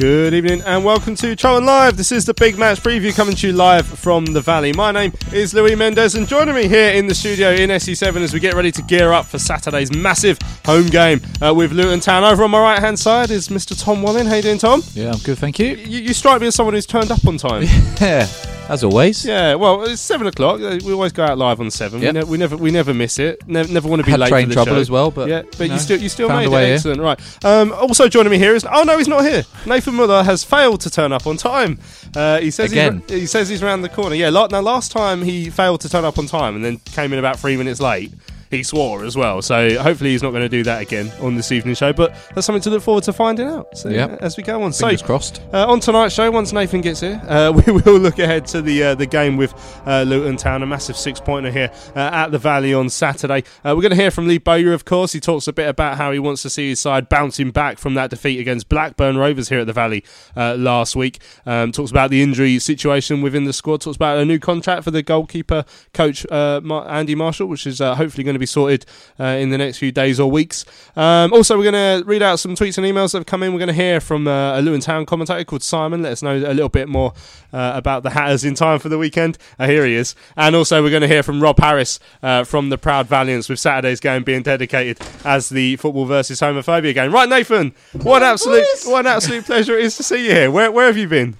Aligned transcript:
Good 0.00 0.32
evening 0.32 0.62
and 0.62 0.82
welcome 0.82 1.14
to 1.16 1.36
Charlton 1.36 1.66
Live. 1.66 1.98
This 1.98 2.10
is 2.10 2.24
the 2.24 2.32
big 2.32 2.56
match 2.56 2.80
preview 2.82 3.14
coming 3.14 3.36
to 3.36 3.48
you 3.48 3.52
live 3.52 3.86
from 3.86 4.24
the 4.24 4.40
Valley. 4.40 4.72
My 4.72 4.92
name 4.92 5.12
is 5.30 5.52
Louis 5.52 5.76
Mendes 5.76 6.14
and 6.14 6.26
joining 6.26 6.54
me 6.54 6.68
here 6.68 6.92
in 6.92 7.06
the 7.06 7.14
studio 7.14 7.50
in 7.50 7.68
SE7 7.68 8.16
as 8.22 8.32
we 8.32 8.40
get 8.40 8.54
ready 8.54 8.72
to 8.72 8.80
gear 8.80 9.12
up 9.12 9.26
for 9.26 9.38
Saturday's 9.38 9.94
massive 9.94 10.38
home 10.64 10.86
game 10.86 11.20
uh, 11.42 11.52
with 11.52 11.72
Luton 11.72 12.00
Town. 12.00 12.24
Over 12.24 12.44
on 12.44 12.50
my 12.50 12.62
right 12.62 12.78
hand 12.78 12.98
side 12.98 13.30
is 13.30 13.48
Mr. 13.48 13.78
Tom 13.78 14.00
Wallen. 14.00 14.26
How 14.26 14.36
you 14.36 14.42
doing, 14.42 14.56
Tom? 14.56 14.82
Yeah, 14.94 15.12
I'm 15.12 15.18
good, 15.18 15.36
thank 15.36 15.58
you. 15.58 15.74
You, 15.74 15.98
you 15.98 16.14
strike 16.14 16.40
me 16.40 16.46
as 16.46 16.54
someone 16.54 16.72
who's 16.72 16.86
turned 16.86 17.10
up 17.10 17.26
on 17.26 17.36
time. 17.36 17.64
Yeah, 18.00 18.26
as 18.70 18.84
always. 18.84 19.24
Yeah, 19.24 19.54
well, 19.56 19.82
it's 19.84 20.00
seven 20.00 20.26
o'clock. 20.26 20.60
Uh, 20.60 20.78
We 20.84 20.92
always 20.92 21.12
go 21.12 21.24
out 21.24 21.36
live 21.36 21.60
on 21.60 21.70
seven. 21.70 22.00
Yep. 22.00 22.14
We, 22.14 22.20
ne- 22.20 22.24
we 22.30 22.38
never, 22.38 22.56
we 22.56 22.70
never 22.70 22.94
miss 22.94 23.18
it. 23.18 23.46
Ne- 23.48 23.64
never 23.72 23.88
want 23.88 24.00
to 24.00 24.04
be 24.06 24.12
Had 24.12 24.20
late. 24.20 24.28
train 24.30 24.46
for 24.48 24.54
trouble 24.54 24.72
show. 24.74 24.80
as 24.80 24.90
well, 24.90 25.10
but, 25.10 25.28
yeah, 25.28 25.42
but 25.58 25.68
no, 25.68 25.74
you 25.74 25.78
still, 25.78 26.00
you 26.00 26.08
still 26.08 26.28
made 26.28 26.46
it. 26.46 26.50
here. 26.50 26.74
Excellent. 26.74 27.00
Right. 27.00 27.44
Um, 27.44 27.72
also 27.72 28.08
joining 28.08 28.30
me 28.30 28.38
here 28.38 28.54
is 28.54 28.64
oh 28.70 28.82
no, 28.84 28.96
he's 28.96 29.08
not 29.08 29.24
here. 29.24 29.42
Nathan 29.66 29.94
Muller 29.94 30.22
has 30.22 30.44
failed 30.44 30.80
to 30.82 30.90
turn 30.90 31.12
up 31.12 31.26
on 31.26 31.36
time. 31.36 31.78
Uh, 32.16 32.38
he 32.40 32.50
says 32.50 32.72
Again. 32.72 33.02
He's, 33.08 33.20
he 33.20 33.26
says 33.26 33.48
he's 33.48 33.62
around 33.62 33.82
the 33.82 33.88
corner. 33.88 34.14
Yeah. 34.14 34.30
la- 34.30 34.46
Now 34.46 34.60
last 34.60 34.92
time 34.92 35.22
he 35.22 35.50
failed 35.50 35.80
to 35.82 35.88
turn 35.88 36.04
up 36.04 36.18
on 36.18 36.26
time 36.26 36.54
and 36.56 36.64
then 36.64 36.78
came 36.78 37.12
in 37.12 37.18
about 37.18 37.38
three 37.38 37.56
minutes 37.56 37.80
late. 37.80 38.12
He 38.50 38.62
swore 38.64 39.04
as 39.04 39.16
well, 39.16 39.42
so 39.42 39.80
hopefully 39.80 40.10
he's 40.10 40.22
not 40.24 40.30
going 40.30 40.42
to 40.42 40.48
do 40.48 40.64
that 40.64 40.82
again 40.82 41.12
on 41.20 41.36
this 41.36 41.52
evening 41.52 41.76
show. 41.76 41.92
But 41.92 42.16
that's 42.34 42.46
something 42.46 42.62
to 42.62 42.70
look 42.70 42.82
forward 42.82 43.04
to 43.04 43.12
finding 43.12 43.46
out. 43.46 43.76
So, 43.78 43.88
Yep. 43.90 44.18
as 44.20 44.36
we 44.36 44.42
go 44.42 44.62
on, 44.62 44.72
Fingers 44.72 45.00
so 45.00 45.06
crossed. 45.06 45.40
uh, 45.52 45.66
on 45.70 45.78
tonight's 45.78 46.14
show, 46.14 46.30
once 46.32 46.52
Nathan 46.52 46.80
gets 46.80 46.98
here, 47.00 47.22
uh, 47.28 47.52
we 47.66 47.72
will 47.72 47.98
look 47.98 48.18
ahead 48.18 48.46
to 48.46 48.60
the 48.60 48.82
uh, 48.82 48.94
the 48.96 49.06
game 49.06 49.36
with 49.36 49.54
uh, 49.86 50.02
Luton 50.02 50.36
Town, 50.36 50.62
a 50.64 50.66
massive 50.66 50.96
six 50.96 51.20
pointer 51.20 51.50
here 51.52 51.70
uh, 51.94 52.10
at 52.12 52.32
the 52.32 52.38
Valley 52.38 52.74
on 52.74 52.88
Saturday. 52.90 53.44
Uh, 53.64 53.74
we're 53.76 53.82
going 53.82 53.90
to 53.90 53.96
hear 53.96 54.10
from 54.10 54.26
Lee 54.26 54.38
Bowyer, 54.38 54.72
of 54.72 54.84
course. 54.84 55.12
He 55.12 55.20
talks 55.20 55.46
a 55.46 55.52
bit 55.52 55.68
about 55.68 55.96
how 55.96 56.10
he 56.10 56.18
wants 56.18 56.42
to 56.42 56.50
see 56.50 56.70
his 56.70 56.80
side 56.80 57.08
bouncing 57.08 57.52
back 57.52 57.78
from 57.78 57.94
that 57.94 58.10
defeat 58.10 58.40
against 58.40 58.68
Blackburn 58.68 59.16
Rovers 59.16 59.48
here 59.48 59.60
at 59.60 59.68
the 59.68 59.72
Valley 59.72 60.02
uh, 60.36 60.56
last 60.56 60.96
week. 60.96 61.20
Um, 61.46 61.70
talks 61.70 61.92
about 61.92 62.10
the 62.10 62.20
injury 62.20 62.58
situation 62.58 63.22
within 63.22 63.44
the 63.44 63.52
squad. 63.52 63.82
Talks 63.82 63.96
about 63.96 64.18
a 64.18 64.24
new 64.24 64.40
contract 64.40 64.82
for 64.82 64.90
the 64.90 65.02
goalkeeper 65.02 65.64
coach 65.94 66.26
uh, 66.32 66.60
Andy 66.88 67.14
Marshall, 67.14 67.46
which 67.46 67.64
is 67.64 67.80
uh, 67.80 67.94
hopefully 67.94 68.24
going 68.24 68.34
to 68.34 68.39
be 68.40 68.46
sorted 68.46 68.84
uh, 69.20 69.24
in 69.24 69.50
the 69.50 69.58
next 69.58 69.78
few 69.78 69.92
days 69.92 70.18
or 70.18 70.30
weeks. 70.30 70.64
Um, 70.96 71.32
also, 71.32 71.56
we're 71.56 71.70
going 71.70 72.02
to 72.02 72.04
read 72.08 72.22
out 72.22 72.40
some 72.40 72.54
tweets 72.56 72.76
and 72.78 72.86
emails 72.86 73.12
that 73.12 73.18
have 73.18 73.26
come 73.26 73.42
in. 73.44 73.52
We're 73.52 73.58
going 73.60 73.68
to 73.68 73.72
hear 73.74 74.00
from 74.00 74.26
uh, 74.26 74.58
a 74.58 74.62
Luton 74.62 74.80
Town 74.80 75.06
commentator 75.06 75.44
called 75.44 75.62
Simon. 75.62 76.02
Let 76.02 76.12
us 76.12 76.22
know 76.22 76.36
a 76.36 76.52
little 76.54 76.68
bit 76.68 76.88
more 76.88 77.12
uh, 77.52 77.72
about 77.74 78.02
the 78.02 78.10
Hatters 78.10 78.44
in 78.44 78.54
time 78.54 78.78
for 78.80 78.88
the 78.88 78.98
weekend. 78.98 79.38
Uh, 79.58 79.66
here 79.66 79.84
he 79.86 79.94
is. 79.94 80.14
And 80.36 80.56
also, 80.56 80.82
we're 80.82 80.90
going 80.90 81.02
to 81.02 81.08
hear 81.08 81.22
from 81.22 81.40
Rob 81.40 81.58
Harris 81.60 82.00
uh, 82.22 82.42
from 82.44 82.70
the 82.70 82.78
Proud 82.78 83.06
Valiants 83.06 83.48
with 83.48 83.60
Saturday's 83.60 84.00
game 84.00 84.24
being 84.24 84.42
dedicated 84.42 84.98
as 85.24 85.48
the 85.48 85.76
football 85.76 86.06
versus 86.06 86.40
homophobia 86.40 86.94
game. 86.94 87.12
Right, 87.12 87.28
Nathan. 87.28 87.74
What 87.92 88.22
an 88.22 88.28
absolute, 88.32 88.64
what 88.86 89.06
absolute 89.06 89.44
pleasure 89.44 89.78
it 89.78 89.84
is 89.84 89.96
to 89.98 90.02
see 90.02 90.24
you 90.26 90.32
here. 90.32 90.50
Where, 90.50 90.72
where 90.72 90.86
have 90.86 90.96
you 90.96 91.06
been? 91.08 91.36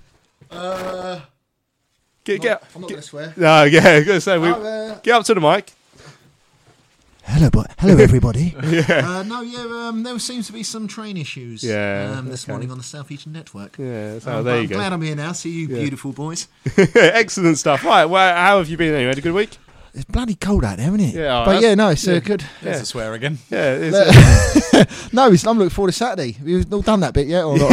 Uh, 0.50 1.20
Get, 2.22 2.42
get, 2.42 2.62
I'm 2.74 2.82
not 2.82 2.88
get- 2.88 2.94
going 2.94 3.02
to 3.02 3.08
swear. 3.08 3.34
no, 3.36 3.64
yeah, 3.64 4.00
gonna 4.04 4.20
say, 4.20 4.36
we, 4.38 4.48
uh, 4.50 4.96
get 5.02 5.14
up 5.14 5.24
to 5.24 5.34
the 5.34 5.40
mic. 5.40 5.72
Hello, 7.32 7.48
bo- 7.48 7.64
hello, 7.78 7.96
everybody. 8.02 8.54
uh, 8.58 9.22
no, 9.22 9.40
yeah, 9.42 9.60
um, 9.88 10.02
there 10.02 10.18
seems 10.18 10.46
to 10.48 10.52
be 10.52 10.62
some 10.64 10.88
train 10.88 11.16
issues. 11.16 11.62
Yeah, 11.62 12.16
um, 12.18 12.28
this 12.28 12.44
okay. 12.44 12.52
morning 12.52 12.70
on 12.72 12.78
the 12.78 12.84
South 12.84 13.10
Eastern 13.10 13.32
Network. 13.32 13.76
Yeah, 13.78 14.18
so 14.18 14.38
Um, 14.38 14.44
there 14.44 14.56
you 14.56 14.62
I'm 14.62 14.66
go. 14.68 14.74
glad 14.76 14.92
I'm 14.92 15.02
here 15.02 15.14
now. 15.14 15.32
See 15.32 15.50
you, 15.50 15.68
beautiful 15.68 16.12
boys. 16.12 16.48
Excellent 16.94 17.56
stuff. 17.58 17.84
Right, 17.84 18.04
well, 18.04 18.34
how 18.36 18.58
have 18.58 18.68
you 18.68 18.76
been 18.76 18.92
anyway? 18.94 19.08
Had 19.10 19.18
a 19.18 19.20
good 19.20 19.32
week? 19.34 19.58
It's 19.94 20.04
bloody 20.04 20.34
cold 20.34 20.64
out 20.64 20.78
there, 20.78 20.88
isn't 20.88 21.00
it? 21.00 21.14
Yeah, 21.14 21.44
but 21.44 21.62
yeah, 21.62 21.74
no, 21.74 21.88
it's 21.90 22.06
uh, 22.06 22.12
yeah. 22.14 22.18
good. 22.20 22.44
Yeah. 22.62 22.70
a 22.72 22.84
swear 22.84 23.14
again. 23.14 23.38
Yeah, 23.48 23.76
it's, 23.80 25.12
No, 25.12 25.30
it's, 25.32 25.46
I'm 25.46 25.58
looking 25.58 25.70
forward 25.70 25.92
to 25.92 25.96
Saturday. 25.96 26.36
We've 26.42 26.72
all 26.72 26.82
done 26.82 27.00
that 27.00 27.14
bit 27.14 27.26
yet 27.26 27.44
or 27.44 27.56
not? 27.58 27.70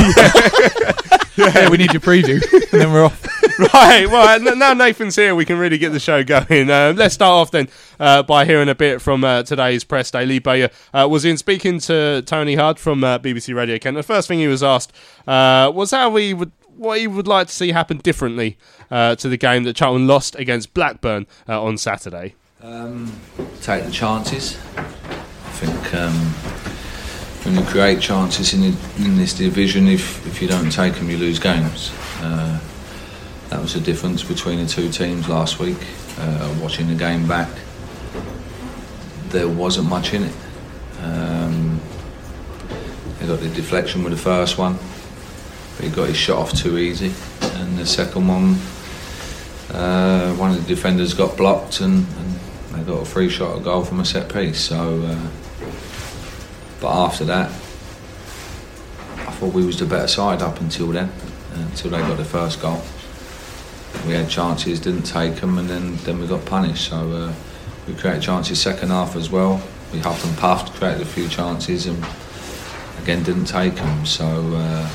Yeah, 1.37 1.69
we 1.69 1.77
need 1.77 1.93
your 1.93 2.01
preview, 2.01 2.41
and 2.71 2.81
then 2.81 2.91
we're 2.91 3.05
off. 3.05 3.25
right. 3.73 4.07
Well, 4.07 4.55
now 4.55 4.73
Nathan's 4.73 5.15
here, 5.15 5.33
we 5.35 5.45
can 5.45 5.57
really 5.57 5.77
get 5.77 5.91
the 5.91 5.99
show 5.99 6.23
going. 6.23 6.69
Um, 6.69 6.95
let's 6.95 7.13
start 7.15 7.31
off 7.31 7.51
then 7.51 7.69
uh, 7.99 8.23
by 8.23 8.45
hearing 8.45 8.69
a 8.69 8.75
bit 8.75 9.01
from 9.01 9.23
uh, 9.23 9.43
today's 9.43 9.83
press 9.83 10.11
day. 10.11 10.25
Lee 10.25 10.39
Bowyer 10.39 10.69
uh, 10.93 11.07
was 11.09 11.25
in 11.25 11.37
speaking 11.37 11.79
to 11.79 12.21
Tony 12.25 12.55
Hudd 12.55 12.79
from 12.79 13.03
uh, 13.03 13.19
BBC 13.19 13.55
Radio 13.55 13.77
Kent. 13.77 13.95
The 13.97 14.03
first 14.03 14.27
thing 14.27 14.39
he 14.39 14.47
was 14.47 14.63
asked 14.63 14.93
uh, 15.27 15.71
was 15.73 15.91
how 15.91 16.15
he 16.15 16.33
would. 16.33 16.51
What 16.75 16.99
he 16.99 17.07
would 17.07 17.27
like 17.27 17.47
to 17.47 17.53
see 17.53 17.71
happen 17.71 17.97
differently 17.97 18.55
uh, 18.91 19.15
to 19.15 19.27
the 19.29 19.37
game 19.37 19.63
that 19.63 19.75
Charlton 19.75 20.05
lost 20.05 20.35
against 20.35 20.75
Blackburn 20.75 21.25
uh, 21.49 21.59
on 21.59 21.75
Saturday. 21.75 22.35
Um, 22.61 23.19
take 23.61 23.83
the 23.83 23.89
chances. 23.89 24.59
I 24.77 24.83
think 25.53 25.93
um, 25.95 26.13
when 27.47 27.55
you 27.55 27.63
create 27.63 28.01
chances 28.01 28.53
in, 28.53 28.61
in 29.01 29.17
this 29.17 29.33
division, 29.33 29.87
if, 29.87 30.27
if 30.27 30.41
you 30.41 30.49
don't 30.49 30.69
take 30.69 30.95
them, 30.95 31.09
you 31.09 31.17
lose 31.17 31.39
games. 31.39 31.93
Uh, 32.19 32.59
that 33.47 33.61
was 33.61 33.73
the 33.73 33.79
difference 33.79 34.21
between 34.21 34.59
the 34.59 34.67
two 34.67 34.89
teams 34.89 35.29
last 35.29 35.57
week. 35.57 35.77
Uh, 36.19 36.53
watching 36.61 36.89
the 36.89 36.95
game 36.95 37.25
back, 37.25 37.47
there 39.29 39.47
wasn't 39.47 39.87
much 39.87 40.13
in 40.13 40.23
it. 40.23 40.35
Um, 40.99 41.79
he 43.21 43.27
got 43.27 43.39
the 43.39 43.47
deflection 43.47 44.03
with 44.03 44.11
the 44.11 44.19
first 44.19 44.57
one, 44.57 44.77
but 45.77 45.85
he 45.85 45.89
got 45.89 46.09
his 46.09 46.17
shot 46.17 46.39
off 46.39 46.53
too 46.53 46.77
easy, 46.77 47.13
and 47.41 47.77
the 47.77 47.85
second 47.85 48.27
one 48.27 48.57
uh, 49.73 50.33
one 50.35 50.51
of 50.51 50.61
the 50.61 50.67
defenders 50.67 51.13
got 51.13 51.37
blocked 51.37 51.79
and, 51.79 52.05
and 52.17 52.39
they 52.71 52.83
got 52.83 53.01
a 53.01 53.05
free 53.05 53.29
shot 53.29 53.57
at 53.57 53.63
goal 53.63 53.85
from 53.85 54.01
a 54.01 54.05
set 54.05 54.31
piece. 54.33 54.59
So, 54.59 55.01
uh, 55.01 55.29
but 56.79 56.89
after 56.89 57.25
that, 57.25 57.49
I 57.49 59.31
thought 59.31 59.53
we 59.53 59.65
was 59.65 59.79
the 59.79 59.85
better 59.85 60.07
side 60.07 60.41
up 60.41 60.59
until 60.61 60.87
then, 60.87 61.11
until 61.53 61.91
they 61.91 61.99
got 61.99 62.17
the 62.17 62.25
first 62.25 62.61
goal. 62.61 62.81
We 64.05 64.13
had 64.13 64.29
chances, 64.29 64.79
didn't 64.79 65.03
take 65.03 65.35
them, 65.35 65.57
and 65.57 65.69
then, 65.69 65.95
then 65.97 66.19
we 66.19 66.27
got 66.27 66.45
punished. 66.45 66.89
So 66.89 67.11
uh, 67.11 67.33
we 67.87 67.93
created 67.95 68.21
chances 68.21 68.61
second 68.61 68.89
half 68.89 69.15
as 69.15 69.29
well. 69.29 69.61
We 69.91 69.99
huffed 69.99 70.25
and 70.25 70.37
puffed, 70.37 70.73
created 70.73 71.01
a 71.01 71.05
few 71.05 71.27
chances, 71.27 71.87
and 71.87 72.05
again 73.01 73.23
didn't 73.23 73.45
take 73.45 73.75
them. 73.75 74.05
So 74.05 74.25
uh, 74.25 74.89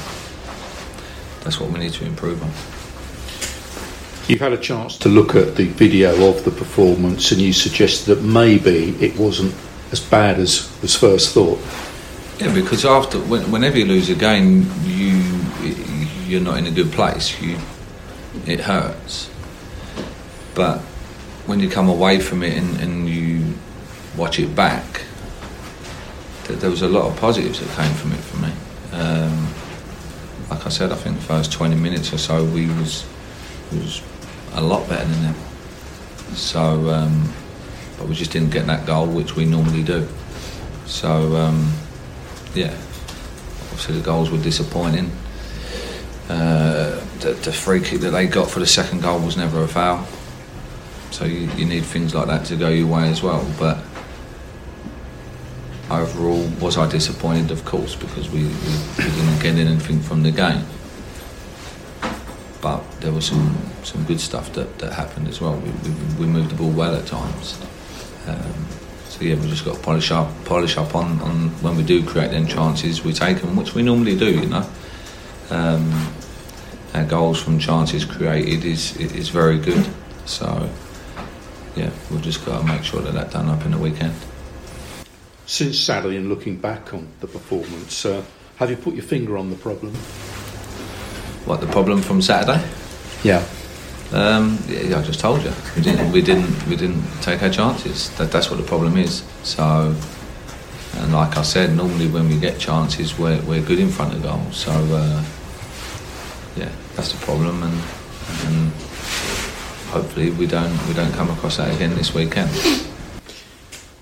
that's 1.42 1.58
what 1.58 1.70
we 1.70 1.80
need 1.80 1.92
to 1.94 2.04
improve 2.04 2.42
on. 2.42 2.50
You've 4.28 4.40
had 4.40 4.52
a 4.52 4.58
chance 4.58 4.96
to 4.98 5.08
look 5.08 5.34
at 5.34 5.56
the 5.56 5.66
video 5.66 6.30
of 6.30 6.44
the 6.44 6.52
performance 6.52 7.32
and 7.32 7.40
you 7.40 7.52
suggested 7.52 8.14
that 8.14 8.22
maybe 8.22 8.90
it 9.04 9.18
wasn't 9.18 9.52
as 9.92 10.00
bad 10.00 10.40
as 10.40 10.68
was 10.80 10.96
first 10.96 11.34
thought. 11.34 11.60
Yeah, 12.38 12.52
because 12.52 12.84
after 12.84 13.18
when, 13.20 13.52
whenever 13.52 13.78
you 13.78 13.84
lose 13.84 14.08
a 14.08 14.14
game, 14.14 14.68
you 14.84 15.22
you're 16.26 16.40
not 16.40 16.56
in 16.58 16.66
a 16.66 16.70
good 16.70 16.90
place. 16.90 17.40
You 17.40 17.58
it 18.46 18.60
hurts, 18.60 19.30
but 20.54 20.80
when 21.46 21.60
you 21.60 21.68
come 21.68 21.88
away 21.88 22.18
from 22.18 22.42
it 22.42 22.56
and, 22.56 22.80
and 22.80 23.08
you 23.08 23.54
watch 24.16 24.38
it 24.38 24.54
back, 24.56 25.02
th- 26.44 26.58
there 26.58 26.70
was 26.70 26.82
a 26.82 26.88
lot 26.88 27.10
of 27.10 27.16
positives 27.18 27.60
that 27.60 27.68
came 27.76 27.94
from 27.94 28.12
it 28.12 28.20
for 28.20 28.36
me. 28.38 28.52
Um, 28.92 29.48
like 30.48 30.66
I 30.66 30.70
said, 30.70 30.92
I 30.92 30.96
think 30.96 31.16
the 31.16 31.22
first 31.22 31.52
20 31.52 31.76
minutes 31.76 32.12
or 32.12 32.18
so 32.18 32.44
we 32.44 32.66
was 32.66 33.04
was 33.72 34.02
a 34.54 34.60
lot 34.60 34.88
better 34.88 35.04
than 35.04 35.22
them. 35.22 35.34
So, 36.34 36.90
um, 36.90 37.32
but 38.02 38.08
we 38.08 38.16
just 38.16 38.32
didn't 38.32 38.50
get 38.50 38.66
that 38.66 38.84
goal, 38.84 39.06
which 39.06 39.36
we 39.36 39.44
normally 39.44 39.84
do. 39.84 40.08
So, 40.86 41.36
um, 41.36 41.72
yeah, 42.52 42.74
obviously 43.70 43.96
the 43.96 44.04
goals 44.04 44.28
were 44.28 44.42
disappointing. 44.42 45.12
Uh, 46.28 47.00
the, 47.20 47.38
the 47.44 47.52
free 47.52 47.80
kick 47.80 48.00
that 48.00 48.10
they 48.10 48.26
got 48.26 48.50
for 48.50 48.58
the 48.58 48.66
second 48.66 49.02
goal 49.02 49.20
was 49.20 49.36
never 49.36 49.62
a 49.62 49.68
foul. 49.68 50.04
So 51.12 51.26
you, 51.26 51.48
you 51.52 51.64
need 51.64 51.84
things 51.84 52.12
like 52.12 52.26
that 52.26 52.44
to 52.46 52.56
go 52.56 52.70
your 52.70 52.88
way 52.88 53.08
as 53.08 53.22
well. 53.22 53.48
But 53.56 53.78
overall, 55.88 56.48
was 56.60 56.76
I 56.76 56.90
disappointed? 56.90 57.52
Of 57.52 57.64
course, 57.64 57.94
because 57.94 58.28
we, 58.30 58.42
we, 58.42 58.48
we 58.98 59.04
didn't 59.04 59.38
get 59.40 59.54
anything 59.54 60.00
from 60.00 60.24
the 60.24 60.32
game. 60.32 60.64
But 62.60 62.82
there 63.00 63.12
was 63.12 63.26
some, 63.26 63.56
some 63.84 64.02
good 64.04 64.20
stuff 64.20 64.52
that, 64.54 64.80
that 64.80 64.92
happened 64.94 65.28
as 65.28 65.40
well. 65.40 65.54
We, 65.54 65.70
we, 65.70 66.14
we 66.18 66.26
moved 66.26 66.50
the 66.50 66.56
ball 66.56 66.70
well 66.70 66.96
at 66.96 67.06
times. 67.06 67.60
Um, 68.26 68.66
so 69.08 69.24
yeah, 69.24 69.34
we've 69.34 69.48
just 69.48 69.64
got 69.64 69.76
to 69.76 69.82
polish 69.82 70.10
up, 70.10 70.30
polish 70.44 70.76
up 70.76 70.94
on, 70.94 71.20
on 71.20 71.48
when 71.62 71.76
we 71.76 71.82
do 71.82 72.04
create 72.04 72.30
them 72.30 72.46
chances, 72.46 73.04
we 73.04 73.12
take 73.12 73.40
them, 73.40 73.56
which 73.56 73.74
we 73.74 73.82
normally 73.82 74.16
do, 74.16 74.30
you 74.30 74.46
know. 74.46 74.68
Um, 75.50 76.12
our 76.94 77.04
goals 77.04 77.42
from 77.42 77.58
chances 77.58 78.04
created 78.04 78.64
is 78.64 78.96
is 78.96 79.28
very 79.28 79.58
good. 79.58 79.86
So 80.26 80.68
yeah, 81.76 81.90
we've 82.10 82.22
just 82.22 82.44
got 82.44 82.60
to 82.60 82.66
make 82.66 82.84
sure 82.84 83.00
that 83.02 83.14
that's 83.14 83.32
done 83.32 83.48
up 83.48 83.64
in 83.64 83.72
the 83.72 83.78
weekend. 83.78 84.14
Since 85.46 85.78
Saturday 85.78 86.16
and 86.16 86.28
looking 86.28 86.56
back 86.56 86.94
on 86.94 87.08
the 87.20 87.26
performance, 87.26 88.04
uh, 88.06 88.24
have 88.56 88.70
you 88.70 88.76
put 88.76 88.94
your 88.94 89.02
finger 89.02 89.36
on 89.36 89.50
the 89.50 89.56
problem? 89.56 89.94
What 91.44 91.60
the 91.60 91.66
problem 91.66 92.00
from 92.00 92.22
Saturday? 92.22 92.64
Yeah. 93.24 93.44
Um, 94.12 94.58
yeah, 94.68 94.98
I 94.98 95.02
just 95.02 95.20
told 95.20 95.42
you 95.42 95.52
we 95.74 95.80
didn't 95.80 96.12
we 96.12 96.20
didn't 96.20 96.66
we 96.66 96.76
didn't 96.76 97.02
take 97.22 97.42
our 97.42 97.48
chances. 97.48 98.10
That 98.18 98.30
that's 98.30 98.50
what 98.50 98.58
the 98.58 98.66
problem 98.66 98.98
is. 98.98 99.24
So, 99.42 99.94
and 100.96 101.12
like 101.14 101.38
I 101.38 101.42
said, 101.42 101.74
normally 101.74 102.08
when 102.08 102.28
we 102.28 102.38
get 102.38 102.58
chances, 102.58 103.18
we're 103.18 103.40
we're 103.42 103.62
good 103.62 103.78
in 103.78 103.88
front 103.88 104.12
of 104.14 104.22
goal. 104.22 104.42
So, 104.52 104.70
uh, 104.70 105.24
yeah, 106.56 106.70
that's 106.94 107.12
the 107.12 107.24
problem, 107.24 107.62
and, 107.62 107.72
and 108.44 108.72
hopefully 109.88 110.30
we 110.30 110.46
don't 110.46 110.76
we 110.88 110.92
don't 110.92 111.12
come 111.12 111.30
across 111.30 111.56
that 111.56 111.74
again 111.74 111.94
this 111.94 112.12
weekend. 112.14 112.50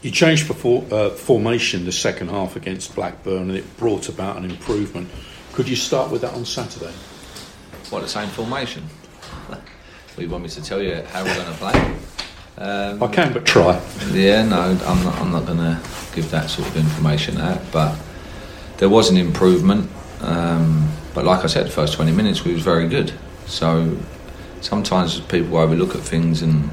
You 0.02 0.10
changed 0.10 0.48
before, 0.48 0.84
uh, 0.90 1.10
formation 1.10 1.84
the 1.84 1.92
second 1.92 2.30
half 2.30 2.56
against 2.56 2.96
Blackburn, 2.96 3.50
and 3.50 3.56
it 3.56 3.76
brought 3.76 4.08
about 4.08 4.38
an 4.38 4.50
improvement. 4.50 5.08
Could 5.52 5.68
you 5.68 5.76
start 5.76 6.10
with 6.10 6.22
that 6.22 6.34
on 6.34 6.44
Saturday? 6.44 6.94
What 7.90 8.00
the 8.00 8.08
same 8.08 8.28
formation? 8.28 8.88
We 10.16 10.26
want 10.26 10.42
me 10.42 10.50
to 10.50 10.62
tell 10.62 10.82
you 10.82 11.02
how 11.10 11.24
we're 11.24 11.34
going 11.34 11.46
to 11.46 11.58
play? 11.58 11.96
Um, 12.58 13.02
I 13.02 13.06
can, 13.08 13.32
but 13.32 13.46
try. 13.46 13.80
Yeah, 14.10 14.44
no, 14.44 14.78
I'm 14.84 15.04
not. 15.04 15.14
I'm 15.16 15.32
not 15.32 15.46
going 15.46 15.58
to 15.58 15.80
give 16.14 16.30
that 16.30 16.50
sort 16.50 16.68
of 16.68 16.76
information 16.76 17.38
out. 17.38 17.60
But 17.72 17.98
there 18.76 18.88
was 18.88 19.10
an 19.10 19.16
improvement. 19.16 19.90
Um, 20.20 20.90
but 21.14 21.24
like 21.24 21.44
I 21.44 21.46
said, 21.46 21.66
the 21.66 21.70
first 21.70 21.94
20 21.94 22.12
minutes 22.12 22.44
we 22.44 22.52
was 22.52 22.62
very 22.62 22.88
good. 22.88 23.12
So 23.46 23.96
sometimes 24.60 25.20
people 25.20 25.56
overlook 25.56 25.94
at 25.94 26.02
things 26.02 26.42
and 26.42 26.70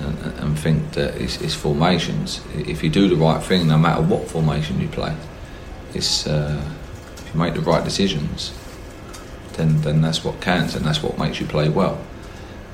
and, 0.00 0.18
and 0.38 0.58
think 0.58 0.92
that 0.92 1.14
it's, 1.20 1.40
it's, 1.42 1.54
formations. 1.54 2.40
If 2.54 2.82
you 2.82 2.88
do 2.88 3.06
the 3.06 3.16
right 3.16 3.42
thing, 3.42 3.68
no 3.68 3.76
matter 3.76 4.00
what 4.00 4.28
formation 4.28 4.80
you 4.80 4.88
play, 4.88 5.14
it's 5.92 6.26
uh, 6.26 6.64
if 7.18 7.34
you 7.34 7.38
make 7.38 7.52
the 7.52 7.60
right 7.60 7.84
decisions, 7.84 8.52
then 9.54 9.80
then 9.82 10.00
that's 10.00 10.24
what 10.24 10.40
counts 10.40 10.74
and 10.74 10.84
that's 10.84 11.02
what 11.02 11.18
makes 11.18 11.38
you 11.38 11.46
play 11.46 11.68
well. 11.68 11.98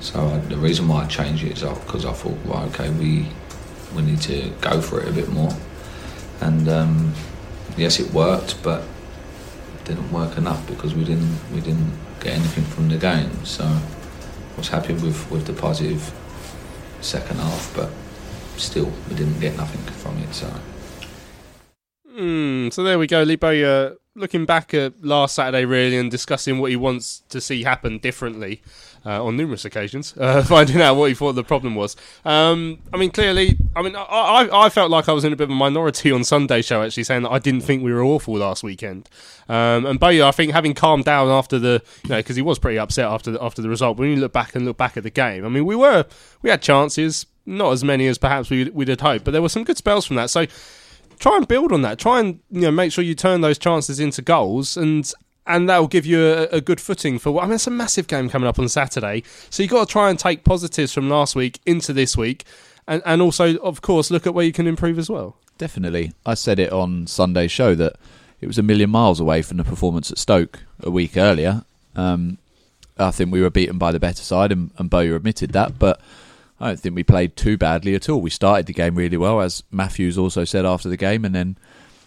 So 0.00 0.20
I, 0.26 0.38
the 0.38 0.56
reason 0.56 0.88
why 0.88 1.04
I 1.04 1.06
changed 1.06 1.44
it 1.44 1.52
is 1.52 1.62
because 1.62 2.04
I 2.04 2.12
thought, 2.12 2.38
well, 2.44 2.64
okay, 2.66 2.90
we 2.90 3.28
we 3.94 4.02
need 4.02 4.20
to 4.22 4.52
go 4.60 4.80
for 4.80 5.00
it 5.00 5.08
a 5.08 5.12
bit 5.12 5.28
more. 5.30 5.52
And 6.40 6.68
um, 6.68 7.14
yes, 7.76 7.98
it 7.98 8.12
worked, 8.12 8.62
but 8.62 8.82
it 8.82 9.84
didn't 9.84 10.12
work 10.12 10.36
enough 10.36 10.66
because 10.66 10.94
we 10.94 11.04
didn't 11.04 11.38
we 11.52 11.60
didn't 11.60 11.92
get 12.20 12.34
anything 12.34 12.64
from 12.64 12.88
the 12.88 12.98
game. 12.98 13.44
So 13.44 13.64
I 13.64 14.56
was 14.56 14.68
happy 14.68 14.94
with, 14.94 15.30
with 15.30 15.46
the 15.46 15.52
positive 15.52 16.12
second 17.00 17.38
half, 17.38 17.74
but 17.74 17.90
still 18.58 18.92
we 19.08 19.14
didn't 19.14 19.40
get 19.40 19.56
nothing 19.56 19.80
from 19.94 20.18
it. 20.18 20.34
So. 20.34 20.52
Mm, 22.18 22.72
so 22.72 22.82
there 22.82 22.98
we 22.98 23.06
go, 23.06 23.22
Lebo. 23.22 23.62
Uh, 23.62 23.94
looking 24.14 24.46
back 24.46 24.72
at 24.72 25.04
last 25.04 25.34
Saturday, 25.34 25.66
really, 25.66 25.98
and 25.98 26.10
discussing 26.10 26.58
what 26.58 26.70
he 26.70 26.76
wants 26.76 27.22
to 27.28 27.40
see 27.40 27.62
happen 27.62 27.98
differently 27.98 28.62
uh, 29.06 29.24
on 29.24 29.36
numerous 29.36 29.64
occasions, 29.64 30.14
uh, 30.18 30.42
finding 30.48 30.80
out 30.82 30.96
what 30.96 31.08
he 31.08 31.14
thought 31.14 31.34
the 31.34 31.44
problem 31.44 31.76
was. 31.76 31.96
Um, 32.24 32.80
I 32.92 32.96
mean, 32.96 33.10
clearly, 33.12 33.56
I 33.76 33.82
mean, 33.82 33.94
I, 33.94 34.02
I, 34.02 34.66
I, 34.66 34.68
felt 34.68 34.90
like 34.90 35.08
I 35.08 35.12
was 35.12 35.24
in 35.24 35.32
a 35.32 35.36
bit 35.36 35.44
of 35.44 35.50
a 35.50 35.54
minority 35.54 36.10
on 36.10 36.24
Sunday 36.24 36.60
show, 36.60 36.82
actually, 36.82 37.04
saying 37.04 37.22
that 37.22 37.30
I 37.30 37.38
didn't 37.38 37.60
think 37.60 37.84
we 37.84 37.92
were 37.92 38.02
awful 38.02 38.36
last 38.36 38.64
weekend. 38.64 39.08
Um, 39.48 39.86
and 39.86 40.00
Bowyer, 40.00 40.24
I 40.24 40.32
think, 40.32 40.52
having 40.52 40.74
calmed 40.74 41.04
down 41.04 41.28
after 41.28 41.58
the, 41.58 41.82
you 42.02 42.10
know, 42.10 42.16
because 42.16 42.34
he 42.34 42.42
was 42.42 42.58
pretty 42.58 42.78
upset 42.78 43.04
after 43.04 43.30
the, 43.30 43.42
after 43.42 43.62
the 43.62 43.68
result. 43.68 43.96
When 43.96 44.10
you 44.10 44.16
look 44.16 44.32
back 44.32 44.56
and 44.56 44.64
look 44.64 44.76
back 44.76 44.96
at 44.96 45.04
the 45.04 45.10
game, 45.10 45.44
I 45.44 45.48
mean, 45.48 45.64
we 45.64 45.76
were 45.76 46.04
we 46.42 46.50
had 46.50 46.60
chances, 46.60 47.26
not 47.46 47.70
as 47.70 47.84
many 47.84 48.08
as 48.08 48.18
perhaps 48.18 48.50
we 48.50 48.64
we'd 48.70 48.88
had 48.88 49.00
hoped, 49.00 49.24
but 49.24 49.30
there 49.30 49.42
were 49.42 49.48
some 49.48 49.62
good 49.62 49.76
spells 49.76 50.04
from 50.04 50.16
that. 50.16 50.30
So 50.30 50.46
try 51.20 51.36
and 51.36 51.46
build 51.46 51.72
on 51.72 51.82
that. 51.82 52.00
Try 52.00 52.20
and 52.20 52.40
you 52.50 52.62
know 52.62 52.70
make 52.72 52.90
sure 52.90 53.04
you 53.04 53.14
turn 53.14 53.40
those 53.40 53.58
chances 53.58 54.00
into 54.00 54.20
goals, 54.20 54.76
and 54.76 55.12
and 55.46 55.68
that 55.68 55.78
will 55.78 55.88
give 55.88 56.06
you 56.06 56.24
a, 56.24 56.42
a, 56.44 56.60
good 56.60 56.80
footing 56.80 57.18
for. 57.18 57.30
What 57.30 57.44
I 57.44 57.46
mean, 57.46 57.54
it's 57.54 57.66
a 57.66 57.70
massive 57.70 58.06
game 58.06 58.28
coming 58.28 58.48
up 58.48 58.58
on 58.58 58.68
Saturday, 58.68 59.22
so 59.50 59.62
you've 59.62 59.72
got 59.72 59.86
to 59.86 59.92
try 59.92 60.10
and 60.10 60.18
take 60.18 60.44
positives 60.44 60.92
from 60.92 61.08
last 61.08 61.36
week 61.36 61.60
into 61.64 61.92
this 61.92 62.16
week, 62.16 62.44
and 62.86 63.02
and 63.06 63.22
also, 63.22 63.56
of 63.58 63.82
course, 63.82 64.10
look 64.10 64.26
at 64.26 64.34
where 64.34 64.44
you 64.44 64.52
can 64.52 64.66
improve 64.66 64.98
as 64.98 65.08
well. 65.08 65.36
Definitely, 65.58 66.12
I 66.24 66.34
said 66.34 66.58
it 66.58 66.72
on 66.72 67.06
Sunday's 67.06 67.52
show 67.52 67.74
that 67.74 67.94
it 68.40 68.46
was 68.46 68.58
a 68.58 68.62
million 68.62 68.90
miles 68.90 69.20
away 69.20 69.42
from 69.42 69.56
the 69.56 69.64
performance 69.64 70.10
at 70.10 70.18
Stoke 70.18 70.60
a 70.82 70.90
week 70.90 71.16
earlier. 71.16 71.64
Um, 71.94 72.38
I 72.98 73.10
think 73.10 73.30
we 73.32 73.42
were 73.42 73.50
beaten 73.50 73.78
by 73.78 73.92
the 73.92 74.00
better 74.00 74.22
side, 74.22 74.52
and, 74.52 74.70
and 74.78 74.90
Bowyer 74.90 75.16
admitted 75.16 75.52
that, 75.52 75.78
but. 75.78 76.00
I 76.58 76.68
don't 76.68 76.80
think 76.80 76.94
we 76.94 77.04
played 77.04 77.36
too 77.36 77.58
badly 77.58 77.94
at 77.94 78.08
all. 78.08 78.22
We 78.22 78.30
started 78.30 78.64
the 78.64 78.72
game 78.72 78.94
really 78.94 79.18
well, 79.18 79.42
as 79.42 79.62
Matthews 79.70 80.16
also 80.16 80.44
said 80.44 80.64
after 80.64 80.88
the 80.88 80.96
game, 80.96 81.26
and 81.26 81.34
then 81.34 81.58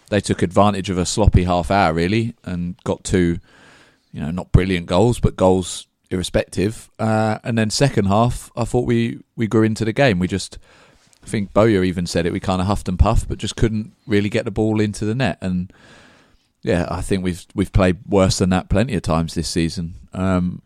they 0.09 0.19
took 0.19 0.41
advantage 0.41 0.89
of 0.89 0.97
a 0.97 1.05
sloppy 1.05 1.43
half 1.43 1.71
hour 1.71 1.93
really 1.93 2.35
and 2.43 2.75
got 2.83 3.03
two, 3.03 3.39
you 4.11 4.19
know, 4.19 4.31
not 4.31 4.51
brilliant 4.51 4.87
goals, 4.87 5.19
but 5.19 5.35
goals 5.35 5.87
irrespective. 6.09 6.89
Uh, 6.99 7.39
and 7.43 7.57
then 7.57 7.69
second 7.69 8.05
half, 8.05 8.51
I 8.55 8.65
thought 8.65 8.85
we 8.85 9.21
we 9.35 9.47
grew 9.47 9.63
into 9.63 9.85
the 9.85 9.93
game. 9.93 10.19
We 10.19 10.27
just, 10.27 10.57
I 11.23 11.27
think 11.27 11.53
Bowyer 11.53 11.83
even 11.83 12.05
said 12.05 12.25
it. 12.25 12.33
We 12.33 12.39
kind 12.39 12.61
of 12.61 12.67
huffed 12.67 12.89
and 12.89 12.99
puffed, 12.99 13.29
but 13.29 13.37
just 13.37 13.55
couldn't 13.55 13.93
really 14.07 14.29
get 14.29 14.45
the 14.45 14.51
ball 14.51 14.79
into 14.79 15.05
the 15.05 15.15
net. 15.15 15.37
And 15.41 15.71
yeah, 16.63 16.87
I 16.89 17.01
think 17.01 17.23
we've 17.23 17.45
we've 17.53 17.71
played 17.71 17.97
worse 18.07 18.39
than 18.39 18.49
that 18.49 18.69
plenty 18.69 18.95
of 18.95 19.03
times 19.03 19.35
this 19.35 19.47
season. 19.47 19.95
Um, 20.13 20.61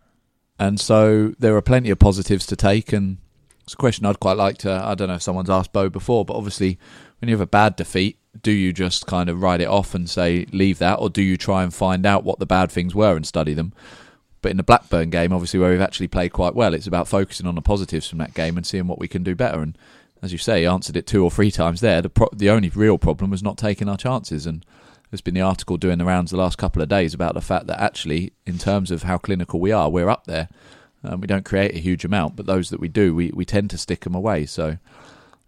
and 0.57 0.80
so 0.80 1.34
there 1.39 1.56
are 1.56 1.62
plenty 1.62 1.89
of 1.89 2.00
positives 2.00 2.46
to 2.48 2.56
take 2.56 2.94
and. 2.94 3.18
It's 3.66 3.75
a 3.75 3.78
question 3.78 4.06
I'd 4.06 4.19
quite 4.19 4.36
like 4.36 4.57
to. 4.57 4.69
I 4.69 4.94
don't 4.94 5.07
know 5.07 5.13
if 5.13 5.22
someone's 5.22 5.50
asked 5.50 5.72
Bo 5.72 5.88
before, 5.88 6.25
but 6.25 6.36
obviously, 6.36 6.78
when 7.22 7.30
you 7.30 7.34
have 7.34 7.39
a 7.39 7.48
bad 7.48 7.78
defeat, 7.78 8.18
do 8.42 8.52
you 8.52 8.74
just 8.74 9.06
kind 9.06 9.30
of 9.30 9.42
write 9.42 9.62
it 9.62 9.68
off 9.68 9.94
and 9.94 10.10
say 10.10 10.46
leave 10.52 10.80
that, 10.80 10.96
or 10.96 11.10
do 11.10 11.22
you 11.22 11.38
try 11.38 11.64
and 11.64 11.74
find 11.74 12.06
out 12.06 12.24
what 12.24 12.40
the 12.40 12.46
bad 12.46 12.72
things 12.72 12.96
were 12.96 13.16
and 13.16 13.25
study 13.25 13.54
them? 13.54 13.74
But 14.42 14.52
in 14.52 14.58
the 14.58 14.63
Blackburn 14.63 15.10
game, 15.10 15.32
obviously 15.32 15.60
where 15.60 15.72
we've 15.72 15.80
actually 15.80 16.10
played 16.10 16.34
quite 16.34 16.56
well, 16.56 16.74
it's 16.74 16.88
about 16.88 17.08
focusing 17.08 17.48
on 17.48 17.56
the 17.56 17.62
positives 17.62 18.10
from 18.10 18.20
that 18.20 18.34
game 18.34 18.58
and 18.58 18.66
seeing 18.66 18.88
what 18.88 19.00
we 19.00 19.08
can 19.08 19.24
do 19.24 19.36
better. 19.36 19.62
And 19.62 19.78
as 20.22 20.32
you 20.32 20.38
say, 20.38 20.66
answered 20.66 20.98
it 20.98 21.08
two 21.08 21.24
or 21.24 21.32
three 21.32 21.52
times 21.52 21.82
there. 21.82 22.02
The 22.02 22.10
pro- 22.10 22.30
the 22.34 22.50
only 22.50 22.70
real 22.70 22.98
problem 22.98 23.30
was 23.30 23.44
not 23.44 23.58
taking 23.58 23.88
our 23.88 23.98
chances, 23.98 24.46
and 24.46 24.66
there's 25.12 25.22
been 25.22 25.34
the 25.34 25.42
article 25.42 25.78
doing 25.78 25.98
the 25.98 26.06
rounds 26.06 26.32
the 26.32 26.38
last 26.38 26.58
couple 26.58 26.82
of 26.82 26.90
days 26.90 27.13
about 27.13 27.36
the 27.36 27.42
fact 27.42 27.68
that 27.68 27.80
actually, 27.80 28.34
in 28.46 28.58
terms 28.58 28.90
of 28.90 29.04
how 29.04 29.18
clinical 29.18 29.60
we 29.60 29.72
are, 29.72 29.90
we're 29.90 30.10
up 30.10 30.25
there. 30.25 30.50
Um, 31.04 31.20
we 31.20 31.28
don't 31.28 31.44
create 31.44 31.75
a 31.75 31.80
huge 31.80 32.06
amount, 32.06 32.38
but 32.38 32.46
those 32.46 32.70
that 32.70 32.80
we 32.80 32.88
do, 32.88 33.13
we, 33.13 33.30
we 33.34 33.44
tend 33.44 33.70
to 33.72 33.78
stick 33.78 34.02
them 34.02 34.16
away. 34.16 34.46
So 34.46 34.78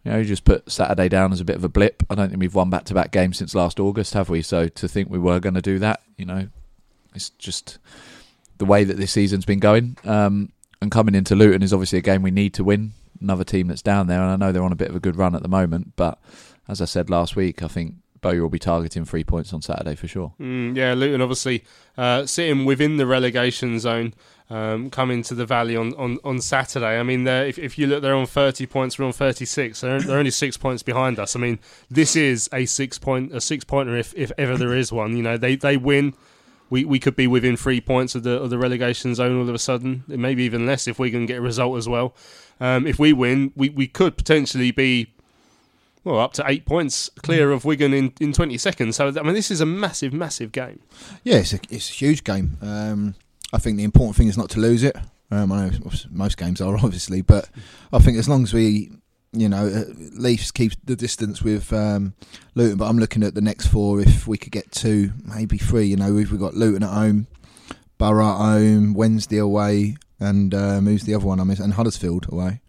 you 0.06 0.12
know, 0.12 0.20
you 0.20 0.26
just 0.26 0.44
put 0.44 0.72
Saturday 0.72 1.10
down 1.10 1.34
as 1.34 1.42
a 1.42 1.46
bit 1.46 1.56
of 1.56 1.64
a 1.64 1.70
blip. 1.70 2.04
I 2.10 2.16
don't 2.16 2.30
think 2.30 2.40
we've 2.40 2.54
won 2.54 2.70
back 2.70 2.86
to 2.86 2.94
back 2.94 3.12
games 3.12 3.40
since 3.40 3.56
last 3.56 3.80
August, 3.80 4.14
have 4.14 4.30
we? 4.30 4.44
So 4.44 4.68
to 4.68 4.88
think 4.88 5.10
we 5.10 5.18
were 5.18 5.40
going 5.40 5.56
to 5.56 5.64
do 5.64 5.80
that, 5.80 6.02
you 6.16 6.26
know, 6.26 6.48
it's 7.16 7.32
just 7.32 7.80
the 8.60 8.66
way 8.66 8.84
that 8.84 8.98
this 8.98 9.12
season's 9.12 9.46
been 9.46 9.60
going. 9.60 9.98
Um, 10.06 10.52
and 10.80 10.92
coming 10.92 11.16
into 11.16 11.36
Luton 11.36 11.64
is 11.64 11.74
obviously 11.74 11.98
a 11.98 12.04
game 12.04 12.22
we 12.22 12.32
need 12.32 12.54
to 12.54 12.64
win. 12.64 12.94
Another 13.20 13.44
team 13.44 13.68
that's 13.68 13.82
down 13.82 14.06
there, 14.06 14.22
and 14.22 14.32
I 14.32 14.36
know 14.36 14.52
they're 14.52 14.64
on 14.64 14.72
a 14.72 14.76
bit 14.76 14.90
of 14.90 14.96
a 14.96 15.00
good 15.00 15.16
run 15.16 15.34
at 15.34 15.42
the 15.42 15.48
moment. 15.48 15.94
But 15.96 16.20
as 16.68 16.82
I 16.82 16.86
said 16.86 17.10
last 17.10 17.36
week, 17.36 17.64
I 17.64 17.68
think 17.68 17.96
Bowyer 18.22 18.42
will 18.42 18.50
be 18.50 18.60
targeting 18.60 19.06
three 19.06 19.24
points 19.24 19.54
on 19.54 19.62
Saturday 19.62 19.96
for 19.96 20.08
sure. 20.08 20.34
Mm, 20.40 20.76
yeah, 20.76 20.94
Luton 20.94 21.22
obviously 21.22 21.64
uh, 21.98 22.26
sitting 22.26 22.66
within 22.66 22.98
the 22.98 23.08
relegation 23.08 23.80
zone 23.80 24.14
um, 24.50 24.90
coming 24.90 25.24
to 25.24 25.36
the 25.36 25.46
Valley 25.46 25.76
on, 25.76 25.94
on, 25.96 26.20
on 26.24 26.40
Saturday. 26.40 27.00
I 27.00 27.04
mean, 27.04 27.28
if, 27.28 27.58
if 27.58 27.78
you 27.78 27.88
look, 27.88 28.02
they're 28.02 28.16
on 28.16 28.26
30 28.28 28.66
points. 28.68 29.00
We're 29.00 29.06
on 29.06 29.14
36. 29.14 29.82
They're, 29.82 30.00
they're 30.00 30.18
only 30.18 30.32
six 30.32 30.58
points 30.58 30.84
behind 30.84 31.20
us. 31.20 31.36
I 31.36 31.40
mean, 31.40 31.60
this 31.90 32.16
is 32.16 32.50
a 32.54 32.66
six 32.66 33.00
point 33.00 33.34
a 33.34 33.42
six 33.42 33.64
pointer 33.64 33.96
if, 33.98 34.14
if 34.16 34.32
ever 34.38 34.58
there 34.58 34.76
is 34.76 34.92
one. 34.92 35.16
You 35.18 35.24
know, 35.24 35.38
they 35.38 35.56
they 35.56 35.78
win. 35.78 36.14
We, 36.68 36.84
we 36.84 36.98
could 36.98 37.16
be 37.16 37.28
within 37.28 37.58
three 37.58 37.80
points 37.80 38.16
of 38.16 38.24
the 38.24 38.42
of 38.42 38.50
the 38.50 38.58
relegation 38.58 39.14
zone 39.16 39.40
all 39.40 39.48
of 39.48 39.56
a 39.56 39.60
sudden. 39.60 40.04
Maybe 40.08 40.44
even 40.44 40.66
less 40.66 40.88
if 40.88 41.00
we 41.00 41.12
can 41.12 41.26
get 41.26 41.38
a 41.38 41.42
result 41.42 41.78
as 41.78 41.88
well. 41.88 42.16
Um, 42.60 42.88
if 42.88 42.98
we 42.98 43.14
win, 43.14 43.52
we, 43.56 43.70
we 43.70 43.88
could 43.88 44.18
potentially 44.18 44.72
be 44.72 45.12
well, 46.04 46.20
up 46.20 46.34
to 46.34 46.44
eight 46.48 46.66
points 46.66 47.10
clear 47.24 47.52
of 47.52 47.66
Wigan 47.66 47.94
in, 47.94 48.14
in 48.22 48.32
20 48.32 48.58
seconds. 48.60 48.96
So, 48.96 49.08
I 49.08 49.24
mean, 49.24 49.34
this 49.34 49.50
is 49.50 49.60
a 49.60 49.66
massive, 49.66 50.14
massive 50.14 50.52
game. 50.52 50.80
Yeah, 51.24 51.38
it's 51.38 51.54
a, 51.54 51.60
it's 51.70 51.90
a 51.90 51.94
huge 51.94 52.24
game. 52.24 52.58
Um, 52.62 53.16
I 53.54 53.58
think 53.58 53.78
the 53.78 53.84
important 53.84 54.16
thing 54.16 54.28
is 54.28 54.38
not 54.38 54.50
to 54.52 54.60
lose 54.60 54.84
it. 54.84 54.96
Um, 55.32 55.52
I 55.52 55.68
know 55.68 55.92
most 56.12 56.38
games 56.38 56.62
are 56.62 56.78
obviously, 56.84 57.22
but 57.22 57.50
I 57.92 58.00
think 58.00 58.18
as 58.18 58.30
long 58.30 58.44
as 58.44 58.54
we 58.54 58.92
you 59.36 59.50
know, 59.50 59.86
Leafs 60.14 60.52
keep 60.52 60.74
the 60.86 60.96
distance 60.96 61.42
with 61.42 61.72
um, 61.74 62.14
Luton, 62.56 62.78
but 62.78 62.86
I'm 62.86 62.98
looking 62.98 63.24
at 63.24 63.36
the 63.36 63.42
next 63.42 63.68
four. 63.68 64.00
If 64.00 64.28
we 64.28 64.38
could 64.38 64.52
get 64.52 64.72
two, 64.72 65.12
maybe 65.24 65.58
three. 65.58 65.86
You 65.86 65.98
know, 65.98 66.14
we've 66.14 66.40
got 66.40 66.54
Luton 66.54 66.84
at 66.84 66.90
home, 66.90 67.28
Borough 67.98 68.30
at 68.30 68.38
home, 68.38 68.94
Wednesday 68.94 69.38
away, 69.38 69.98
and 70.20 70.54
um, 70.54 70.86
who's 70.86 71.04
the 71.04 71.16
other 71.16 71.26
one? 71.26 71.40
I 71.40 71.44
miss 71.44 71.60
and 71.60 71.74
Huddersfield 71.74 72.28
away. 72.32 72.62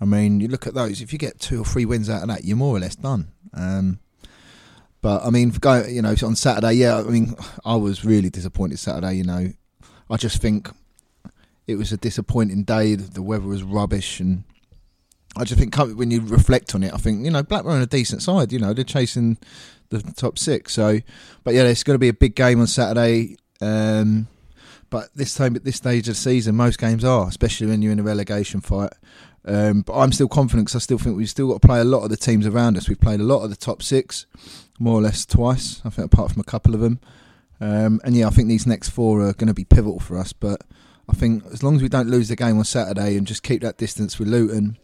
I 0.00 0.04
mean, 0.04 0.40
you 0.40 0.48
look 0.48 0.66
at 0.66 0.74
those. 0.74 1.00
If 1.00 1.12
you 1.12 1.18
get 1.18 1.40
two 1.40 1.62
or 1.62 1.64
three 1.64 1.84
wins 1.84 2.10
out 2.10 2.22
of 2.22 2.28
that, 2.28 2.44
you're 2.44 2.56
more 2.56 2.76
or 2.76 2.80
less 2.80 2.96
done. 2.96 3.28
Um, 3.54 4.00
but 5.00 5.24
I 5.24 5.30
mean, 5.30 5.50
go 5.50 5.84
you 5.84 6.02
know 6.02 6.14
on 6.22 6.36
Saturday. 6.36 6.74
Yeah, 6.74 6.98
I 6.98 7.02
mean, 7.02 7.34
I 7.64 7.76
was 7.76 8.04
really 8.04 8.30
disappointed 8.30 8.78
Saturday. 8.78 9.14
You 9.14 9.24
know, 9.24 9.52
I 10.10 10.16
just 10.16 10.40
think 10.40 10.70
it 11.66 11.76
was 11.76 11.92
a 11.92 11.96
disappointing 11.96 12.64
day. 12.64 12.94
The 12.94 13.22
weather 13.22 13.46
was 13.46 13.62
rubbish, 13.62 14.20
and 14.20 14.44
I 15.36 15.44
just 15.44 15.60
think 15.60 15.76
when 15.76 16.10
you 16.10 16.20
reflect 16.20 16.74
on 16.74 16.82
it, 16.82 16.92
I 16.92 16.96
think 16.96 17.24
you 17.24 17.30
know 17.30 17.42
Blackburn 17.42 17.80
are 17.80 17.82
a 17.82 17.86
decent 17.86 18.22
side. 18.22 18.52
You 18.52 18.58
know, 18.58 18.72
they're 18.72 18.84
chasing 18.84 19.38
the 19.90 20.02
top 20.02 20.38
six. 20.38 20.72
So, 20.72 21.00
but 21.44 21.54
yeah, 21.54 21.64
it's 21.64 21.82
going 21.82 21.94
to 21.94 21.98
be 21.98 22.08
a 22.08 22.14
big 22.14 22.34
game 22.34 22.60
on 22.60 22.66
Saturday. 22.66 23.36
Um, 23.60 24.28
but 24.90 25.10
this 25.14 25.34
time, 25.34 25.54
at 25.56 25.64
this 25.64 25.76
stage 25.76 26.08
of 26.08 26.14
the 26.14 26.20
season, 26.20 26.56
most 26.56 26.78
games 26.78 27.04
are, 27.04 27.28
especially 27.28 27.66
when 27.66 27.82
you're 27.82 27.92
in 27.92 27.98
a 27.98 28.04
relegation 28.04 28.60
fight. 28.60 28.92
Um, 29.44 29.82
but 29.82 29.94
I'm 29.94 30.12
still 30.12 30.28
confident 30.28 30.66
because 30.66 30.76
I 30.76 30.80
still 30.80 30.98
think 30.98 31.16
we've 31.16 31.28
still 31.28 31.48
got 31.48 31.62
to 31.62 31.66
play 31.66 31.80
a 31.80 31.84
lot 31.84 32.02
of 32.02 32.10
the 32.10 32.16
teams 32.16 32.46
around 32.46 32.76
us. 32.76 32.88
We've 32.88 33.00
played 33.00 33.20
a 33.20 33.24
lot 33.24 33.44
of 33.44 33.50
the 33.50 33.56
top 33.56 33.82
six, 33.82 34.26
more 34.78 34.98
or 34.98 35.02
less 35.02 35.24
twice. 35.26 35.80
I 35.84 35.90
think 35.90 36.12
apart 36.12 36.32
from 36.32 36.40
a 36.40 36.44
couple 36.44 36.74
of 36.74 36.80
them. 36.80 37.00
Um, 37.60 38.00
and 38.04 38.14
yeah, 38.16 38.26
I 38.26 38.30
think 38.30 38.48
these 38.48 38.66
next 38.66 38.90
four 38.90 39.20
are 39.22 39.32
going 39.32 39.48
to 39.48 39.54
be 39.54 39.64
pivotal 39.64 40.00
for 40.00 40.16
us. 40.16 40.32
But 40.32 40.62
I 41.08 41.14
think 41.14 41.44
as 41.52 41.62
long 41.62 41.76
as 41.76 41.82
we 41.82 41.88
don't 41.88 42.08
lose 42.08 42.28
the 42.28 42.36
game 42.36 42.58
on 42.58 42.64
Saturday 42.64 43.16
and 43.16 43.26
just 43.26 43.42
keep 43.42 43.62
that 43.62 43.78
distance 43.78 44.18
with 44.18 44.28
Luton, 44.28 44.78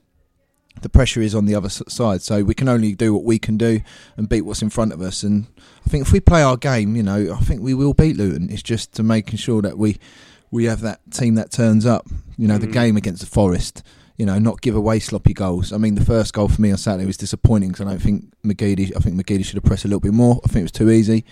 the 0.83 0.89
pressure 0.89 1.21
is 1.21 1.35
on 1.35 1.47
the 1.47 1.55
other 1.55 1.69
side. 1.69 2.23
So 2.23 2.43
we 2.43 2.55
can 2.55 2.69
only 2.69 2.95
do 2.95 3.15
what 3.15 3.25
we 3.25 3.39
can 3.39 3.57
do 3.57 3.81
and 4.17 4.29
beat 4.29 4.43
what's 4.43 4.63
in 4.63 4.71
front 4.71 4.93
of 4.93 5.01
us. 5.01 5.23
And 5.23 5.47
I 5.87 5.91
think 5.91 6.07
if 6.07 6.13
we 6.13 6.21
play 6.21 6.43
our 6.43 6.57
game, 6.57 6.97
you 6.97 7.03
know, 7.03 7.35
I 7.35 7.45
think 7.45 7.63
we 7.63 7.75
will 7.75 7.95
beat 7.95 8.17
Luton. 8.17 8.51
It's 8.51 8.63
just 8.63 8.93
to 8.95 9.03
making 9.03 9.39
sure 9.39 9.63
that 9.63 9.79
we 9.79 9.99
we 10.51 10.65
have 10.65 10.83
that 10.83 11.01
team 11.11 11.35
that 11.35 11.51
turns 11.51 11.85
up. 11.87 12.07
You 12.37 12.49
know, 12.49 12.55
mm-hmm. 12.55 12.67
the 12.67 12.73
game 12.73 12.97
against 12.97 13.21
the 13.21 13.27
Forest. 13.27 13.83
You 14.17 14.27
know, 14.27 14.39
not 14.39 14.61
give 14.61 14.77
away 14.77 15.01
sloppy 15.01 15.35
goals. 15.35 15.73
I 15.73 15.77
mean, 15.79 15.97
the 15.97 16.05
first 16.05 16.33
goal 16.33 16.49
for 16.49 16.63
me 16.63 16.71
on 16.71 16.79
Saturday 16.79 17.05
was 17.05 17.17
disappointing 17.17 17.71
because 17.71 17.87
I 17.87 17.91
don't 17.91 17.99
think 18.03 18.33
McGeady. 18.45 18.95
I 18.97 19.01
think 19.01 19.21
McGeady 19.21 19.45
should 19.45 19.57
have 19.57 19.65
pressed 19.65 19.85
a 19.85 19.89
little 19.89 20.01
bit 20.01 20.13
more. 20.13 20.41
I 20.45 20.49
think 20.49 20.61
it 20.61 20.63
was 20.63 20.73
too 20.73 20.91
easy. 20.91 21.25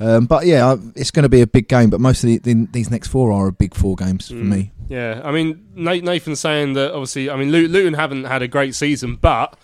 Um, 0.00 0.24
but 0.26 0.46
yeah, 0.46 0.76
it's 0.96 1.10
going 1.10 1.24
to 1.24 1.28
be 1.28 1.42
a 1.42 1.46
big 1.46 1.68
game. 1.68 1.90
But 1.90 2.00
most 2.00 2.24
of 2.24 2.28
the, 2.28 2.38
the, 2.38 2.66
these 2.72 2.90
next 2.90 3.08
four 3.08 3.30
are 3.32 3.48
a 3.48 3.52
big 3.52 3.74
four 3.74 3.96
games 3.96 4.28
for 4.28 4.34
mm. 4.34 4.44
me. 4.44 4.72
Yeah, 4.88 5.20
I 5.22 5.30
mean 5.30 5.64
Nathan's 5.74 6.40
saying 6.40 6.72
that 6.72 6.92
obviously. 6.92 7.30
I 7.30 7.36
mean 7.36 7.52
Luton 7.52 7.94
haven't 7.94 8.24
had 8.24 8.42
a 8.42 8.48
great 8.48 8.74
season, 8.74 9.16
but 9.16 9.56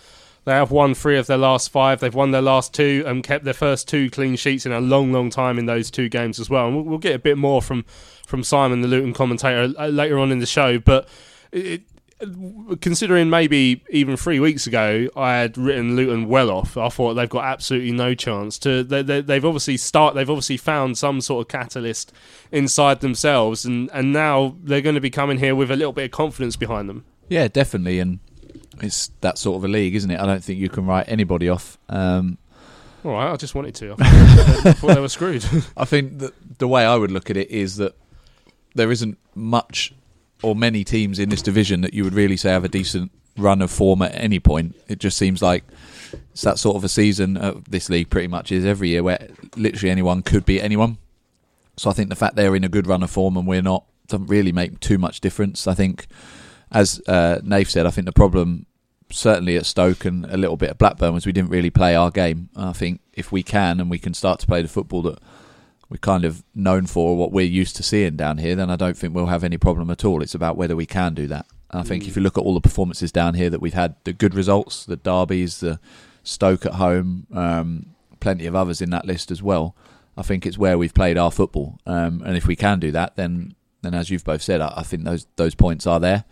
they 0.45 0.53
have 0.53 0.71
won 0.71 0.93
three 0.93 1.17
of 1.17 1.27
their 1.27 1.37
last 1.37 1.69
five. 1.69 1.99
They've 1.99 2.15
won 2.15 2.31
their 2.31 2.41
last 2.41 2.73
two 2.73 3.03
and 3.05 3.21
kept 3.21 3.43
their 3.43 3.53
first 3.53 3.89
two 3.89 4.09
clean 4.09 4.37
sheets 4.37 4.65
in 4.65 4.71
a 4.71 4.79
long, 4.79 5.11
long 5.11 5.29
time 5.29 5.59
in 5.59 5.65
those 5.65 5.91
two 5.91 6.07
games 6.07 6.39
as 6.39 6.49
well. 6.49 6.67
And 6.67 6.75
we'll, 6.77 6.85
we'll 6.85 6.97
get 6.99 7.15
a 7.15 7.19
bit 7.19 7.37
more 7.37 7.61
from 7.61 7.83
from 8.25 8.43
Simon, 8.43 8.79
the 8.79 8.87
Luton 8.87 9.13
commentator, 9.13 9.73
uh, 9.77 9.87
later 9.87 10.17
on 10.17 10.31
in 10.31 10.39
the 10.39 10.45
show. 10.45 10.79
But 10.79 11.09
it, 11.51 11.83
considering 12.81 13.29
maybe 13.29 13.83
even 13.89 14.17
three 14.17 14.39
weeks 14.39 14.65
ago 14.65 15.07
I 15.15 15.35
had 15.35 15.57
written 15.57 15.95
Luton 15.95 16.27
well 16.27 16.49
off. 16.49 16.75
I 16.75 16.89
thought 16.89 17.13
they've 17.13 17.29
got 17.29 17.45
absolutely 17.45 17.91
no 17.91 18.15
chance 18.15 18.57
to. 18.59 18.83
They, 18.83 19.33
have 19.33 19.45
obviously 19.45 19.77
start. 19.77 20.15
They've 20.15 20.29
obviously 20.29 20.57
found 20.57 20.97
some 20.97 21.21
sort 21.21 21.45
of 21.45 21.47
catalyst 21.49 22.11
inside 22.51 23.01
themselves, 23.01 23.65
and 23.65 23.89
and 23.93 24.11
now 24.11 24.55
they're 24.63 24.81
going 24.81 24.95
to 24.95 25.01
be 25.01 25.09
coming 25.09 25.37
here 25.37 25.55
with 25.55 25.69
a 25.69 25.75
little 25.75 25.93
bit 25.93 26.05
of 26.05 26.11
confidence 26.11 26.55
behind 26.55 26.89
them. 26.89 27.05
Yeah, 27.29 27.47
definitely, 27.47 27.99
and 27.99 28.19
it's 28.81 29.11
that 29.21 29.37
sort 29.37 29.57
of 29.57 29.63
a 29.63 29.67
league, 29.67 29.95
isn't 29.95 30.09
it? 30.09 30.19
I 30.19 30.25
don't 30.25 30.43
think 30.43 30.59
you 30.59 30.69
can 30.69 30.85
write 30.85 31.05
anybody 31.07 31.49
off. 31.49 31.77
Um, 31.89 32.37
all 33.03 33.13
right, 33.13 33.31
I 33.31 33.35
just 33.35 33.53
wanted 33.55 33.75
to. 33.75 33.95
I 33.99 34.73
thought, 34.73 34.95
they 34.95 35.01
were 35.01 35.07
screwed. 35.07 35.45
I 35.75 35.85
think 35.85 36.21
the 36.57 36.67
way 36.67 36.85
I 36.85 36.95
would 36.95 37.11
look 37.11 37.29
at 37.29 37.37
it 37.37 37.51
is 37.51 37.77
that 37.77 37.95
there 38.75 38.91
isn't 38.91 39.17
much 39.35 39.93
or 40.43 40.55
many 40.55 40.83
teams 40.83 41.19
in 41.19 41.29
this 41.29 41.41
division 41.41 41.81
that 41.81 41.93
you 41.93 42.03
would 42.03 42.13
really 42.13 42.37
say 42.37 42.49
have 42.49 42.63
a 42.63 42.69
decent 42.69 43.11
run 43.37 43.61
of 43.61 43.71
form 43.71 44.01
at 44.01 44.13
any 44.15 44.39
point. 44.39 44.75
It 44.87 44.99
just 44.99 45.17
seems 45.17 45.41
like 45.41 45.63
it's 46.31 46.41
that 46.41 46.59
sort 46.59 46.75
of 46.75 46.83
a 46.83 46.89
season. 46.89 47.37
Uh, 47.37 47.59
this 47.69 47.89
league 47.89 48.09
pretty 48.09 48.27
much 48.27 48.51
is 48.51 48.65
every 48.65 48.89
year 48.89 49.03
where 49.03 49.27
literally 49.55 49.91
anyone 49.91 50.21
could 50.21 50.45
beat 50.45 50.61
anyone. 50.61 50.97
So 51.77 51.89
I 51.89 51.93
think 51.93 52.09
the 52.09 52.15
fact 52.15 52.35
they're 52.35 52.55
in 52.55 52.63
a 52.63 52.69
good 52.69 52.87
run 52.87 53.03
of 53.03 53.11
form 53.11 53.37
and 53.37 53.47
we're 53.47 53.61
not 53.61 53.85
doesn't 54.07 54.27
really 54.27 54.51
make 54.51 54.79
too 54.79 54.97
much 54.97 55.21
difference. 55.21 55.67
I 55.67 55.73
think, 55.73 56.07
as 56.71 57.01
uh, 57.07 57.39
Nath 57.43 57.69
said, 57.69 57.85
I 57.85 57.91
think 57.91 58.05
the 58.05 58.13
problem 58.13 58.65
certainly 59.09 59.55
at 59.55 59.65
Stoke 59.65 60.05
and 60.05 60.25
a 60.25 60.37
little 60.37 60.57
bit 60.57 60.69
at 60.69 60.77
Blackburn 60.77 61.13
was 61.13 61.25
we 61.25 61.31
didn't 61.31 61.49
really 61.49 61.69
play 61.69 61.95
our 61.95 62.11
game. 62.11 62.49
I 62.55 62.73
think 62.73 63.01
if 63.13 63.31
we 63.31 63.43
can 63.43 63.79
and 63.79 63.89
we 63.89 63.99
can 63.99 64.13
start 64.13 64.39
to 64.41 64.47
play 64.47 64.61
the 64.61 64.67
football 64.67 65.01
that 65.03 65.19
we're 65.89 65.97
kind 65.97 66.25
of 66.25 66.43
known 66.53 66.85
for 66.85 67.15
what 67.15 67.31
we're 67.31 67.45
used 67.45 67.75
to 67.77 67.83
seeing 67.83 68.15
down 68.15 68.37
here, 68.39 68.55
then 68.55 68.69
I 68.69 68.75
don't 68.75 68.97
think 68.97 69.13
we'll 69.13 69.27
have 69.27 69.43
any 69.43 69.57
problem 69.57 69.89
at 69.89 70.03
all. 70.03 70.21
It's 70.21 70.35
about 70.35 70.57
whether 70.57 70.75
we 70.75 70.85
can 70.85 71.13
do 71.13 71.27
that. 71.27 71.45
And 71.71 71.81
I 71.81 71.83
think 71.83 72.03
mm. 72.03 72.07
if 72.07 72.15
you 72.15 72.21
look 72.21 72.37
at 72.37 72.43
all 72.43 72.53
the 72.53 72.61
performances 72.61 73.11
down 73.11 73.35
here 73.35 73.49
that 73.49 73.61
we've 73.61 73.73
had, 73.73 73.95
the 74.03 74.13
good 74.13 74.33
results, 74.33 74.85
the 74.85 74.97
derbies, 74.97 75.59
the 75.59 75.79
Stoke 76.23 76.65
at 76.65 76.73
home, 76.73 77.25
um, 77.33 77.85
plenty 78.19 78.45
of 78.45 78.55
others 78.55 78.81
in 78.81 78.89
that 78.89 79.05
list 79.05 79.31
as 79.31 79.41
well. 79.41 79.75
I 80.17 80.23
think 80.23 80.45
it's 80.45 80.57
where 80.57 80.77
we've 80.77 80.93
played 80.93 81.17
our 81.17 81.31
football, 81.31 81.79
um, 81.85 82.23
and 82.25 82.35
if 82.35 82.47
we 82.47 82.55
can 82.55 82.79
do 82.79 82.91
that, 82.91 83.15
then 83.15 83.55
then 83.83 83.93
as 83.93 84.09
you've 84.09 84.23
both 84.23 84.41
said, 84.41 84.59
I, 84.59 84.73
I 84.77 84.83
think 84.83 85.03
those 85.03 85.27
those 85.35 85.55
points 85.55 85.85
are 85.85 85.99
there. 85.99 86.25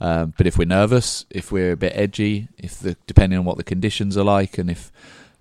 Um, 0.00 0.34
but 0.36 0.46
if 0.46 0.58
we're 0.58 0.66
nervous, 0.66 1.24
if 1.30 1.50
we're 1.50 1.72
a 1.72 1.76
bit 1.76 1.92
edgy, 1.96 2.48
if 2.58 2.78
the 2.78 2.96
depending 3.06 3.38
on 3.38 3.44
what 3.44 3.56
the 3.56 3.64
conditions 3.64 4.16
are 4.16 4.24
like, 4.24 4.58
and 4.58 4.70
if 4.70 4.92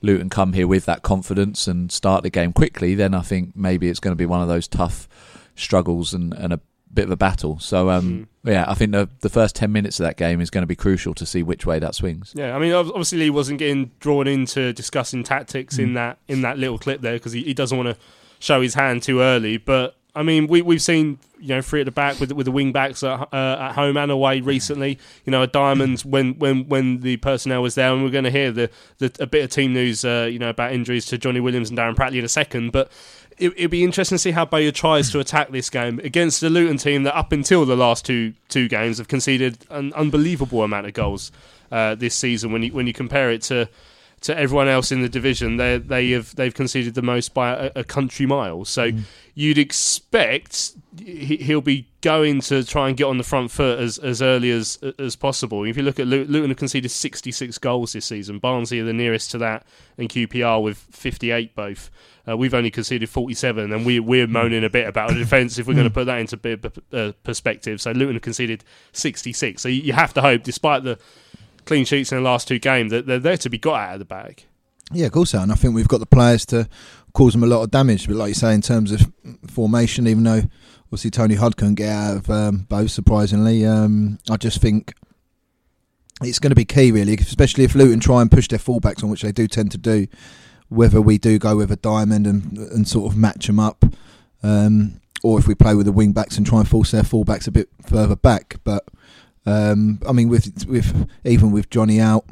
Luton 0.02 0.30
come 0.30 0.54
here 0.54 0.68
with 0.68 0.86
that 0.86 1.04
confidence 1.04 1.68
and 1.68 1.92
start 1.92 2.24
the 2.24 2.30
game 2.30 2.54
quickly, 2.54 2.96
then 2.96 3.14
I 3.14 3.22
think 3.22 3.56
maybe 3.56 3.90
it's 3.90 4.00
going 4.00 4.14
to 4.14 4.18
be 4.18 4.26
one 4.26 4.42
of 4.42 4.48
those 4.48 4.68
tough 4.68 5.08
struggles 5.56 6.14
and, 6.14 6.34
and 6.34 6.54
a 6.54 6.60
bit 6.94 7.06
of 7.06 7.12
a 7.12 7.18
battle. 7.18 7.60
So 7.60 7.90
um, 7.90 8.28
mm. 8.46 8.52
yeah, 8.52 8.66
I 8.68 8.74
think 8.74 8.92
the 8.92 9.10
the 9.22 9.30
first 9.30 9.56
ten 9.56 9.72
minutes 9.72 10.00
of 10.00 10.06
that 10.06 10.18
game 10.18 10.42
is 10.42 10.50
going 10.50 10.64
to 10.64 10.68
be 10.68 10.76
crucial 10.76 11.14
to 11.16 11.26
see 11.26 11.44
which 11.44 11.66
way 11.66 11.80
that 11.80 11.96
swings. 11.96 12.34
Yeah, 12.36 12.56
I 12.56 12.60
mean, 12.60 12.74
obviously 12.74 13.20
Lee 13.20 13.30
wasn't 13.30 13.60
getting 13.60 13.92
drawn 14.00 14.28
into 14.28 14.74
discussing 14.74 15.24
tactics 15.24 15.78
mm. 15.78 15.84
in 15.84 15.94
that 15.94 16.18
in 16.28 16.42
that 16.42 16.58
little 16.58 16.78
clip 16.78 17.02
there 17.02 17.14
because 17.14 17.34
he, 17.34 17.44
he 17.44 17.54
doesn't 17.54 17.78
want 17.78 17.90
to 17.90 18.02
show 18.40 18.62
his 18.62 18.74
hand 18.74 19.04
too 19.04 19.22
early. 19.22 19.58
But 19.58 19.96
I 20.14 20.24
mean, 20.24 20.48
we 20.48 20.62
we've 20.62 20.82
seen 20.82 21.20
you 21.40 21.50
know 21.50 21.62
three 21.62 21.82
at 21.82 21.86
the 21.86 21.92
back 21.92 22.20
with 22.20 22.32
with 22.34 22.46
the 22.46 22.52
wing 22.52 22.72
backs 22.72 23.04
at, 23.04 23.34
uh, 23.34 23.58
at 23.60 23.74
home 23.74 23.98
and 23.98 24.12
away 24.12 24.42
recently. 24.42 25.00
You 25.26 25.32
know, 25.32 25.42
a 25.42 25.48
diamond 25.48 26.02
when 26.02 26.38
when 26.38 26.68
when 26.68 27.00
the 27.00 27.18
personnel 27.18 27.62
was 27.62 27.76
there, 27.76 27.94
and 27.94 28.04
we're 28.04 28.10
going 28.10 28.26
to 28.26 28.32
hear 28.32 28.52
the, 28.52 28.70
the 28.98 29.12
a 29.20 29.28
bit 29.28 29.44
of 29.44 29.50
team 29.52 29.74
news. 29.74 30.04
Uh, 30.04 30.28
you 30.30 30.40
know 30.40 30.50
about 30.50 30.74
injuries 30.74 31.06
to 31.08 31.18
Johnny 31.18 31.40
Williams 31.40 31.70
and 31.70 31.80
Darren 31.80 31.96
Pratley 31.96 32.20
in 32.20 32.26
a 32.26 32.30
second, 32.30 32.72
but. 32.72 32.92
It, 33.38 33.58
would 33.60 33.72
be 33.72 33.84
interesting 33.84 34.18
to 34.18 34.20
see 34.20 34.32
how 34.32 34.46
Bowyer 34.46 34.72
tries 34.72 35.10
to 35.12 35.20
attack 35.20 35.50
this 35.50 35.68
game 35.68 36.00
against 36.04 36.42
the 36.42 36.50
Luton 36.50 36.78
team 36.78 37.04
that, 37.04 37.18
up 37.18 37.32
until 37.32 37.66
the 37.66 37.78
last 37.78 38.06
two 38.06 38.34
two 38.50 38.68
games, 38.68 39.00
have 39.00 39.08
conceded 39.08 39.66
an 39.72 39.94
unbelievable 39.94 40.62
amount 40.62 40.86
of 40.86 40.94
goals 40.94 41.32
uh, 41.72 41.96
this 41.96 42.14
season. 42.14 42.52
When 42.52 42.62
you 42.62 42.72
when 42.72 42.86
you 42.86 42.94
compare 42.94 43.32
it 43.32 43.42
to 43.44 43.68
to 44.22 44.38
everyone 44.38 44.68
else 44.68 44.92
in 44.92 45.02
the 45.02 45.10
division, 45.10 45.58
they 45.58 45.78
they 45.78 46.12
have 46.12 46.36
they've 46.36 46.54
conceded 46.54 46.94
the 46.94 47.02
most 47.02 47.34
by 47.34 47.54
a, 47.54 47.72
a 47.78 47.84
country 47.84 48.26
mile. 48.26 48.66
So 48.66 48.92
mm. 48.92 49.02
you'd 49.34 49.58
expect 49.58 50.74
he'll 51.04 51.62
be 51.62 51.88
going 52.02 52.42
to 52.42 52.64
try 52.64 52.88
and 52.88 52.98
get 52.98 53.06
on 53.06 53.18
the 53.18 53.24
front 53.24 53.50
foot 53.50 53.80
as, 53.80 53.98
as 53.98 54.22
early 54.22 54.52
as 54.52 54.78
as 55.00 55.16
possible. 55.16 55.64
If 55.64 55.76
you 55.76 55.84
look 55.84 56.00
at 56.00 56.08
Luton, 56.08 56.50
have 56.50 56.58
conceded 56.58 56.92
66 56.92 57.58
goals 57.58 57.94
this 57.94 58.06
season. 58.06 58.38
Barnsley 58.38 58.80
are 58.80 58.86
the 58.86 58.94
nearest 58.94 59.32
to 59.32 59.40
that, 59.40 59.66
and 59.98 60.08
QPR 60.08 60.62
with 60.62 60.78
58 60.78 61.56
both. 61.56 61.90
Uh, 62.30 62.38
we've 62.38 62.54
only 62.54 62.70
conceded 62.70 63.10
47, 63.10 63.74
and 63.74 63.84
we, 63.84 64.00
we're 64.00 64.28
mm. 64.28 64.32
moaning 64.32 64.64
a 64.64 64.70
bit 64.70 64.88
about 64.88 65.10
the 65.10 65.16
defence 65.16 65.58
if 65.58 65.66
we're 65.66 65.74
going 65.74 65.86
to 65.86 65.90
mm. 65.90 65.96
put 65.96 66.06
that 66.06 66.20
into 66.20 66.38
bit 66.38 66.64
uh, 66.94 67.14
perspective. 67.24 67.82
So 67.82 67.92
Luton 67.92 68.14
have 68.14 68.22
conceded 68.22 68.64
66. 68.92 69.60
So 69.60 69.68
you 69.68 69.94
have 69.94 70.14
to 70.14 70.22
hope, 70.22 70.44
despite 70.44 70.84
the 70.84 71.00
clean 71.72 71.86
sheets 71.86 72.12
in 72.12 72.18
the 72.18 72.22
last 72.22 72.50
two 72.50 72.60
games. 72.60 72.92
They're, 72.92 73.02
they're 73.02 73.18
there 73.18 73.38
to 73.38 73.50
be 73.50 73.58
got 73.58 73.80
out 73.80 73.94
of 73.94 74.00
the 74.00 74.06
bag. 74.06 74.44
Yeah, 74.92 75.06
of 75.06 75.14
course, 75.14 75.34
and 75.34 75.54
I 75.54 75.56
think 75.56 75.74
we've 75.74 75.88
got 75.88 76.02
the 76.02 76.06
players 76.06 76.46
to 76.48 76.68
cause 77.14 77.32
them 77.32 77.44
a 77.44 77.48
lot 77.48 77.64
of 77.64 77.72
damage. 77.72 78.08
But 78.08 78.18
like 78.18 78.28
you 78.28 78.34
say, 78.34 78.54
in 78.54 78.60
terms 78.60 78.92
of 78.92 79.10
formation, 79.48 80.06
even 80.06 80.26
though 80.26 80.44
obviously 80.84 81.12
Tony 81.12 81.36
Hod 81.36 81.56
couldn't 81.56 81.76
get 81.76 81.88
out 81.88 82.18
of 82.18 82.30
um, 82.30 82.66
both, 82.68 82.92
surprisingly, 82.92 83.66
um, 83.66 84.20
I 84.30 84.36
just 84.36 84.60
think 84.60 84.94
it's 86.22 86.40
going 86.40 86.52
to 86.52 86.58
be 86.58 86.66
key, 86.66 86.92
really, 86.92 87.14
especially 87.14 87.64
if 87.64 87.74
Luton 87.74 88.02
try 88.02 88.22
and 88.22 88.30
push 88.30 88.50
their 88.50 88.60
fullbacks 88.60 89.02
on, 89.02 89.10
which 89.10 89.22
they 89.22 89.32
do 89.32 89.48
tend 89.48 89.72
to 89.72 89.78
do. 89.78 90.08
Whether 90.68 91.00
we 91.00 91.18
do 91.18 91.40
go 91.40 91.56
with 91.56 91.72
a 91.72 91.78
diamond 91.78 92.28
and 92.28 92.58
and 92.58 92.86
sort 92.86 93.10
of 93.10 93.18
match 93.18 93.48
them 93.48 93.62
up, 93.62 93.86
um, 94.44 95.00
or 95.24 95.40
if 95.40 95.48
we 95.48 95.56
play 95.56 95.74
with 95.74 95.86
the 95.86 95.94
wing 95.94 96.12
backs 96.12 96.36
and 96.36 96.46
try 96.46 96.60
and 96.60 96.68
force 96.68 96.92
their 96.92 97.04
fullbacks 97.04 97.48
a 97.48 97.52
bit 97.52 97.70
further 97.86 98.18
back, 98.18 98.58
but 98.66 98.84
um, 99.46 100.00
I 100.08 100.12
mean, 100.12 100.30
with 100.30 100.66
with 100.68 101.10
even 101.24 101.52
with 101.52 101.70
Johnny 101.70 102.00
out, 102.00 102.26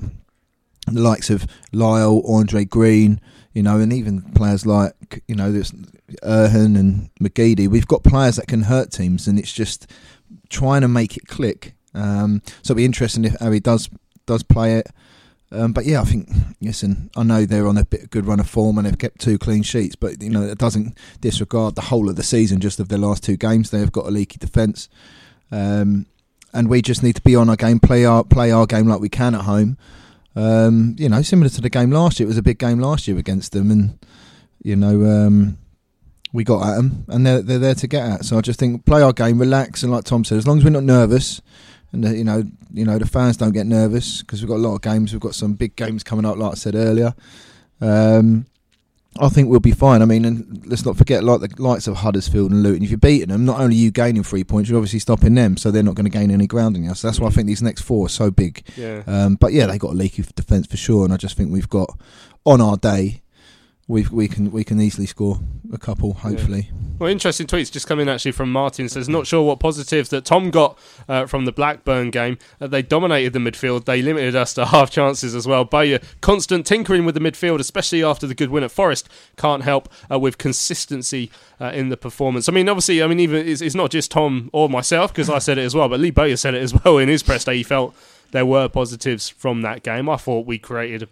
the 0.88 1.02
likes 1.02 1.30
of 1.30 1.48
Lyle, 1.72 2.22
Andre 2.28 2.66
Green, 2.66 3.20
you 3.54 3.64
know, 3.64 3.80
and 3.80 3.92
even 3.92 4.22
players 4.34 4.66
like 4.66 5.24
you 5.28 5.36
know, 5.36 5.52
there's 5.52 5.72
Erhun 6.24 6.78
and 6.78 7.10
McGeady. 7.22 7.68
We've 7.68 7.88
got 7.88 8.04
players 8.04 8.36
that 8.36 8.48
can 8.48 8.64
hurt 8.64 8.92
teams, 8.92 9.28
and 9.28 9.40
it's 9.40 9.54
just 9.54 9.88
trying 10.50 10.82
to 10.82 10.88
make 10.88 11.18
it 11.18 11.28
click. 11.28 11.74
Um, 11.94 12.42
so 12.62 12.72
it'll 12.72 12.78
be 12.78 12.86
interesting 12.86 13.26
if 13.26 13.36
Harry 13.40 13.60
does 13.60 13.90
does 14.26 14.44
play 14.44 14.76
it. 14.76 14.88
Um, 15.52 15.74
but 15.74 15.86
yeah, 15.86 16.02
I 16.02 16.04
think 16.04 16.30
listen, 16.62 17.10
I 17.16 17.24
know 17.24 17.46
they're 17.46 17.68
on 17.68 17.78
a 17.78 17.86
bit 17.86 18.12
good 18.12 18.28
run 18.28 18.40
of 18.40 18.48
form 18.48 18.78
and 18.78 18.86
they've 18.86 18.98
kept 18.98 19.20
two 19.20 19.40
clean 19.40 19.64
sheets, 19.64 19.96
but 19.96 20.22
you 20.22 20.30
know 20.30 20.44
it 20.44 20.60
doesn't 20.60 20.96
disregard 21.22 21.76
the 21.76 21.82
whole 21.82 22.08
of 22.10 22.16
the 22.16 22.24
season 22.24 22.60
just 22.60 22.80
of 22.80 22.90
their 22.90 23.00
last 23.00 23.24
two 23.24 23.36
games. 23.36 23.72
They've 23.72 23.92
got 23.92 24.06
a 24.06 24.12
leaky 24.12 24.38
defence, 24.38 24.90
um, 25.52 26.06
and 26.54 26.70
we 26.70 26.82
just 26.82 27.04
need 27.04 27.16
to 27.16 27.22
be 27.22 27.36
on 27.36 27.50
our 27.50 27.56
game, 27.56 27.80
play 27.80 28.06
our 28.06 28.24
play 28.24 28.52
our 28.52 28.66
game 28.66 28.88
like 28.88 29.00
we 29.00 29.10
can 29.10 29.36
at 29.36 29.42
home. 29.42 29.78
Um, 30.36 30.96
you 30.98 31.10
know, 31.10 31.22
similar 31.22 31.50
to 31.50 31.62
the 31.62 31.70
game 31.70 31.92
last 31.92 32.20
year. 32.20 32.28
It 32.28 32.30
was 32.30 32.38
a 32.38 32.44
big 32.44 32.60
game 32.60 32.80
last 32.80 33.08
year 33.08 33.18
against 33.18 33.52
them, 33.52 33.72
and 33.72 34.00
you 34.62 34.76
know 34.76 35.06
um, 35.06 35.58
we 36.32 36.44
got 36.44 36.68
at 36.68 36.76
them, 36.76 37.06
and 37.08 37.26
they're 37.26 37.42
they're 37.42 37.60
there 37.60 37.76
to 37.76 37.88
get 37.88 38.10
at. 38.10 38.26
So 38.26 38.38
I 38.38 38.42
just 38.42 38.60
think 38.60 38.86
play 38.86 39.02
our 39.02 39.14
game, 39.14 39.40
relax, 39.40 39.84
and 39.84 39.92
like 39.92 40.06
Tom 40.06 40.24
said, 40.24 40.38
as 40.38 40.48
long 40.48 40.60
as 40.60 40.64
we're 40.64 40.70
not 40.70 40.84
nervous 40.84 41.42
and 41.92 42.04
the, 42.04 42.16
you 42.16 42.24
know, 42.24 42.44
you 42.72 42.86
know, 42.86 42.98
the 42.98 43.08
fans 43.08 43.38
don't 43.38 43.52
get 43.52 43.66
nervous 43.66 44.22
because 44.22 44.42
we've 44.42 44.50
got 44.50 44.58
a 44.58 44.66
lot 44.68 44.76
of 44.76 44.82
games. 44.82 45.12
We've 45.12 45.22
got 45.22 45.36
some 45.36 45.54
big 45.54 45.76
games 45.76 46.04
coming 46.04 46.26
up, 46.26 46.38
like 46.38 46.52
I 46.52 46.56
said 46.56 46.76
earlier. 46.76 47.14
Um, 47.82 48.46
I 49.18 49.28
think 49.28 49.50
we'll 49.50 49.60
be 49.60 49.72
fine. 49.72 50.02
I 50.02 50.06
mean, 50.06 50.24
and 50.24 50.66
let's 50.66 50.86
not 50.86 50.96
forget, 50.96 51.24
like 51.24 51.42
the 51.42 51.62
likes 51.62 51.88
of 51.88 51.98
Huddersfield 51.98 52.52
and 52.52 52.64
Luton. 52.64 52.84
If 52.84 52.90
you're 52.90 52.98
beating 52.98 53.30
them, 53.30 53.44
not 53.44 53.60
only 53.60 53.76
you 53.76 53.92
gaining 53.92 54.24
three 54.24 54.44
points, 54.44 54.70
you're 54.70 54.78
obviously 54.78 55.00
stopping 55.00 55.34
them, 55.34 55.58
so 55.58 55.72
they're 55.72 55.84
not 55.84 55.96
going 55.96 56.10
to 56.10 56.18
gain 56.18 56.32
any 56.32 56.48
ground 56.48 56.78
in 56.78 56.88
us. 56.88 57.00
So 57.00 57.08
that's 57.08 57.20
why 57.20 57.28
I 57.28 57.32
think 57.32 57.48
these 57.48 57.62
next 57.62 57.82
four 57.82 58.06
are 58.06 58.10
so 58.10 58.30
big. 58.32 58.64
Yeah. 58.78 59.04
Um, 59.08 59.36
but 59.36 59.52
yeah, 59.52 59.66
they 59.66 59.78
got 59.78 59.92
a 59.92 59.96
leaky 59.96 60.24
defence 60.36 60.68
for 60.68 60.78
sure, 60.78 61.06
and 61.06 61.14
I 61.14 61.18
just 61.18 61.36
think 61.36 61.52
we've 61.52 61.70
got 61.70 62.00
on 62.46 62.62
our 62.62 62.78
day 62.78 63.22
we 63.90 64.06
we 64.12 64.28
can 64.28 64.52
we 64.52 64.64
can 64.64 64.80
easily 64.80 65.08
score 65.08 65.40
a 65.74 65.78
couple, 65.78 66.14
hopefully. 66.14 66.70
Well, 67.00 67.10
interesting 67.10 67.48
tweets 67.48 67.72
just 67.72 67.88
coming 67.88 68.08
actually 68.08 68.34
from 68.34 68.52
Martin. 68.52 68.88
Says 68.88 69.10
not 69.10 69.26
sure 69.26 69.42
what 69.42 69.60
positives 69.60 70.10
that 70.10 70.26
Tom 70.26 70.52
got 70.52 70.78
uh, 71.08 71.26
from 71.26 71.46
the 71.46 71.52
Blackburn 71.52 72.12
game. 72.12 72.38
Uh, 72.62 72.68
they 72.68 72.84
dominated 72.84 73.34
the 73.34 73.40
midfield. 73.40 73.86
They 73.86 74.04
limited 74.04 74.36
us 74.36 74.54
to 74.54 74.66
half 74.68 74.92
chances 74.92 75.34
as 75.34 75.48
well. 75.48 75.66
Bowyer 75.66 76.00
constant 76.22 76.68
tinkering 76.68 77.04
with 77.04 77.16
the 77.16 77.22
midfield, 77.22 77.60
especially 77.60 78.04
after 78.04 78.28
the 78.28 78.36
good 78.36 78.52
win 78.52 78.64
at 78.64 78.70
Forest, 78.70 79.10
can't 79.38 79.64
help 79.64 79.90
uh, 80.10 80.20
with 80.20 80.38
consistency 80.38 81.32
uh, 81.60 81.72
in 81.74 81.90
the 81.90 81.98
performance. 81.98 82.48
I 82.48 82.52
mean, 82.52 82.70
obviously, 82.70 83.02
I 83.02 83.08
mean 83.08 83.20
even 83.20 83.48
it's, 83.48 83.62
it's 83.62 83.76
not 83.76 83.90
just 83.90 84.12
Tom 84.12 84.52
or 84.54 84.70
myself 84.70 85.12
because 85.12 85.32
I 85.32 85.40
said 85.40 85.58
it 85.58 85.64
as 85.64 85.74
well, 85.74 85.90
but 85.90 86.00
Lee 86.00 86.12
Bowyer 86.12 86.38
said 86.38 86.54
it 86.54 86.62
as 86.62 86.74
well 86.86 87.00
in 87.00 87.10
his 87.10 87.24
press 87.24 87.44
day. 87.44 87.58
He 87.58 87.64
felt 87.64 87.96
there 88.32 88.46
were 88.46 88.70
positives 88.70 89.30
from 89.30 89.64
that 89.64 89.82
game. 89.82 90.08
I 90.08 90.18
thought 90.18 90.46
we 90.46 90.60
created 90.60 91.10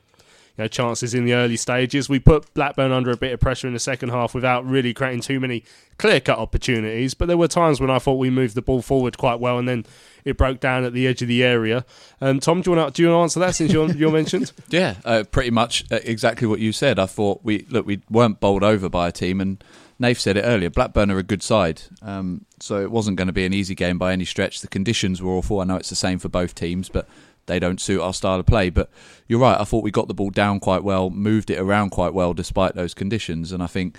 know, 0.63 0.67
chances 0.67 1.13
in 1.13 1.25
the 1.25 1.33
early 1.33 1.57
stages. 1.57 2.09
We 2.09 2.19
put 2.19 2.53
Blackburn 2.53 2.91
under 2.91 3.11
a 3.11 3.17
bit 3.17 3.31
of 3.33 3.39
pressure 3.39 3.67
in 3.67 3.73
the 3.73 3.79
second 3.79 4.09
half 4.09 4.33
without 4.33 4.65
really 4.65 4.93
creating 4.93 5.21
too 5.21 5.39
many 5.39 5.63
clear 5.97 6.19
cut 6.19 6.39
opportunities. 6.39 7.13
But 7.13 7.27
there 7.27 7.37
were 7.37 7.47
times 7.47 7.79
when 7.79 7.89
I 7.89 7.99
thought 7.99 8.15
we 8.15 8.29
moved 8.29 8.55
the 8.55 8.61
ball 8.61 8.81
forward 8.81 9.17
quite 9.17 9.39
well, 9.39 9.57
and 9.57 9.67
then 9.67 9.85
it 10.25 10.37
broke 10.37 10.59
down 10.59 10.83
at 10.83 10.93
the 10.93 11.07
edge 11.07 11.21
of 11.21 11.27
the 11.27 11.43
area. 11.43 11.85
Um, 12.21 12.39
Tom, 12.39 12.61
do 12.61 12.71
you 12.71 12.77
want 12.77 12.93
to, 12.93 12.97
do 12.97 13.03
you 13.03 13.09
want 13.09 13.19
to 13.19 13.23
answer 13.23 13.39
that 13.41 13.55
since 13.55 13.71
you're, 13.71 13.89
you're 13.91 14.11
mentioned? 14.11 14.51
Yeah, 14.69 14.95
uh, 15.05 15.23
pretty 15.31 15.51
much 15.51 15.85
uh, 15.91 15.99
exactly 16.03 16.45
what 16.45 16.59
you 16.59 16.73
said. 16.73 16.99
I 16.99 17.05
thought 17.05 17.39
we 17.43 17.65
look 17.69 17.85
we 17.85 18.01
weren't 18.09 18.39
bowled 18.39 18.63
over 18.63 18.89
by 18.89 19.07
a 19.07 19.11
team, 19.11 19.39
and 19.39 19.63
Nath 19.99 20.19
said 20.19 20.35
it 20.35 20.41
earlier. 20.41 20.69
Blackburn 20.69 21.09
are 21.09 21.17
a 21.17 21.23
good 21.23 21.41
side, 21.41 21.83
um, 22.01 22.45
so 22.59 22.81
it 22.81 22.91
wasn't 22.91 23.17
going 23.17 23.27
to 23.27 23.33
be 23.33 23.45
an 23.45 23.53
easy 23.53 23.75
game 23.75 23.97
by 23.97 24.11
any 24.11 24.25
stretch. 24.25 24.59
The 24.59 24.67
conditions 24.67 25.21
were 25.21 25.31
awful. 25.31 25.61
I 25.61 25.63
know 25.63 25.77
it's 25.77 25.89
the 25.89 25.95
same 25.95 26.19
for 26.19 26.29
both 26.29 26.53
teams, 26.53 26.89
but 26.89 27.07
they 27.47 27.59
don't 27.59 27.81
suit 27.81 28.01
our 28.01 28.13
style 28.13 28.39
of 28.39 28.45
play. 28.45 28.69
But 28.69 28.89
you're 29.27 29.39
right. 29.39 29.59
I 29.59 29.63
thought 29.63 29.83
we 29.83 29.91
got 29.91 30.07
the 30.07 30.13
ball 30.13 30.29
down 30.29 30.59
quite 30.59 30.83
well, 30.83 31.09
moved 31.09 31.49
it 31.49 31.59
around 31.59 31.89
quite 31.89 32.13
well 32.13 32.33
despite 32.33 32.75
those 32.75 32.93
conditions. 32.93 33.51
And 33.51 33.63
I 33.63 33.67
think 33.67 33.97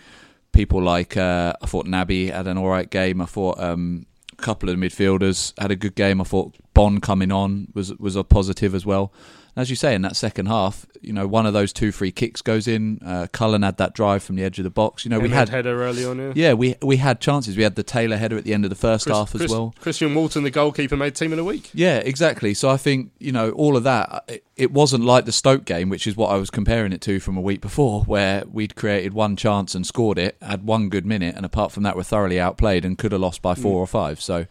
people 0.52 0.82
like 0.82 1.16
uh, 1.16 1.54
I 1.60 1.66
thought 1.66 1.86
Naby 1.86 2.32
had 2.32 2.46
an 2.46 2.58
all 2.58 2.68
right 2.68 2.88
game. 2.88 3.20
I 3.20 3.26
thought 3.26 3.58
um, 3.60 4.06
a 4.32 4.36
couple 4.36 4.68
of 4.68 4.78
the 4.78 4.86
midfielders 4.86 5.58
had 5.60 5.70
a 5.70 5.76
good 5.76 5.94
game. 5.94 6.20
I 6.20 6.24
thought 6.24 6.54
Bonne 6.74 7.00
coming 7.00 7.32
on 7.32 7.68
was 7.74 7.94
was 7.96 8.16
a 8.16 8.24
positive 8.24 8.74
as 8.74 8.86
well 8.86 9.12
as 9.58 9.70
you 9.70 9.76
say, 9.76 9.92
in 9.92 10.02
that 10.02 10.14
second 10.14 10.46
half, 10.46 10.86
you 11.02 11.12
know, 11.12 11.26
one 11.26 11.44
of 11.44 11.52
those 11.52 11.72
two 11.72 11.90
free 11.90 12.12
kicks 12.12 12.40
goes 12.42 12.68
in. 12.68 13.00
Uh, 13.04 13.26
Cullen 13.32 13.62
had 13.62 13.76
that 13.78 13.92
drive 13.92 14.22
from 14.22 14.36
the 14.36 14.44
edge 14.44 14.58
of 14.60 14.62
the 14.62 14.70
box. 14.70 15.04
You 15.04 15.10
know, 15.10 15.18
we 15.18 15.30
had 15.30 15.48
header 15.48 15.82
early 15.82 16.04
on. 16.04 16.18
Yeah. 16.18 16.32
yeah, 16.36 16.52
we 16.52 16.76
we 16.80 16.98
had 16.98 17.20
chances. 17.20 17.56
We 17.56 17.64
had 17.64 17.74
the 17.74 17.82
Taylor 17.82 18.16
header 18.16 18.36
at 18.36 18.44
the 18.44 18.54
end 18.54 18.64
of 18.64 18.70
the 18.70 18.76
first 18.76 19.06
Chris, 19.06 19.16
half 19.16 19.34
as 19.34 19.40
Chris, 19.40 19.50
well. 19.50 19.74
Christian 19.80 20.14
Walton, 20.14 20.44
the 20.44 20.52
goalkeeper, 20.52 20.96
made 20.96 21.16
team 21.16 21.32
of 21.32 21.38
the 21.38 21.44
week. 21.44 21.70
Yeah, 21.74 21.96
exactly. 21.96 22.54
So 22.54 22.70
I 22.70 22.76
think 22.76 23.10
you 23.18 23.32
know 23.32 23.50
all 23.50 23.76
of 23.76 23.82
that. 23.82 24.24
It, 24.28 24.44
it 24.54 24.70
wasn't 24.70 25.04
like 25.04 25.24
the 25.24 25.32
Stoke 25.32 25.64
game, 25.64 25.88
which 25.88 26.06
is 26.06 26.16
what 26.16 26.30
I 26.30 26.36
was 26.36 26.50
comparing 26.50 26.92
it 26.92 27.00
to 27.02 27.18
from 27.18 27.36
a 27.36 27.40
week 27.40 27.60
before, 27.60 28.02
where 28.02 28.44
we'd 28.50 28.76
created 28.76 29.12
one 29.12 29.34
chance 29.34 29.74
and 29.74 29.84
scored 29.84 30.18
it, 30.18 30.36
had 30.40 30.64
one 30.64 30.88
good 30.88 31.04
minute, 31.04 31.34
and 31.34 31.44
apart 31.44 31.72
from 31.72 31.82
that, 31.82 31.96
were 31.96 32.04
thoroughly 32.04 32.38
outplayed 32.38 32.84
and 32.84 32.96
could 32.96 33.10
have 33.10 33.20
lost 33.20 33.42
by 33.42 33.56
four 33.56 33.78
mm. 33.78 33.82
or 33.82 33.86
five. 33.88 34.20
So 34.20 34.46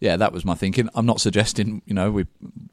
yeah, 0.00 0.16
that 0.16 0.32
was 0.32 0.44
my 0.44 0.54
thinking. 0.54 0.88
I'm 0.94 1.06
not 1.06 1.20
suggesting 1.20 1.82
you 1.86 1.94
know 1.94 2.10
we 2.10 2.26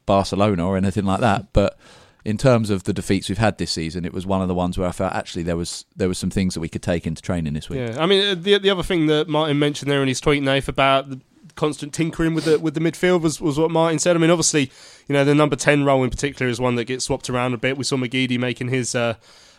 Barcelona 0.06 0.66
or 0.66 0.76
anything 0.76 1.04
like 1.04 1.20
that, 1.20 1.52
but 1.52 1.78
in 2.24 2.36
terms 2.36 2.70
of 2.70 2.84
the 2.84 2.92
defeats 2.92 3.28
we've 3.28 3.38
had 3.38 3.58
this 3.58 3.70
season, 3.70 4.04
it 4.04 4.12
was 4.12 4.26
one 4.26 4.42
of 4.42 4.48
the 4.48 4.54
ones 4.54 4.76
where 4.76 4.88
I 4.88 4.92
felt 4.92 5.12
actually 5.12 5.44
there 5.44 5.56
was 5.56 5.84
there 5.96 6.08
was 6.08 6.18
some 6.18 6.30
things 6.30 6.54
that 6.54 6.60
we 6.60 6.68
could 6.68 6.82
take 6.82 7.06
into 7.06 7.22
training 7.22 7.54
this 7.54 7.68
week. 7.68 7.78
Yeah, 7.78 7.96
I 7.98 8.06
mean 8.06 8.26
uh, 8.26 8.34
the 8.34 8.58
the 8.58 8.70
other 8.70 8.82
thing 8.82 9.06
that 9.06 9.28
Martin 9.28 9.58
mentioned 9.58 9.90
there 9.90 10.02
in 10.02 10.08
his 10.08 10.20
tweet, 10.20 10.42
Nath, 10.42 10.68
about 10.68 11.10
the 11.10 11.20
constant 11.54 11.92
tinkering 11.92 12.34
with 12.34 12.44
the 12.44 12.58
with 12.58 12.74
the 12.74 12.80
midfield 12.80 13.20
was, 13.20 13.40
was 13.40 13.58
what 13.58 13.70
Martin 13.70 13.98
said. 13.98 14.16
I 14.16 14.18
mean, 14.18 14.30
obviously, 14.30 14.70
you 15.06 15.12
know 15.12 15.24
the 15.24 15.34
number 15.34 15.56
ten 15.56 15.84
role 15.84 16.02
in 16.02 16.10
particular 16.10 16.50
is 16.50 16.60
one 16.60 16.76
that 16.76 16.84
gets 16.84 17.04
swapped 17.04 17.28
around 17.28 17.52
a 17.52 17.58
bit. 17.58 17.76
We 17.76 17.84
saw 17.84 17.96
McGeady 17.96 18.38
making 18.38 18.68
his. 18.68 18.94
Uh, 18.94 19.14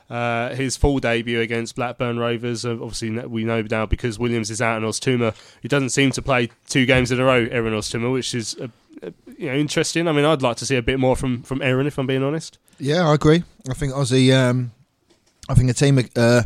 uh, 0.09 0.55
his 0.55 0.75
full 0.75 0.99
debut 0.99 1.39
against 1.39 1.75
Blackburn 1.75 2.17
Rovers. 2.17 2.65
Uh, 2.65 2.73
obviously, 2.73 3.11
we 3.27 3.43
know 3.43 3.61
now 3.61 3.85
because 3.85 4.17
Williams 4.17 4.49
is 4.49 4.61
out 4.61 4.77
and 4.77 4.85
Oztumer. 4.85 5.35
He 5.61 5.67
doesn't 5.67 5.89
seem 5.89 6.11
to 6.11 6.21
play 6.21 6.49
two 6.67 6.85
games 6.85 7.11
in 7.11 7.19
a 7.19 7.25
row, 7.25 7.45
Erhun 7.45 7.73
Oztumer, 7.73 8.11
which 8.11 8.33
is 8.33 8.55
a, 8.59 8.71
a, 9.05 9.13
you 9.37 9.47
know 9.47 9.55
interesting. 9.55 10.07
I 10.07 10.11
mean, 10.11 10.25
I'd 10.25 10.41
like 10.41 10.57
to 10.57 10.65
see 10.65 10.75
a 10.75 10.81
bit 10.81 10.99
more 10.99 11.15
from 11.15 11.43
from 11.43 11.59
Erhun, 11.59 11.85
if 11.85 11.97
I'm 11.97 12.07
being 12.07 12.23
honest. 12.23 12.57
Yeah, 12.79 13.07
I 13.07 13.13
agree. 13.13 13.43
I 13.69 13.73
think 13.73 13.93
Ozzy. 13.93 14.33
Um, 14.35 14.71
I 15.49 15.55
think 15.55 15.69
a 15.69 15.73
team 15.73 15.99
uh, 16.15 16.43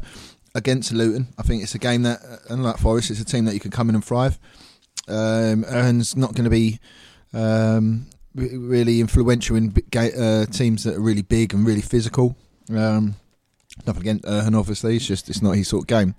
against 0.56 0.94
Luton. 0.94 1.28
I 1.38 1.44
think 1.44 1.62
it's 1.62 1.76
a 1.76 1.80
game 1.80 2.04
that, 2.04 2.20
uh, 2.24 2.38
unlike 2.50 2.78
Forest, 2.78 3.12
it's 3.12 3.20
a 3.20 3.26
team 3.26 3.46
that 3.46 3.54
you 3.54 3.60
can 3.60 3.70
come 3.70 3.90
in 3.90 3.96
and 3.96 4.04
thrive. 4.04 4.40
Um, 5.10 5.66
Erhun's 5.66 6.16
not 6.16 6.34
going 6.34 6.46
to 6.46 6.50
be 6.50 6.80
um, 7.34 8.08
really 8.34 9.02
influential 9.02 9.58
in 9.58 9.74
uh, 9.96 10.46
teams 10.46 10.86
that 10.86 10.96
are 10.96 11.02
really 11.02 11.22
big 11.22 11.54
and 11.54 11.68
really 11.68 11.82
physical. 11.82 12.38
Um, 12.74 13.16
nothing 13.88 14.02
against 14.02 14.26
Erhun, 14.26 14.58
obviously. 14.58 14.96
It's 14.96 15.06
just 15.06 15.30
it's 15.30 15.42
not 15.42 15.52
his 15.52 15.68
sort 15.68 15.84
of 15.84 15.88
game. 15.88 16.16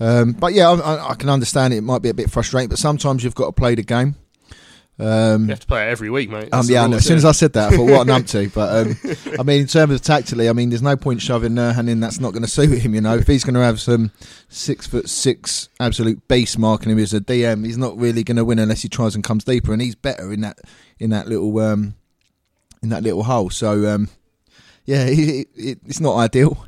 Um, 0.00 0.32
but 0.32 0.54
yeah, 0.54 0.70
I, 0.70 1.10
I, 1.10 1.14
can 1.14 1.28
understand 1.28 1.74
it. 1.74 1.78
It 1.78 1.82
might 1.82 2.02
be 2.02 2.08
a 2.08 2.14
bit 2.14 2.30
frustrating, 2.30 2.68
but 2.68 2.78
sometimes 2.78 3.24
you've 3.24 3.34
got 3.34 3.46
to 3.46 3.52
play 3.52 3.74
the 3.74 3.82
game. 3.82 4.14
Um, 5.00 5.44
you 5.44 5.50
have 5.50 5.60
to 5.60 5.66
play 5.66 5.86
it 5.86 5.90
every 5.90 6.10
week, 6.10 6.28
mate. 6.28 6.48
um, 6.52 6.66
yeah, 6.68 6.88
as 6.88 7.04
soon 7.04 7.18
as 7.18 7.24
I 7.24 7.30
said 7.30 7.52
that, 7.52 7.72
I 7.72 7.76
thought, 7.76 7.88
what 7.88 8.00
an 8.02 8.10
umpty. 8.14 8.48
But 8.48 8.88
um, 8.88 8.96
I 9.38 9.44
mean, 9.44 9.60
in 9.60 9.66
terms 9.68 9.94
of 9.94 10.02
tactically, 10.02 10.48
I 10.48 10.52
mean, 10.52 10.70
there's 10.70 10.82
no 10.82 10.96
point 10.96 11.22
shoving 11.22 11.52
Nurhan 11.52 11.88
in. 11.88 12.00
That's 12.00 12.18
not 12.18 12.32
going 12.32 12.42
to 12.42 12.50
suit 12.50 12.78
him. 12.78 12.94
You 12.94 13.00
know, 13.00 13.16
if 13.16 13.28
he's 13.28 13.44
going 13.44 13.54
to 13.54 13.60
have 13.60 13.80
some 13.80 14.10
six 14.48 14.88
foot 14.88 15.08
six 15.08 15.68
absolute 15.78 16.26
beast 16.26 16.58
marking 16.58 16.90
him 16.90 16.98
as 16.98 17.14
a 17.14 17.20
DM, 17.20 17.64
he's 17.64 17.78
not 17.78 17.96
really 17.96 18.24
going 18.24 18.36
to 18.36 18.44
win 18.44 18.58
unless 18.58 18.82
he 18.82 18.88
tries 18.88 19.14
and 19.14 19.22
comes 19.22 19.44
deeper. 19.44 19.72
And 19.72 19.80
he's 19.80 19.94
better 19.94 20.32
in 20.32 20.40
that 20.40 20.58
in 20.98 21.10
that 21.10 21.28
little 21.28 21.56
um, 21.60 21.94
in 22.82 22.88
that 22.88 23.04
little 23.04 23.22
hole. 23.22 23.50
So 23.50 23.86
um, 23.94 24.08
yeah, 24.84 25.04
it, 25.08 25.48
it, 25.54 25.78
it's 25.86 26.00
not 26.00 26.16
ideal. 26.16 26.66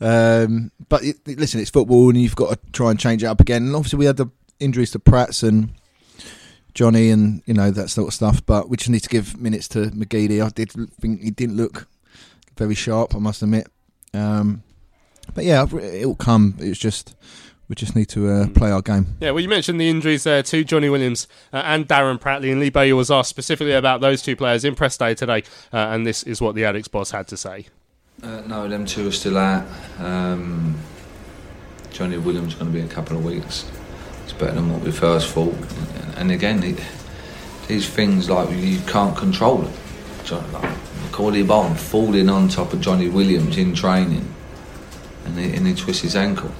Um, 0.00 0.70
but 0.88 1.02
it, 1.02 1.16
listen, 1.26 1.60
it's 1.60 1.70
football, 1.70 2.08
and 2.08 2.20
you've 2.20 2.36
got 2.36 2.50
to 2.50 2.70
try 2.72 2.90
and 2.90 2.98
change 2.98 3.22
it 3.22 3.26
up 3.26 3.40
again. 3.40 3.62
And 3.62 3.76
obviously, 3.76 3.98
we 3.98 4.06
had 4.06 4.16
the 4.16 4.26
injuries 4.60 4.90
to 4.92 4.98
Prats 4.98 5.46
and 5.46 5.70
Johnny 6.74 7.10
and 7.10 7.42
you 7.46 7.54
know 7.54 7.70
that 7.70 7.88
sort 7.88 8.08
of 8.08 8.14
stuff. 8.14 8.44
But 8.44 8.68
we 8.68 8.76
just 8.76 8.90
need 8.90 9.02
to 9.02 9.08
give 9.08 9.40
minutes 9.40 9.68
to 9.68 9.86
McGeady. 9.90 10.44
I 10.44 10.50
did 10.50 10.72
think 11.00 11.22
he 11.22 11.30
didn't 11.30 11.56
look 11.56 11.88
very 12.56 12.74
sharp. 12.74 13.14
I 13.14 13.18
must 13.18 13.42
admit. 13.42 13.68
Um, 14.14 14.62
but 15.34 15.44
yeah, 15.44 15.64
it'll 15.64 16.14
come. 16.14 16.54
It's 16.58 16.78
just 16.78 17.16
we 17.68 17.74
just 17.74 17.94
need 17.94 18.08
to 18.10 18.28
uh, 18.28 18.48
play 18.48 18.70
our 18.70 18.82
game. 18.82 19.16
Yeah, 19.20 19.32
well, 19.32 19.40
you 19.40 19.48
mentioned 19.48 19.80
the 19.80 19.88
injuries 19.88 20.24
there 20.24 20.42
to 20.42 20.64
Johnny 20.64 20.88
Williams 20.88 21.28
uh, 21.52 21.62
and 21.64 21.86
Darren 21.86 22.18
Pratley, 22.18 22.50
and 22.50 22.60
Lee 22.60 22.70
Bowyer 22.70 22.96
was 22.96 23.10
asked 23.10 23.28
specifically 23.28 23.74
about 23.74 24.00
those 24.00 24.22
two 24.22 24.36
players 24.36 24.64
in 24.64 24.74
press 24.74 24.96
day 24.96 25.14
today, 25.14 25.42
uh, 25.72 25.76
and 25.76 26.06
this 26.06 26.22
is 26.22 26.40
what 26.40 26.54
the 26.54 26.62
Addicks 26.62 26.90
boss 26.90 27.10
had 27.10 27.28
to 27.28 27.36
say. 27.36 27.66
Uh, 28.22 28.42
no, 28.46 28.66
them 28.68 28.84
two 28.84 29.06
are 29.08 29.12
still 29.12 29.38
out. 29.38 29.64
Um, 30.00 30.76
Johnny 31.90 32.18
Williams 32.18 32.54
going 32.54 32.72
to 32.72 32.76
be 32.76 32.84
a 32.84 32.88
couple 32.88 33.16
of 33.16 33.24
weeks 33.24 33.64
It's 34.24 34.32
better 34.32 34.54
than 34.54 34.72
what 34.72 34.82
we 34.82 34.90
first 34.90 35.28
thought. 35.28 35.54
And 36.16 36.32
again, 36.32 36.62
it, 36.64 36.80
these 37.68 37.88
things 37.88 38.28
like 38.28 38.50
you 38.50 38.80
can't 38.80 39.16
control 39.16 39.64
it. 39.64 40.30
Like 40.52 40.78
Cordy 41.12 41.42
Bonne 41.42 41.74
falling 41.74 42.28
on 42.28 42.48
top 42.48 42.72
of 42.72 42.80
Johnny 42.80 43.08
Williams 43.08 43.56
in 43.56 43.74
training, 43.74 44.34
and 45.24 45.38
he, 45.38 45.54
and 45.54 45.66
he 45.66 45.74
twists 45.74 46.02
his 46.02 46.16
ankle. 46.16 46.50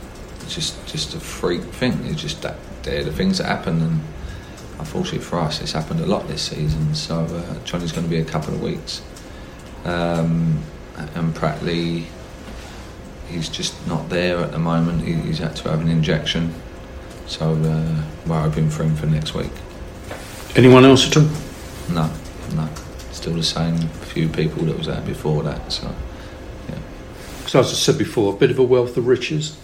It's 0.40 0.55
just 0.55 0.87
just 0.87 1.14
a 1.14 1.21
freak 1.21 1.62
thing. 1.62 2.07
It's 2.07 2.23
just 2.23 2.40
that 2.42 2.57
they're 2.83 3.05
the 3.05 3.12
things 3.12 3.38
that 3.38 3.47
happen, 3.47 3.83
and 3.83 4.01
unfortunately 4.79 5.18
for 5.18 5.38
us, 5.40 5.61
it's 5.61 5.73
happened 5.73 6.01
a 6.01 6.07
lot 6.07 6.27
this 6.29 6.42
season. 6.42 6.94
So 6.94 7.25
uh, 7.25 7.64
Johnny's 7.64 7.92
going 7.92 8.05
to 8.05 8.11
be 8.11 8.21
a 8.21 8.25
couple 8.25 8.55
of 8.55 8.62
weeks, 8.62 9.03
um, 9.85 10.62
and 11.14 11.34
Pratley, 11.34 12.04
He's 13.28 13.50
just 13.50 13.87
not 13.87 14.08
there 14.08 14.38
at 14.38 14.52
the 14.52 14.58
moment. 14.58 15.02
He, 15.02 15.12
he's 15.12 15.38
had 15.38 15.54
to 15.56 15.68
have 15.70 15.82
an 15.82 15.88
injection 15.88 16.54
so 17.28 17.52
uh, 17.52 18.02
we're 18.26 18.40
hoping 18.40 18.70
for 18.70 18.84
him 18.84 18.96
for 18.96 19.04
next 19.04 19.34
week. 19.34 19.52
Anyone 20.56 20.87
else 20.87 21.06
at 21.08 21.18
all? 21.18 21.28
No, 21.90 22.11
no. 22.54 22.68
Still 23.12 23.34
the 23.34 23.42
same 23.42 23.76
few 23.78 24.28
people 24.28 24.64
that 24.64 24.78
was 24.78 24.87
there 24.87 25.02
before 25.02 25.42
that. 25.42 25.70
So 25.70 25.94
Because 27.40 27.54
as 27.54 27.72
I 27.72 27.74
said 27.74 27.98
before, 27.98 28.32
a 28.32 28.37
bit 28.37 28.50
of 28.50 28.58
a 28.58 28.62
wealth 28.62 28.96
of 28.96 29.06
riches. 29.06 29.58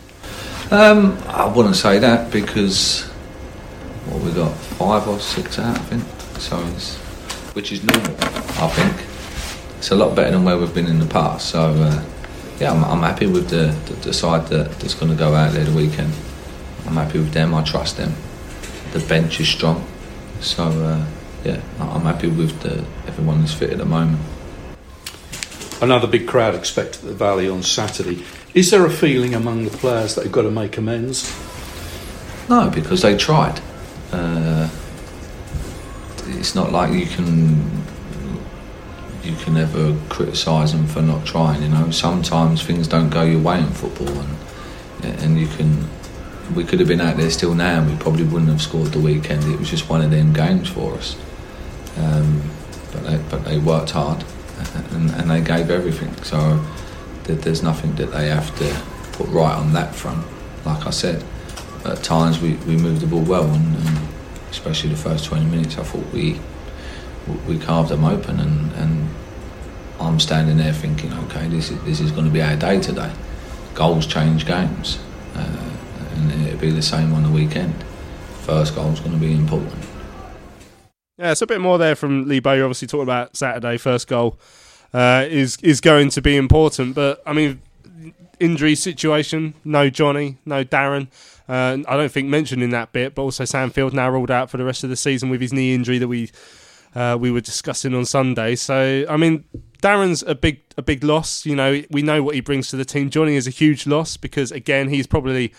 Um, 0.71 1.17
I 1.27 1.47
wouldn't 1.47 1.77
say 1.77 1.99
that 1.99 2.31
because 2.31 3.05
what 4.07 4.23
we 4.23 4.31
got 4.33 4.55
five 4.55 5.09
or 5.09 5.19
six 5.19 5.59
out, 5.59 5.79
I 5.79 5.83
think. 5.85 6.05
So 6.39 6.63
it's 6.75 6.97
which 7.55 7.73
is 7.73 7.83
normal, 7.83 8.15
I 8.19 8.69
think. 8.69 9.04
It's 9.85 9.91
a 9.91 9.97
lot 9.97 10.17
better 10.17 10.31
than 10.31 10.45
where 10.45 10.57
we've 10.57 10.73
been 10.73 10.87
in 10.87 10.99
the 10.99 11.05
past. 11.05 11.51
So 11.51 11.61
uh, 11.61 12.03
yeah, 12.59 12.73
I'm, 12.73 12.83
I'm 12.85 13.01
happy 13.01 13.27
with 13.27 13.51
the, 13.51 13.67
the, 13.85 13.93
the 14.01 14.13
side 14.15 14.47
that, 14.47 14.71
that's 14.79 14.95
going 14.95 15.13
to 15.13 15.19
go 15.19 15.35
out 15.35 15.53
there 15.53 15.63
the 15.63 15.77
weekend. 15.77 16.11
I'm 16.87 16.95
happy 16.95 17.19
with 17.19 17.33
them. 17.33 17.55
I 17.55 17.63
trust 17.65 17.99
them. 17.99 18.15
The 18.95 19.01
bench 19.01 19.41
is 19.41 19.49
strong. 19.51 19.87
So 20.41 20.65
uh, 20.65 21.05
yeah, 21.45 21.61
I'm 21.79 22.01
happy 22.01 22.29
with 22.29 22.61
the 22.61 22.83
everyone 23.07 23.41
that's 23.41 23.53
fit 23.53 23.73
at 23.73 23.77
the 23.77 23.85
moment. 23.85 24.23
Another 25.83 26.07
big 26.07 26.27
crowd 26.27 26.55
expected 26.55 27.03
at 27.03 27.09
the 27.09 27.15
Valley 27.15 27.47
on 27.47 27.63
Saturday. 27.63 28.25
Is 28.55 28.71
there 28.71 28.87
a 28.87 28.91
feeling 28.91 29.35
among 29.35 29.67
the 29.67 29.77
players 29.77 30.15
that 30.15 30.23
they've 30.23 30.33
got 30.33 30.45
to 30.45 30.51
make 30.51 30.79
amends? 30.79 31.31
No, 32.49 32.71
because 32.71 33.03
they 33.03 33.19
tried. 33.19 33.61
Uh, 34.13 34.71
it's 36.29 36.55
not 36.55 36.73
like 36.73 36.95
you 36.95 37.05
can 37.05 37.85
you 39.25 39.35
can 39.37 39.55
never 39.55 39.97
criticise 40.09 40.73
them 40.73 40.87
for 40.87 41.03
not 41.03 41.25
trying. 41.25 41.63
You 41.63 41.69
know, 41.69 41.91
sometimes 41.91 42.63
things 42.63 42.89
don't 42.89 43.11
go 43.11 43.23
your 43.23 43.41
way 43.41 43.59
in 43.59 43.71
football, 43.71 44.09
and 44.09 44.37
and 45.23 45.39
you 45.39 45.47
can. 45.47 45.89
We 46.55 46.63
could 46.65 46.79
have 46.79 46.89
been 46.89 47.01
out 47.01 47.17
there 47.17 47.31
still 47.31 47.55
now, 47.55 47.81
and 47.81 47.91
we 47.91 47.97
probably 47.97 48.25
wouldn't 48.25 48.51
have 48.51 48.61
scored 48.61 48.89
the 48.89 49.01
weekend. 49.01 49.45
It 49.45 49.59
was 49.59 49.71
just 49.71 49.89
one 49.89 50.03
of 50.03 50.11
them 50.11 50.33
games 50.35 50.69
for 50.69 50.93
us. 50.95 51.17
Um, 51.97 52.43
but 52.93 53.03
they, 53.05 53.17
but 53.31 53.45
they 53.45 53.59
worked 53.59 53.91
hard, 53.93 54.25
and, 54.91 55.11
and 55.13 55.31
they 55.31 55.41
gave 55.41 55.71
everything. 55.71 56.15
So 56.23 56.63
there- 57.25 57.37
there's 57.37 57.63
nothing 57.63 57.95
that 57.97 58.13
they 58.13 58.29
have 58.29 58.55
to 58.59 58.77
put 59.17 59.27
right 59.29 59.55
on 59.57 59.73
that 59.73 59.95
front. 59.95 60.25
Like 60.67 60.87
I 60.87 60.91
said, 60.91 61.25
at 61.87 62.03
times 62.03 62.41
we, 62.41 62.55
we 62.67 62.77
moved 62.77 63.01
the 63.01 63.07
ball 63.07 63.23
well, 63.23 63.45
and, 63.51 63.77
and 63.77 63.99
especially 64.51 64.91
the 64.91 64.97
first 64.97 65.25
20 65.25 65.47
minutes, 65.47 65.79
I 65.79 65.83
thought 65.83 66.05
we 66.13 66.39
we 67.47 67.59
carved 67.59 67.91
them 67.91 68.05
open, 68.05 68.41
and, 68.41 68.73
and 68.73 69.09
I'm 70.01 70.21
standing 70.21 70.57
there 70.57 70.73
thinking, 70.73 71.13
okay, 71.25 71.49
this 71.49 71.71
is 71.71 71.83
this 71.85 72.01
is 72.01 72.11
going 72.11 72.27
to 72.27 72.31
be 72.31 72.43
our 72.43 72.57
day 72.57 72.81
today. 72.81 73.13
Goals 73.75 74.07
change 74.07 74.47
games, 74.47 74.99
uh, 75.35 75.71
and 76.15 76.47
it'll 76.47 76.59
be 76.59 76.71
the 76.71 76.83
same 76.83 77.13
on 77.15 77.23
the 77.23 77.31
weekend. 77.31 77.75
First 78.43 78.75
goal's 78.75 79.01
going 79.01 79.13
to 79.13 79.19
be 79.19 79.33
important. 79.33 79.85
Yeah, 81.19 81.33
it's 81.33 81.43
a 81.43 81.47
bit 81.47 81.61
more 81.61 81.79
there 81.79 81.95
from 81.95 82.29
Lee 82.29 82.41
Bowyer. 82.41 82.65
Obviously, 82.65 82.89
talking 82.89 83.05
about 83.05 83.37
Saturday 83.37 83.79
first 83.79 84.09
goal 84.09 84.39
uh, 84.93 85.25
is 85.29 85.57
is 85.63 85.81
going 85.81 86.11
to 86.11 86.21
be 86.21 86.37
important. 86.37 86.95
But 86.95 87.23
I 87.25 87.33
mean, 87.33 87.63
injury 88.41 88.75
situation. 88.75 89.55
No 89.65 89.91
Johnny, 89.91 90.39
no 90.45 90.65
Darren. 90.65 91.09
Uh, 91.49 91.79
I 91.87 91.97
don't 91.97 92.11
think 92.11 92.29
mentioned 92.29 92.63
in 92.63 92.71
that 92.71 92.93
bit. 92.93 93.15
But 93.15 93.23
also 93.23 93.45
Sam 93.45 93.71
Field 93.71 93.95
now 93.95 94.11
ruled 94.11 94.31
out 94.31 94.51
for 94.51 94.57
the 94.57 94.65
rest 94.65 94.85
of 94.85 94.91
the 94.91 94.97
season 94.97 95.31
with 95.31 95.41
his 95.41 95.53
knee 95.53 95.75
injury 95.75 95.99
that 95.99 96.09
we 96.09 96.31
uh, 96.95 97.17
we 97.21 97.31
were 97.31 97.41
discussing 97.41 97.95
on 97.95 98.05
Sunday. 98.05 98.55
So 98.57 99.05
I 99.09 99.17
mean, 99.17 99.45
Darren's 99.83 100.23
a 100.23 100.35
big 100.35 100.61
a 100.77 100.83
big 100.83 101.05
loss. 101.05 101.45
You 101.45 101.57
know, 101.57 101.83
we 101.91 102.03
know 102.03 102.23
what 102.23 102.35
he 102.35 102.41
brings 102.41 102.69
to 102.69 102.77
the 102.77 102.85
team. 102.85 103.11
Johnny 103.11 103.37
is 103.37 103.47
a 103.47 103.51
huge 103.51 103.87
loss 103.87 104.17
because 104.17 104.53
again, 104.53 104.89
he's 104.89 105.07
probably 105.07 105.53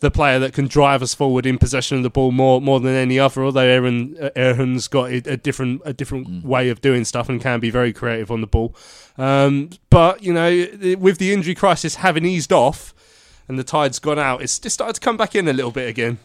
the 0.00 0.10
player 0.10 0.38
that 0.38 0.52
can 0.52 0.66
drive 0.66 1.02
us 1.02 1.14
forward 1.14 1.46
in 1.46 1.56
possession 1.56 1.96
of 1.96 2.02
the 2.02 2.10
ball 2.10 2.30
more 2.30 2.60
more 2.60 2.80
than 2.80 2.94
any 2.94 3.18
other. 3.18 3.44
Although 3.44 3.80
Erhun 3.80 4.22
uh, 4.22 4.30
Erhun's 4.36 4.88
got 4.88 5.10
a, 5.10 5.16
a 5.32 5.36
different 5.36 5.82
a 5.84 5.92
different 5.92 6.44
way 6.44 6.68
of 6.68 6.80
doing 6.80 7.04
stuff 7.04 7.28
and 7.28 7.40
can 7.40 7.60
be 7.60 7.70
very 7.70 7.92
creative 7.92 8.30
on 8.30 8.40
the 8.40 8.46
ball. 8.46 8.74
Um, 9.16 9.70
but 9.90 10.22
you 10.22 10.32
know, 10.32 10.66
with 10.98 11.18
the 11.18 11.32
injury 11.32 11.54
crisis 11.54 11.96
having 11.96 12.24
eased 12.24 12.52
off 12.52 12.92
and 13.48 13.58
the 13.58 13.64
tide's 13.64 13.98
gone 13.98 14.18
out, 14.18 14.42
it's 14.42 14.58
just 14.58 14.74
started 14.74 14.94
to 14.94 15.00
come 15.00 15.16
back 15.16 15.34
in 15.34 15.48
a 15.48 15.52
little 15.52 15.70
bit 15.70 15.88
again. 15.88 16.18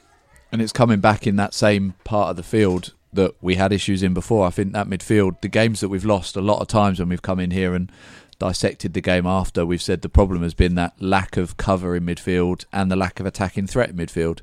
and 0.51 0.61
it's 0.61 0.71
coming 0.71 0.99
back 0.99 1.27
in 1.27 1.35
that 1.35 1.53
same 1.53 1.93
part 2.03 2.31
of 2.31 2.35
the 2.35 2.43
field 2.43 2.93
that 3.13 3.35
we 3.41 3.55
had 3.55 3.71
issues 3.71 4.03
in 4.03 4.13
before. 4.13 4.45
I 4.45 4.51
think 4.51 4.73
that 4.73 4.87
midfield, 4.87 5.41
the 5.41 5.47
games 5.47 5.79
that 5.79 5.89
we've 5.89 6.05
lost 6.05 6.35
a 6.35 6.41
lot 6.41 6.61
of 6.61 6.67
times 6.67 6.99
when 6.99 7.09
we've 7.09 7.21
come 7.21 7.39
in 7.39 7.51
here 7.51 7.73
and 7.73 7.91
dissected 8.37 8.93
the 8.93 9.01
game 9.01 9.25
after, 9.25 9.65
we've 9.65 9.81
said 9.81 10.01
the 10.01 10.09
problem 10.09 10.43
has 10.43 10.53
been 10.53 10.75
that 10.75 11.01
lack 11.01 11.37
of 11.37 11.57
cover 11.57 11.95
in 11.95 12.05
midfield 12.05 12.65
and 12.71 12.91
the 12.91 12.95
lack 12.95 13.19
of 13.19 13.25
attacking 13.25 13.67
threat 13.67 13.89
in 13.89 13.97
midfield. 13.97 14.41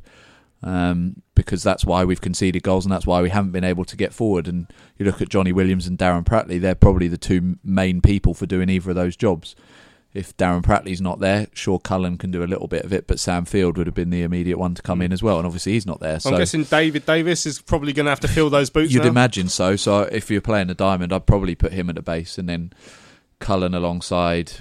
Um, 0.63 1.23
because 1.35 1.63
that's 1.63 1.85
why 1.85 2.05
we've 2.05 2.21
conceded 2.21 2.63
goals 2.63 2.85
and 2.85 2.93
that's 2.93 3.07
why 3.07 3.21
we 3.21 3.31
haven't 3.31 3.53
been 3.53 3.63
able 3.63 3.85
to 3.85 3.97
get 3.97 4.13
forward. 4.13 4.49
And 4.49 4.67
you 4.99 5.05
look 5.07 5.21
at 5.23 5.29
Johnny 5.29 5.53
Williams 5.53 5.87
and 5.87 5.99
Darren 5.99 6.25
Pratley, 6.25 6.61
they're 6.61 6.75
probably 6.75 7.09
the 7.09 7.19
two 7.19 7.57
main 7.63 8.01
people 8.01 8.35
for 8.35 8.47
doing 8.47 8.69
either 8.69 8.91
of 8.91 8.97
those 8.97 9.17
jobs. 9.17 9.55
If 10.17 10.37
Darren 10.37 10.63
Pratley's 10.63 11.01
not 11.01 11.21
there, 11.21 11.47
sure 11.53 11.79
Cullen 11.79 12.17
can 12.17 12.31
do 12.31 12.43
a 12.43 12.47
little 12.47 12.69
bit 12.69 12.85
of 12.85 12.93
it, 12.93 13.07
but 13.07 13.21
Sam 13.21 13.45
Field 13.45 13.77
would 13.77 13.87
have 13.87 13.95
been 13.95 14.11
the 14.11 14.23
immediate 14.23 14.59
one 14.59 14.75
to 14.75 14.83
come 14.83 15.03
in 15.03 15.13
as 15.13 15.23
well. 15.23 15.37
And 15.37 15.47
obviously 15.47 15.73
he's 15.73 15.87
not 15.87 16.01
there. 16.01 16.19
So 16.21 16.31
I'm 16.31 16.39
guessing 16.39 16.65
David 16.65 17.05
Davis 17.05 17.45
is 17.45 17.61
probably 17.61 17.93
going 17.93 18.07
to 18.07 18.11
have 18.11 18.21
to 18.21 18.29
fill 18.29 18.49
those 18.49 18.71
boots. 18.71 18.93
You'd 18.93 19.03
now. 19.03 19.11
imagine 19.11 19.49
so. 19.49 19.77
So 19.77 20.03
if 20.03 20.31
you're 20.31 20.41
playing 20.41 20.71
a 20.71 20.75
diamond, 20.75 21.13
I'd 21.13 21.27
probably 21.27 21.55
put 21.55 21.73
him 21.73 21.91
at 21.91 21.97
the 21.97 22.03
base 22.03 22.39
and 22.39 22.49
then 22.49 22.73
Cullen 23.41 23.75
alongside 23.75 24.53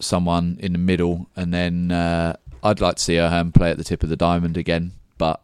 someone 0.00 0.58
in 0.60 0.72
the 0.72 0.78
middle, 0.78 1.28
and 1.36 1.54
then 1.54 1.92
uh, 1.92 2.36
I'd 2.62 2.80
like 2.80 2.96
to 2.96 3.02
see 3.02 3.14
Erhun 3.14 3.54
play 3.54 3.70
at 3.70 3.78
the 3.78 3.84
tip 3.84 4.02
of 4.02 4.08
the 4.08 4.16
diamond 4.16 4.56
again. 4.56 4.92
But 5.18 5.42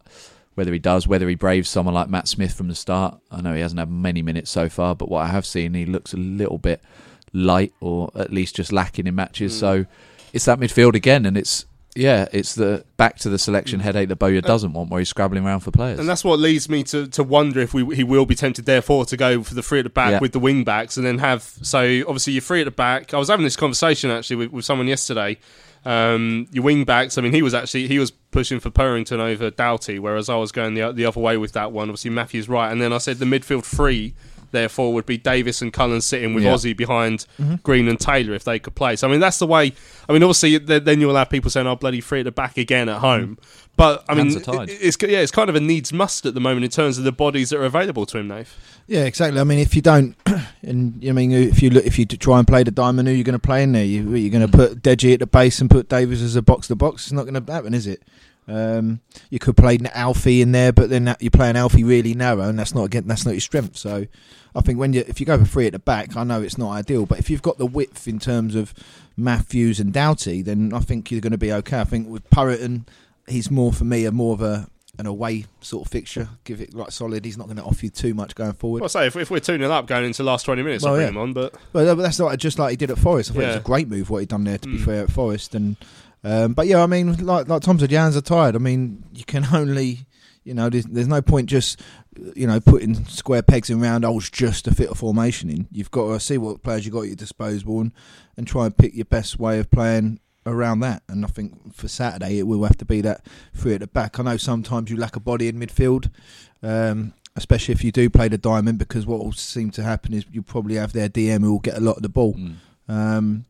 whether 0.55 0.73
he 0.73 0.79
does, 0.79 1.07
whether 1.07 1.29
he 1.29 1.35
braves 1.35 1.69
someone 1.69 1.93
like 1.93 2.09
Matt 2.09 2.27
Smith 2.27 2.53
from 2.53 2.67
the 2.67 2.75
start, 2.75 3.19
I 3.31 3.41
know 3.41 3.53
he 3.53 3.61
hasn't 3.61 3.79
had 3.79 3.89
many 3.89 4.21
minutes 4.21 4.51
so 4.51 4.69
far, 4.69 4.95
but 4.95 5.09
what 5.09 5.23
I 5.23 5.27
have 5.27 5.45
seen, 5.45 5.73
he 5.73 5.85
looks 5.85 6.13
a 6.13 6.17
little 6.17 6.57
bit 6.57 6.81
light 7.33 7.73
or 7.81 8.09
at 8.15 8.31
least 8.31 8.55
just 8.55 8.71
lacking 8.71 9.07
in 9.07 9.15
matches. 9.15 9.53
Mm. 9.55 9.59
So 9.59 9.85
it's 10.33 10.45
that 10.45 10.59
midfield 10.59 10.95
again, 10.95 11.25
and 11.25 11.37
it's 11.37 11.65
yeah, 11.95 12.27
it's 12.31 12.53
the 12.53 12.85
back 12.97 13.17
to 13.17 13.29
the 13.29 13.37
Mm. 13.37 13.41
selection 13.41 13.79
headache 13.79 14.07
that 14.09 14.17
Bowyer 14.17 14.39
doesn't 14.41 14.71
want, 14.73 14.91
where 14.91 14.99
he's 14.99 15.09
scrabbling 15.09 15.43
around 15.43 15.61
for 15.61 15.71
players. 15.71 15.97
And 15.97 16.07
that's 16.07 16.23
what 16.23 16.37
leads 16.37 16.69
me 16.69 16.83
to, 16.83 17.07
to 17.07 17.23
wonder 17.23 17.59
if 17.59 17.73
we 17.73 17.95
he 17.95 18.03
will 18.03 18.27
be 18.27 18.35
tempted, 18.35 18.65
therefore, 18.65 19.05
to 19.05 19.17
go 19.17 19.41
for 19.41 19.55
the 19.55 19.63
three 19.63 19.79
at 19.79 19.83
the 19.83 19.89
back 19.89 20.11
Yeah. 20.11 20.19
with 20.19 20.31
the 20.31 20.39
wing 20.39 20.63
backs 20.63 20.95
and 20.97 21.05
then 21.05 21.17
have. 21.17 21.41
So, 21.41 21.79
obviously, 22.07 22.33
you're 22.33 22.43
three 22.43 22.61
at 22.61 22.65
the 22.65 22.71
back. 22.71 23.15
I 23.15 23.17
was 23.17 23.29
having 23.29 23.45
this 23.45 23.55
conversation 23.55 24.11
actually 24.11 24.35
with, 24.35 24.51
with 24.51 24.65
someone 24.65 24.87
yesterday. 24.87 25.37
Um, 25.85 26.47
your 26.51 26.63
wing 26.65 26.83
backs, 26.83 27.17
I 27.17 27.21
mean, 27.21 27.31
he 27.33 27.41
was 27.41 27.53
actually 27.55 27.87
he 27.87 27.97
was 27.97 28.11
pushing 28.11 28.59
for 28.59 28.69
Purrington 28.69 29.19
over 29.19 29.49
Doughty, 29.49 29.97
whereas 29.99 30.29
I 30.29 30.35
was 30.35 30.51
going 30.51 30.73
the, 30.75 30.91
the 30.91 31.05
other 31.05 31.21
way 31.21 31.37
with 31.37 31.53
that 31.53 31.71
one. 31.71 31.89
Obviously, 31.89 32.11
Matthew's 32.11 32.49
right. 32.49 32.71
And 32.71 32.79
then 32.81 32.91
I 32.93 32.97
said 32.99 33.17
the 33.17 33.25
midfield 33.25 33.63
three, 33.63 34.13
therefore, 34.51 34.93
would 34.93 35.05
be 35.05 35.17
Davis 35.17 35.61
and 35.61 35.71
Cullen 35.71 36.01
sitting 36.01 36.33
with 36.33 36.43
Yeah. 36.43 36.53
Ozzy 36.53 36.75
behind 36.75 37.25
mm-hmm. 37.39 37.55
Green 37.63 37.87
and 37.87 37.99
Taylor 37.99 38.33
if 38.33 38.43
they 38.43 38.59
could 38.59 38.75
play. 38.75 38.95
So, 38.95 39.07
I 39.07 39.11
mean, 39.11 39.19
that's 39.19 39.39
the 39.39 39.47
way. 39.47 39.73
I 40.07 40.13
mean, 40.13 40.23
obviously, 40.23 40.57
then 40.57 40.99
you'll 40.99 41.15
have 41.15 41.29
people 41.29 41.49
saying, 41.51 41.67
oh, 41.67 41.75
bloody 41.75 42.01
free 42.01 42.19
at 42.19 42.25
the 42.25 42.31
back 42.31 42.57
again 42.57 42.89
at 42.89 42.99
home. 42.99 43.37
Mm-hmm. 43.37 43.63
But, 43.77 44.03
I 44.09 44.15
mean, 44.15 44.35
are 44.35 44.65
it's 44.67 44.97
yeah, 45.03 45.19
it's 45.19 45.31
kind 45.31 45.51
of 45.51 45.55
a 45.55 45.59
needs 45.59 45.93
must 45.93 46.25
at 46.25 46.33
the 46.33 46.39
moment 46.39 46.65
in 46.65 46.71
terms 46.71 46.97
of 46.97 47.03
the 47.03 47.11
bodies 47.11 47.51
that 47.51 47.59
are 47.59 47.65
available 47.65 48.07
to 48.07 48.17
him, 48.17 48.27
Nave. 48.27 48.55
Yeah, 48.87 49.03
exactly. 49.03 49.39
I 49.39 49.43
mean, 49.43 49.59
if 49.59 49.75
you 49.75 49.83
don't, 49.83 50.15
and 50.63 50.99
I 51.07 51.11
mean, 51.11 51.31
if 51.31 51.61
you 51.61 51.69
look, 51.69 51.85
if 51.85 51.99
you 51.99 52.05
try 52.05 52.39
and 52.39 52.47
play 52.47 52.63
the 52.63 52.71
diamond, 52.71 53.07
who 53.07 53.13
you're 53.13 53.23
going 53.23 53.33
to 53.33 53.39
play 53.39 53.61
in 53.61 53.73
there? 53.73 53.83
You, 53.85 54.15
you're 54.15 54.31
going 54.31 54.49
to 54.49 54.57
mm-hmm. 54.57 54.73
put 54.73 54.81
Deji 54.81 55.13
at 55.13 55.19
the 55.19 55.27
base 55.27 55.61
and 55.61 55.69
put 55.69 55.89
Davis 55.89 56.23
as 56.23 56.35
a 56.35 56.41
box 56.41 56.69
to 56.69 56.75
box. 56.75 57.03
It's 57.03 57.11
not 57.11 57.27
going 57.27 57.45
to 57.45 57.53
happen, 57.53 57.75
is 57.75 57.85
it? 57.85 58.01
Um, 58.47 59.01
you 59.29 59.39
could 59.39 59.57
play 59.57 59.77
Alfie 59.93 60.41
in 60.41 60.51
there, 60.53 60.71
but 60.71 60.89
then 60.89 61.05
that, 61.05 61.21
you're 61.21 61.31
playing 61.31 61.57
Alfie 61.57 61.83
really 61.83 62.13
narrow, 62.13 62.43
and 62.43 62.57
that's 62.57 62.73
not 62.73 62.83
again, 62.83 63.05
that's 63.07 63.25
not 63.25 63.31
your 63.33 63.41
strength. 63.41 63.75
So, 63.77 64.07
I 64.55 64.61
think 64.61 64.79
when 64.79 64.93
you 64.93 65.03
if 65.07 65.19
you 65.19 65.25
go 65.25 65.37
for 65.37 65.45
three 65.45 65.67
at 65.67 65.73
the 65.73 65.79
back, 65.79 66.15
I 66.15 66.23
know 66.23 66.41
it's 66.41 66.57
not 66.57 66.71
ideal, 66.71 67.05
but 67.05 67.19
if 67.19 67.29
you've 67.29 67.41
got 67.41 67.57
the 67.57 67.65
width 67.65 68.07
in 68.07 68.19
terms 68.19 68.55
of 68.55 68.73
Matthews 69.17 69.79
and 69.79 69.91
Doughty, 69.91 70.41
then 70.41 70.73
I 70.73 70.79
think 70.79 71.11
you're 71.11 71.21
going 71.21 71.31
to 71.31 71.37
be 71.37 71.51
okay. 71.51 71.79
I 71.79 71.83
think 71.83 72.07
with 72.07 72.29
Purrington, 72.29 72.87
he's 73.27 73.51
more 73.51 73.73
for 73.73 73.83
me 73.83 74.05
a 74.05 74.11
more 74.11 74.33
of 74.33 74.41
a 74.41 74.67
an 74.99 75.05
away 75.05 75.45
sort 75.61 75.85
of 75.85 75.91
fixture. 75.91 76.27
Give 76.43 76.59
it 76.59 76.73
like 76.73 76.91
solid. 76.91 77.23
He's 77.23 77.37
not 77.37 77.45
going 77.45 77.57
to 77.57 77.63
offer 77.63 77.85
you 77.85 77.91
too 77.91 78.15
much 78.15 78.33
going 78.33 78.53
forward. 78.53 78.79
Well, 78.81 78.85
I 78.85 78.89
say 78.89 79.05
if, 79.07 79.15
if 79.15 79.29
we're 79.29 79.39
2 79.39 79.57
0 79.59 79.69
up 79.69 79.85
going 79.85 80.05
into 80.05 80.23
the 80.23 80.27
last 80.27 80.43
20 80.45 80.63
minutes, 80.63 80.83
Well, 80.83 80.93
I'll 80.93 80.97
bring 80.99 81.09
him 81.09 81.17
on. 81.17 81.33
But 81.33 81.53
Well, 81.73 81.95
but 81.95 82.01
that's 82.01 82.17
not 82.17 82.35
just 82.39 82.57
like 82.57 82.71
he 82.71 82.77
did 82.77 82.89
at 82.89 82.97
Forest. 82.97 83.29
I 83.29 83.33
think 83.33 83.43
it 83.43 83.47
was 83.47 83.55
a 83.57 83.59
great 83.59 83.87
move 83.87 84.09
what 84.09 84.19
he 84.19 84.25
done 84.25 84.45
there. 84.45 84.57
To 84.57 84.67
be 84.67 84.77
Mm. 84.79 84.85
fair, 84.85 85.03
at 85.03 85.11
Forest, 85.11 85.53
and 85.53 85.75
um, 86.27 86.53
but 86.53 86.67
yeah, 86.67 86.83
I 86.83 86.87
mean, 86.87 87.25
like 87.25 87.47
like 87.47 87.61
Tom 87.61 87.79
said, 87.79 87.89
your 87.89 88.01
hands 88.01 88.17
are 88.17 88.21
tired. 88.21 88.55
I 88.55 88.59
mean, 88.59 89.03
you 89.13 89.23
can 89.23 89.45
only, 89.53 89.99
you 90.43 90.53
know, 90.53 90.69
there's, 90.69 90.85
there's 90.85 91.07
no 91.07 91.21
point 91.21 91.47
just, 91.47 91.79
you 92.35 92.45
know, 92.45 92.59
putting 92.59 93.05
square 93.05 93.41
pegs 93.41 93.69
in 93.69 93.79
round 93.79 94.03
holes 94.03 94.29
just 94.29 94.65
to 94.65 94.75
fit 94.75 94.91
a 94.91 94.95
formation 94.95 95.49
in. 95.49 95.67
You've 95.71 95.91
got 95.91 96.07
to 96.09 96.19
see 96.19 96.37
what 96.37 96.63
players 96.63 96.85
you 96.85 96.91
got 96.91 97.01
at 97.01 97.07
your 97.07 97.15
disposal 97.15 97.79
and, 97.79 97.93
and 98.35 98.45
try 98.45 98.65
and 98.65 98.75
pick 98.75 98.93
your 98.93 99.05
best 99.05 99.39
way 99.39 99.59
of 99.59 99.71
playing 99.71 100.19
around 100.45 100.81
that. 100.81 101.01
And 101.07 101.23
I 101.23 101.29
think 101.29 101.73
for 101.73 101.87
Saturday 101.87 102.39
it 102.39 102.43
will 102.43 102.63
have 102.63 102.77
to 102.77 102.85
be 102.85 102.99
that 103.01 103.25
three 103.53 103.75
at 103.75 103.79
the 103.79 103.87
back. 103.87 104.19
I 104.19 104.23
know 104.23 104.37
sometimes 104.37 104.91
you 104.91 104.97
lack 104.97 105.15
a 105.15 105.21
body 105.21 105.47
in 105.47 105.57
midfield. 105.57 106.11
Um, 106.61 107.13
Especially 107.37 107.71
if 107.71 107.83
you 107.83 107.91
do 107.91 108.09
play 108.09 108.27
the 108.27 108.39
diamond, 108.39 108.79
because 108.79 109.05
what 109.05 109.19
will 109.19 109.31
seem 109.31 109.69
to 109.69 109.83
happen 109.83 110.11
is 110.11 110.25
you 110.31 110.41
probably 110.41 110.73
have 110.73 110.91
their 110.91 111.07
DM 111.07 111.41
who 111.41 111.51
will 111.51 111.59
get 111.59 111.77
a 111.77 111.79
lot 111.79 111.95
of 111.95 112.01
the 112.01 112.09
ball. 112.09 112.33
Mm. 112.33 112.55
Um, 112.89 113.45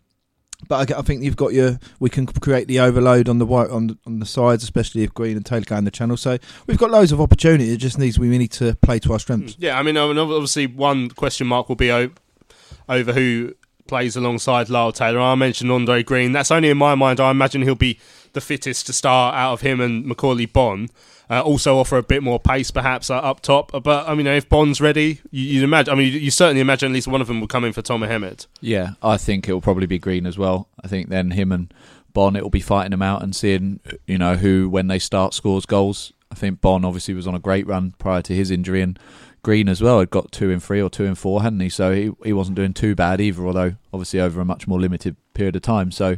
but 0.67 0.91
I 0.91 1.01
think 1.01 1.23
you've 1.23 1.35
got 1.35 1.53
your. 1.53 1.79
We 1.99 2.09
can 2.09 2.25
create 2.25 2.67
the 2.67 2.79
overload 2.79 3.29
on 3.29 3.37
the 3.37 3.45
white 3.45 3.69
on 3.69 3.87
the, 3.87 3.97
on 4.05 4.19
the 4.19 4.25
sides, 4.25 4.63
especially 4.63 5.03
if 5.03 5.13
Green 5.13 5.37
and 5.37 5.45
Taylor 5.45 5.65
go 5.65 5.77
in 5.77 5.85
the 5.85 5.91
channel. 5.91 6.17
So 6.17 6.37
we've 6.65 6.77
got 6.77 6.89
loads 6.89 7.11
of 7.11 7.21
opportunity. 7.21 7.71
It 7.71 7.77
just 7.77 7.99
needs 7.99 8.17
we 8.17 8.35
need 8.37 8.51
to 8.53 8.75
play 8.81 8.99
to 8.99 9.13
our 9.13 9.19
strengths. 9.19 9.53
Mm, 9.53 9.57
yeah, 9.59 9.79
I 9.79 9.83
mean, 9.83 9.97
I 9.97 10.01
obviously, 10.01 10.67
one 10.67 11.09
question 11.09 11.47
mark 11.47 11.69
will 11.69 11.75
be 11.75 11.91
over 11.91 13.13
who 13.13 13.53
plays 13.87 14.15
alongside 14.15 14.69
Lyle 14.69 14.91
Taylor. 14.91 15.19
I 15.19 15.35
mentioned 15.35 15.71
Andre 15.71 16.03
Green. 16.03 16.31
That's 16.31 16.51
only 16.51 16.69
in 16.69 16.77
my 16.77 16.95
mind. 16.95 17.19
I 17.19 17.31
imagine 17.31 17.61
he'll 17.61 17.75
be 17.75 17.99
the 18.33 18.41
fittest 18.41 18.85
to 18.87 18.93
start 18.93 19.35
out 19.35 19.53
of 19.53 19.61
him 19.61 19.79
and 19.79 20.05
Macauley 20.05 20.51
Bonne. 20.51 20.89
Uh, 21.29 21.41
also 21.41 21.77
offer 21.77 21.97
a 21.97 22.03
bit 22.03 22.23
more 22.23 22.39
pace, 22.39 22.71
perhaps 22.71 23.09
uh, 23.09 23.17
up 23.17 23.41
top. 23.41 23.71
But 23.83 24.07
I 24.07 24.15
mean, 24.15 24.27
if 24.27 24.47
Bonne's 24.47 24.79
ready, 24.79 25.19
you, 25.29 25.59
would 25.59 25.65
imagine. 25.65 25.93
I 25.93 25.97
mean, 25.97 26.13
you, 26.13 26.19
you, 26.19 26.31
certainly 26.31 26.61
imagine 26.61 26.91
at 26.91 26.93
least 26.93 27.07
one 27.07 27.19
of 27.19 27.27
them 27.27 27.41
will 27.41 27.47
come 27.47 27.65
in 27.65 27.73
for 27.73 27.81
Tomer 27.81 28.07
Hemed. 28.07 28.45
Yeah, 28.61 28.91
I 29.03 29.17
think 29.17 29.49
it 29.49 29.53
will 29.53 29.61
probably 29.61 29.87
be 29.87 29.99
Green 29.99 30.25
as 30.25 30.37
well. 30.37 30.69
I 30.81 30.87
think 30.87 31.09
then 31.09 31.31
him 31.31 31.51
and 31.51 31.73
Bonne, 32.13 32.35
it 32.35 32.43
will 32.43 32.49
be 32.49 32.61
fighting 32.61 32.91
them 32.91 33.01
out 33.01 33.23
and 33.23 33.35
seeing, 33.35 33.79
you 34.05 34.17
know, 34.17 34.35
who 34.35 34.69
when 34.69 34.87
they 34.87 34.99
start 34.99 35.33
scores 35.33 35.65
goals. 35.65 36.13
I 36.31 36.35
think 36.35 36.61
Bonne 36.61 36.85
obviously 36.85 37.13
was 37.13 37.27
on 37.27 37.35
a 37.35 37.39
great 37.39 37.67
run 37.67 37.93
prior 37.99 38.21
to 38.21 38.33
his 38.33 38.49
injury, 38.49 38.81
and 38.81 38.97
Green 39.43 39.69
as 39.69 39.81
well 39.81 39.99
had 39.99 40.09
got 40.09 40.31
two 40.31 40.49
and 40.49 40.63
three 40.63 40.81
or 40.81 40.89
two 40.89 41.05
and 41.05 41.17
four, 41.17 41.41
hadn't 41.41 41.59
he? 41.59 41.69
So 41.69 41.93
he 41.93 42.11
he 42.23 42.33
wasn't 42.33 42.55
doing 42.55 42.73
too 42.73 42.95
bad 42.95 43.21
either, 43.21 43.45
although 43.45 43.75
obviously 43.93 44.19
over 44.19 44.41
a 44.41 44.45
much 44.45 44.67
more 44.67 44.79
limited 44.79 45.15
period 45.33 45.55
of 45.55 45.61
time. 45.61 45.91
So 45.91 46.17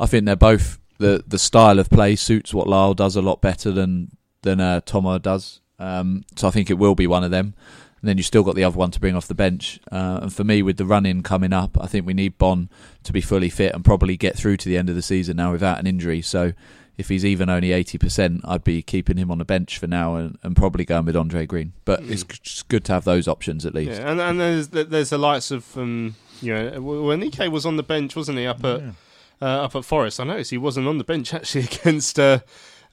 I 0.00 0.06
think 0.06 0.26
they're 0.26 0.36
both 0.36 0.78
the 0.98 1.24
the 1.26 1.38
style 1.38 1.78
of 1.78 1.90
play 1.90 2.16
suits 2.16 2.54
what 2.54 2.66
Lyle 2.66 2.94
does 2.94 3.16
a 3.16 3.22
lot 3.22 3.40
better 3.40 3.70
than 3.70 4.16
than 4.42 4.60
uh, 4.60 4.80
Tomo 4.80 5.18
does. 5.18 5.60
Um, 5.78 6.24
so 6.36 6.48
I 6.48 6.50
think 6.50 6.70
it 6.70 6.74
will 6.74 6.94
be 6.94 7.06
one 7.06 7.24
of 7.24 7.30
them. 7.30 7.54
And 8.00 8.08
then 8.08 8.16
you 8.16 8.22
still 8.22 8.44
got 8.44 8.54
the 8.54 8.64
other 8.64 8.76
one 8.76 8.92
to 8.92 9.00
bring 9.00 9.16
off 9.16 9.26
the 9.26 9.34
bench. 9.34 9.80
Uh, 9.90 10.20
and 10.22 10.32
for 10.32 10.44
me, 10.44 10.62
with 10.62 10.76
the 10.76 10.86
run 10.86 11.04
in 11.04 11.22
coming 11.22 11.52
up, 11.52 11.76
I 11.80 11.86
think 11.86 12.06
we 12.06 12.14
need 12.14 12.38
Bonne 12.38 12.68
to 13.02 13.12
be 13.12 13.20
fully 13.20 13.50
fit 13.50 13.74
and 13.74 13.84
probably 13.84 14.16
get 14.16 14.36
through 14.36 14.56
to 14.58 14.68
the 14.68 14.76
end 14.76 14.88
of 14.88 14.94
the 14.94 15.02
season 15.02 15.36
now 15.36 15.50
without 15.50 15.80
an 15.80 15.86
injury. 15.86 16.22
So 16.22 16.52
if 16.96 17.08
he's 17.08 17.24
even 17.24 17.48
only 17.48 17.70
80%, 17.70 18.40
I'd 18.44 18.62
be 18.62 18.82
keeping 18.82 19.16
him 19.16 19.30
on 19.30 19.38
the 19.38 19.44
bench 19.44 19.78
for 19.78 19.88
now 19.88 20.14
and, 20.14 20.38
and 20.42 20.54
probably 20.54 20.84
going 20.84 21.06
with 21.06 21.16
Andre 21.16 21.44
Green. 21.44 21.72
But 21.84 22.02
mm. 22.02 22.10
it's 22.10 22.62
good 22.64 22.84
to 22.86 22.92
have 22.92 23.04
those 23.04 23.26
options 23.26 23.66
at 23.66 23.74
least. 23.74 24.00
Yeah, 24.00 24.10
and, 24.10 24.20
and 24.20 24.40
there's 24.40 24.68
there's 24.68 25.10
the 25.10 25.18
likes 25.18 25.50
of, 25.50 25.76
um, 25.76 26.14
you 26.40 26.54
know, 26.54 26.80
when 26.80 27.22
Ike 27.22 27.50
was 27.50 27.66
on 27.66 27.76
the 27.76 27.82
bench, 27.82 28.14
wasn't 28.14 28.38
he, 28.38 28.46
up 28.46 28.64
at, 28.64 28.80
yeah. 28.80 28.92
uh, 29.42 29.64
up 29.64 29.74
at 29.74 29.84
Forest? 29.84 30.20
I 30.20 30.24
noticed 30.24 30.52
he 30.52 30.58
wasn't 30.58 30.86
on 30.86 30.98
the 30.98 31.04
bench 31.04 31.34
actually 31.34 31.64
against. 31.64 32.18
Uh, 32.18 32.40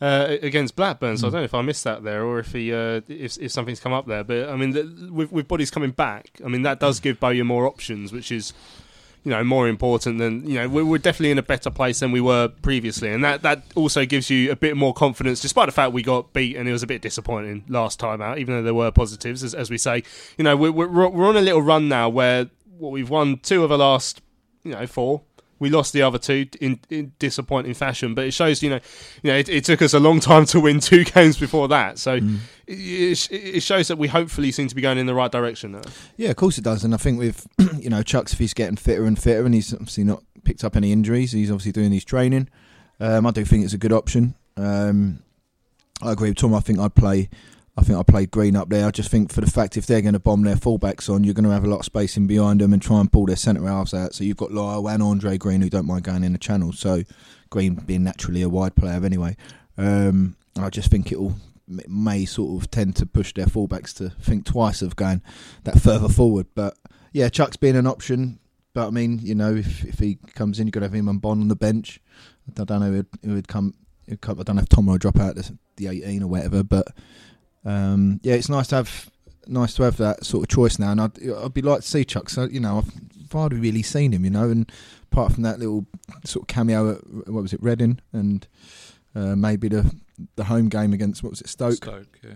uh, 0.01 0.37
against 0.41 0.75
Blackburn. 0.75 1.17
So. 1.17 1.27
I 1.27 1.31
don't 1.31 1.41
know 1.41 1.45
if 1.45 1.53
I 1.53 1.61
missed 1.61 1.83
that 1.83 2.03
there 2.03 2.23
or 2.23 2.39
if 2.39 2.51
he 2.51 2.73
uh, 2.73 3.01
if 3.07 3.37
if 3.37 3.51
something's 3.51 3.79
come 3.79 3.93
up 3.93 4.07
there. 4.07 4.23
But 4.23 4.49
I 4.49 4.55
mean, 4.55 4.71
the, 4.71 5.09
with 5.11 5.31
with 5.31 5.47
bodies 5.47 5.71
coming 5.71 5.91
back, 5.91 6.39
I 6.43 6.47
mean 6.47 6.63
that 6.63 6.79
does 6.79 6.99
give 6.99 7.19
Bowyer 7.19 7.43
more 7.43 7.67
options, 7.67 8.11
which 8.11 8.31
is 8.31 8.53
you 9.25 9.31
know 9.31 9.43
more 9.43 9.67
important 9.67 10.19
than 10.19 10.47
you 10.47 10.59
know 10.59 10.69
we're, 10.69 10.85
we're, 10.85 10.97
definitely 10.99 11.31
in 11.31 11.39
a 11.39 11.43
better 11.43 11.71
place 11.71 11.99
than 11.99 12.11
we 12.11 12.21
were 12.21 12.47
previously 12.47 13.11
and 13.11 13.23
that 13.23 13.41
that 13.41 13.63
also 13.73 14.05
gives 14.05 14.29
you 14.29 14.51
a 14.51 14.55
bit 14.55 14.77
more 14.77 14.93
confidence 14.93 15.41
despite 15.41 15.65
the 15.65 15.71
fact 15.71 15.91
we 15.91 16.03
got 16.03 16.31
beat 16.31 16.55
and 16.55 16.69
it 16.69 16.71
was 16.71 16.83
a 16.83 16.87
bit 16.87 17.01
disappointing 17.01 17.65
last 17.67 17.99
time 17.99 18.21
out 18.21 18.37
even 18.37 18.55
though 18.55 18.61
there 18.61 18.75
were 18.75 18.91
positives 18.91 19.43
as, 19.43 19.55
as 19.55 19.71
we 19.71 19.79
say 19.79 20.03
you 20.37 20.43
know 20.43 20.55
we're, 20.55 20.71
we're, 20.71 20.87
we're 20.87 21.27
on 21.27 21.35
a 21.35 21.41
little 21.41 21.61
run 21.61 21.89
now 21.89 22.07
where 22.07 22.47
what 22.77 22.91
we've 22.91 23.09
won 23.09 23.37
two 23.39 23.63
of 23.63 23.69
the 23.69 23.77
last 23.77 24.21
you 24.63 24.71
know 24.71 24.85
four 24.85 25.23
we 25.65 25.71
lost 25.71 25.93
the 25.93 26.03
other 26.03 26.19
two 26.19 26.47
in, 26.61 26.79
in, 26.91 27.11
disappointing 27.17 27.73
fashion, 27.73 28.13
but 28.13 28.25
it 28.25 28.35
shows 28.35 28.61
you 28.61 28.69
know, 28.69 28.79
you 29.23 29.31
know, 29.31 29.37
it, 29.37 29.49
it, 29.49 29.65
took 29.65 29.81
us 29.81 29.95
a 29.95 29.99
long 29.99 30.19
time 30.19 30.45
to 30.45 30.59
win 30.59 30.79
two 30.79 31.03
games 31.15 31.39
before 31.39 31.67
that. 31.69 31.97
So 31.97 32.19
mm. 32.19 32.37
it, 32.67 33.31
it, 33.31 33.63
shows 33.63 33.87
that 33.87 33.97
we 33.97 34.07
hopefully 34.07 34.51
seem 34.51 34.67
to 34.67 34.75
be 34.75 34.81
going 34.83 34.99
in 34.99 35.07
the 35.07 35.15
right 35.15 35.31
direction 35.31 35.71
now. 35.71 35.81
Yeah, 36.17 36.29
of 36.29 36.35
course 36.35 36.59
it 36.59 36.63
does, 36.63 36.83
and 36.83 36.93
I 36.93 36.97
think 36.97 37.17
with 37.17 37.47
you 37.79 37.89
know 37.89 38.03
Chuks 38.03 38.33
if 38.33 38.37
he's 38.37 38.53
getting 38.53 38.75
fitter 38.75 39.05
and 39.05 39.17
fitter, 39.17 39.43
and 39.43 39.55
he's 39.55 39.73
obviously 39.73 40.03
not 40.03 40.23
picked 40.43 40.63
up 40.63 40.75
any 40.75 40.91
injuries, 40.91 41.31
he's 41.31 41.49
obviously 41.49 41.71
doing 41.71 41.91
his 41.91 42.05
training. 42.05 42.47
Um, 42.99 43.25
I 43.25 43.31
do 43.31 43.43
think 43.43 43.63
it's 43.65 43.73
a 43.73 43.79
good 43.79 43.91
option. 43.91 44.35
Um, 44.55 45.23
I 45.99 46.11
agree 46.11 46.29
with 46.29 46.37
Tom. 46.37 46.53
I 46.53 46.59
think 46.59 46.77
I'd 46.77 46.93
play 46.93 47.29
I 47.77 47.81
think 47.81 47.99
I 47.99 48.03
played 48.03 48.31
Green 48.31 48.55
up 48.55 48.69
there. 48.69 48.87
I 48.87 48.91
just 48.91 49.11
think 49.11 49.33
for 49.33 49.41
the 49.41 49.51
fact 49.51 49.75
if 49.75 49.85
they're 49.85 50.01
going 50.01 50.13
to 50.13 50.19
bomb 50.19 50.43
their 50.43 50.55
fullbacks 50.55 51.13
on, 51.13 51.23
you're 51.23 51.33
going 51.33 51.43
to 51.43 51.51
have 51.51 51.65
a 51.65 51.69
lot 51.69 51.79
of 51.79 51.85
space 51.85 52.15
in 52.15 52.25
behind 52.25 52.61
them 52.61 52.71
and 52.71 52.81
try 52.81 53.01
and 53.01 53.11
pull 53.11 53.25
their 53.25 53.35
centre 53.35 53.67
halves 53.67 53.93
out. 53.93 54.13
So 54.13 54.23
you've 54.23 54.37
got 54.37 54.53
Lyle 54.53 54.87
and 54.87 55.03
Andre 55.03 55.37
Green 55.37 55.61
who 55.61 55.69
don't 55.69 55.85
mind 55.85 56.03
going 56.03 56.23
in 56.23 56.31
the 56.31 56.39
channel. 56.39 56.71
So 56.71 57.03
Green 57.49 57.75
being 57.75 58.03
naturally 58.03 58.41
a 58.41 58.49
wide 58.49 58.75
player 58.75 59.03
anyway. 59.03 59.35
Um, 59.77 60.37
I 60.57 60.69
just 60.69 60.89
think 60.89 61.11
it'll 61.11 61.35
it 61.67 61.89
may 61.89 62.25
sort 62.25 62.61
of 62.61 62.69
tend 62.69 62.95
to 62.95 63.05
push 63.05 63.33
their 63.33 63.47
fullbacks 63.47 63.93
to 63.95 64.09
think 64.21 64.45
twice 64.45 64.81
of 64.81 64.95
going 64.95 65.21
that 65.63 65.79
further 65.81 66.09
forward. 66.09 66.47
But 66.55 66.77
yeah, 67.11 67.27
Chuks 67.29 67.59
being 67.59 67.75
an 67.75 67.87
option. 67.87 68.39
But 68.73 68.87
I 68.87 68.89
mean, 68.91 69.19
you 69.21 69.35
know, 69.35 69.55
if 69.55 69.83
if 69.83 69.99
he 69.99 70.15
comes 70.35 70.59
in, 70.59 70.67
you've 70.67 70.73
got 70.73 70.81
to 70.81 70.85
have 70.85 70.93
him 70.93 71.07
and 71.07 71.21
Bonne 71.21 71.41
on 71.41 71.47
the 71.47 71.55
bench. 71.55 71.99
I 72.57 72.63
don't 72.63 72.79
know 72.81 73.03
who 73.23 73.33
would, 73.33 73.47
come. 73.47 73.73
I 74.09 74.15
don't 74.15 74.55
know 74.55 74.61
if 74.61 74.69
Tom 74.69 74.85
will 74.85 74.97
drop 74.97 75.19
out 75.19 75.35
the 75.77 75.87
18 75.87 76.21
or 76.21 76.27
whatever, 76.27 76.63
but 76.63 76.87
um, 77.65 78.19
yeah, 78.23 78.35
it's 78.35 78.49
nice 78.49 78.67
to 78.67 78.75
have 78.75 79.09
nice 79.47 79.73
to 79.75 79.83
have 79.83 79.97
that 79.97 80.25
sort 80.25 80.43
of 80.43 80.49
choice 80.49 80.79
now, 80.79 80.91
and 80.91 81.01
I'd, 81.01 81.29
I'd 81.29 81.53
be 81.53 81.61
like 81.61 81.81
to 81.81 81.87
see 81.87 82.05
Chuck. 82.05 82.29
So 82.29 82.45
you 82.45 82.59
know, 82.59 82.77
I've, 82.79 82.91
I've 83.23 83.31
hardly 83.31 83.59
really 83.59 83.83
seen 83.83 84.13
him, 84.13 84.23
you 84.23 84.31
know, 84.31 84.49
and 84.49 84.71
apart 85.11 85.33
from 85.33 85.43
that 85.43 85.59
little 85.59 85.85
sort 86.23 86.43
of 86.43 86.47
cameo 86.47 86.91
at 86.91 87.27
what 87.27 87.41
was 87.41 87.53
it, 87.53 87.61
Reading, 87.61 87.99
and 88.13 88.47
uh, 89.15 89.35
maybe 89.35 89.67
the 89.67 89.93
the 90.35 90.45
home 90.45 90.69
game 90.69 90.93
against 90.93 91.23
what 91.23 91.31
was 91.31 91.41
it, 91.41 91.49
Stoke. 91.49 91.75
Stoke, 91.75 92.19
yeah. 92.23 92.35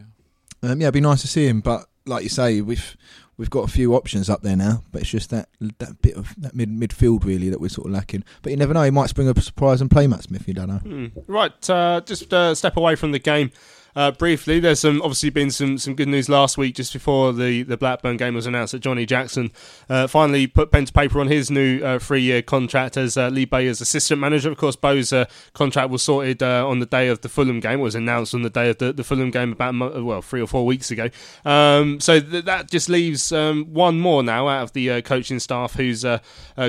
Um, 0.62 0.82
yeah, 0.82 0.88
it'd 0.88 0.94
be 0.94 1.02
nice 1.02 1.22
to 1.22 1.28
see 1.28 1.48
him, 1.48 1.62
but 1.62 1.86
like 2.06 2.24
you 2.24 2.30
say, 2.30 2.62
we've 2.62 2.98
we've 3.38 3.50
got 3.50 3.62
a 3.62 3.72
few 3.72 3.96
options 3.96 4.30
up 4.30 4.42
there 4.42 4.58
now, 4.58 4.84
but 4.92 5.02
it's 5.02 5.10
just 5.10 5.30
that 5.30 5.48
that 5.78 6.02
bit 6.02 6.16
of 6.16 6.36
that 6.38 6.56
mid 6.56 6.70
midfield 6.70 7.24
really 7.24 7.50
that 7.50 7.62
we're 7.62 7.70
sort 7.70 7.88
of 7.88 7.94
lacking. 7.94 8.24
But 8.42 8.52
you 8.52 8.58
never 8.58 8.74
know; 8.74 8.84
he 8.84 8.92
might 8.92 9.10
spring 9.10 9.30
up 9.30 9.38
a 9.38 9.42
surprise 9.42 9.80
and 9.80 9.90
play 9.90 10.08
Matt 10.08 10.24
Smith. 10.24 10.48
You 10.48 10.54
don't 10.54 10.68
know. 10.68 10.82
Mm. 10.84 11.24
Right, 11.28 11.70
uh, 11.70 12.02
just 12.06 12.34
uh, 12.34 12.54
step 12.56 12.76
away 12.78 12.96
from 12.96 13.12
the 13.12 13.20
game. 13.20 13.52
Uh, 14.00 14.12
briefly, 14.12 14.62
there's 14.62 14.80
some 14.80 15.02
obviously 15.02 15.30
been 15.30 15.52
some, 15.52 15.78
some 15.78 15.94
good 15.94 16.08
news 16.08 16.30
last 16.30 16.58
week 16.58 16.74
just 16.74 16.94
before 16.94 17.34
the, 17.34 17.64
the 17.64 17.76
Blackburn 17.76 18.16
game 18.16 18.34
was 18.34 18.46
announced 18.46 18.72
that 18.72 18.80
Johnny 18.80 19.06
Jackson 19.06 19.52
uh, 19.90 20.08
finally 20.08 20.48
put 20.48 20.72
pen 20.72 20.86
to 20.86 20.94
paper 20.94 21.20
on 21.20 21.28
his 21.28 21.52
new 21.52 21.84
uh, 21.84 22.00
three 22.00 22.22
year 22.22 22.42
contract 22.42 22.96
as 22.96 23.18
uh, 23.18 23.28
Lee 23.28 23.44
Bowyer's 23.44 23.82
assistant 23.82 24.22
manager. 24.22 24.50
Of 24.50 24.58
course, 24.58 24.78
Bo's 24.78 25.12
uh, 25.12 25.26
contract 25.52 25.90
was 25.90 26.02
sorted 26.02 26.42
uh, 26.42 26.66
on 26.66 26.80
the 26.80 26.86
day 26.86 27.10
of 27.10 27.20
the 27.20 27.28
Fulham 27.28 27.60
game, 27.60 27.82
it 27.82 27.84
was 27.84 27.94
announced 27.94 28.34
on 28.34 28.42
the 28.42 28.50
day 28.50 28.70
of 28.70 28.78
the, 28.78 28.94
the 28.94 29.04
Fulham 29.04 29.32
game 29.32 29.52
about 29.52 29.76
well 29.76 30.22
three 30.22 30.40
or 30.40 30.48
four 30.48 30.66
weeks 30.66 30.92
ago. 30.92 31.10
Um, 31.44 32.00
so 32.00 32.22
th- 32.22 32.46
that 32.46 32.72
just 32.72 32.88
leaves 32.88 33.34
um, 33.34 33.66
one 33.66 34.00
more 34.00 34.24
now 34.24 34.48
out 34.48 34.64
of 34.64 34.72
the 34.72 35.02
coaching 35.02 35.40
staff 35.40 35.74
whose 35.74 36.06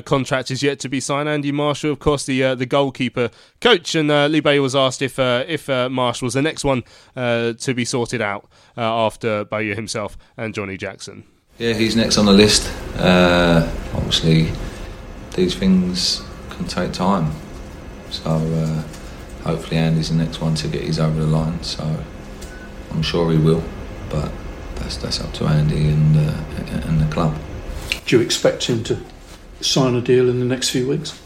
contract 0.04 0.50
is 0.50 0.64
yet 0.64 0.80
to 0.80 0.88
be 0.88 0.98
signed. 0.98 1.28
Andy 1.28 1.52
Marshall, 1.52 1.92
of 1.92 2.00
course, 2.00 2.26
the 2.26 2.56
the 2.56 2.66
goalkeeper 2.66 3.30
coach, 3.60 3.94
and 3.94 4.08
Lee 4.32 4.40
Bowyer 4.40 4.62
was 4.62 4.74
asked 4.74 5.00
if 5.00 5.16
if 5.20 5.68
Marshall 5.68 6.26
was 6.26 6.34
the 6.34 6.42
next 6.42 6.64
one 6.64 6.82
uh, 7.20 7.52
to 7.52 7.74
be 7.74 7.84
sorted 7.84 8.22
out 8.22 8.48
uh, 8.78 8.80
after 8.80 9.44
Bowyer 9.44 9.74
himself 9.74 10.16
and 10.38 10.54
Johnny 10.54 10.78
Jackson. 10.78 11.24
Yeah, 11.58 11.74
he's 11.74 11.94
next 11.94 12.16
on 12.16 12.24
the 12.24 12.32
list. 12.32 12.72
Uh, 12.96 13.70
obviously, 13.94 14.50
these 15.34 15.54
things 15.54 16.22
can 16.48 16.66
take 16.66 16.92
time, 16.92 17.32
so 18.08 18.30
uh, 18.30 18.82
hopefully 19.42 19.76
Andy's 19.76 20.08
the 20.08 20.16
next 20.16 20.40
one 20.40 20.54
to 20.56 20.68
get 20.68 20.82
his 20.82 20.98
over 20.98 21.20
the 21.20 21.26
line. 21.26 21.62
So 21.62 21.84
I'm 22.90 23.02
sure 23.02 23.30
he 23.30 23.36
will, 23.36 23.62
but 24.08 24.32
that's 24.76 24.96
that's 24.96 25.20
up 25.20 25.34
to 25.34 25.44
Andy 25.44 25.88
and 25.88 26.16
uh, 26.16 26.88
and 26.88 27.00
the 27.02 27.12
club. 27.12 27.36
Do 28.06 28.16
you 28.16 28.22
expect 28.22 28.64
him 28.64 28.82
to 28.84 28.98
sign 29.60 29.94
a 29.94 30.00
deal 30.00 30.30
in 30.30 30.40
the 30.40 30.46
next 30.46 30.70
few 30.70 30.88
weeks? 30.88 31.20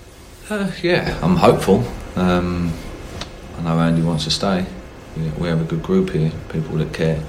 Uh, 0.50 0.72
yeah, 0.82 1.16
I'm 1.22 1.36
hopeful. 1.36 1.84
Um, 2.16 2.72
I 3.58 3.62
know 3.62 3.78
Andy 3.78 4.02
wants 4.02 4.24
to 4.24 4.30
stay 4.30 4.66
we, 5.16 5.28
we 5.30 5.48
have 5.48 5.60
a 5.60 5.64
good 5.64 5.82
group 5.82 6.10
here, 6.10 6.32
people 6.50 6.76
that 6.76 6.92
care, 6.92 7.22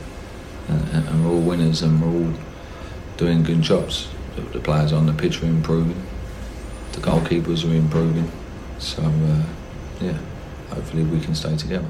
and, 0.68 1.08
and, 1.08 1.26
we're 1.26 1.32
all 1.32 1.42
winners 1.42 1.82
and 1.82 2.02
we're 2.02 2.28
all 2.28 2.34
doing 3.18 3.44
good 3.44 3.62
jobs. 3.62 4.10
The, 4.36 4.42
the 4.42 4.60
players 4.60 4.92
on 4.92 5.06
the 5.06 5.14
pitch 5.14 5.42
are 5.42 5.46
improving, 5.46 6.02
the 6.94 7.02
goalkeepers 7.02 7.70
are 7.70 7.76
improving, 7.76 8.32
so 8.80 9.04
uh, 9.04 9.44
yeah, 10.02 10.18
hopefully 10.70 11.04
we 11.04 11.20
can 11.20 11.36
stay 11.36 11.56
together. 11.56 11.90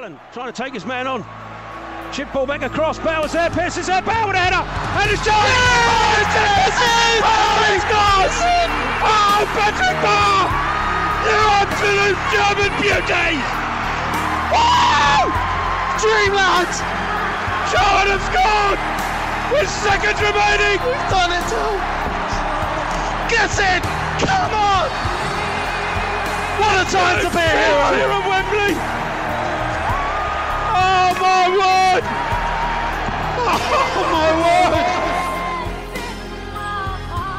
Cullen 0.00 0.16
trying 0.32 0.48
to 0.48 0.56
take 0.56 0.72
his 0.72 0.88
man 0.88 1.04
on. 1.04 1.20
Chip 2.08 2.32
ball 2.32 2.48
back 2.48 2.64
across. 2.64 2.96
Bauer's 2.98 3.36
there. 3.36 3.52
Pearce 3.52 3.76
is 3.76 3.92
there. 3.92 4.00
A 4.00 4.32
header. 4.32 4.64
And 4.96 5.12
it's 5.12 5.20
John. 5.20 5.36
Oh, 5.36 6.16
it's 6.16 6.36
in! 6.40 7.20
Oh, 7.20 7.68
he 7.68 7.76
scores! 7.84 8.36
Oh, 9.04 9.44
Patrick 9.60 9.98
Bauer! 10.00 10.48
You 11.28 11.36
absolute 11.52 12.16
German 12.32 12.72
beauty! 12.80 13.44
Wow! 14.48 15.28
Dreamland! 16.00 16.72
Charlton 17.68 18.08
have 18.16 18.24
scored! 18.24 18.80
With 19.52 19.68
seconds 19.68 20.16
remaining! 20.16 20.80
We've 20.80 21.08
done 21.12 21.28
it 21.28 21.44
all! 21.52 21.76
Get 23.28 23.52
in! 23.52 23.84
Come 24.24 24.52
on! 24.56 24.88
What 26.56 26.74
a 26.80 26.86
time 26.88 27.20
to 27.20 27.28
be 27.28 27.44
a 27.44 27.52
hero! 27.52 27.84
Here 28.00 28.08
at 28.08 28.24
Wembley! 28.24 28.99
Oh 30.82 31.12
my 31.20 31.48
word! 31.50 32.04
Oh 33.46 34.02
my 34.12 34.30
word! 34.40 34.60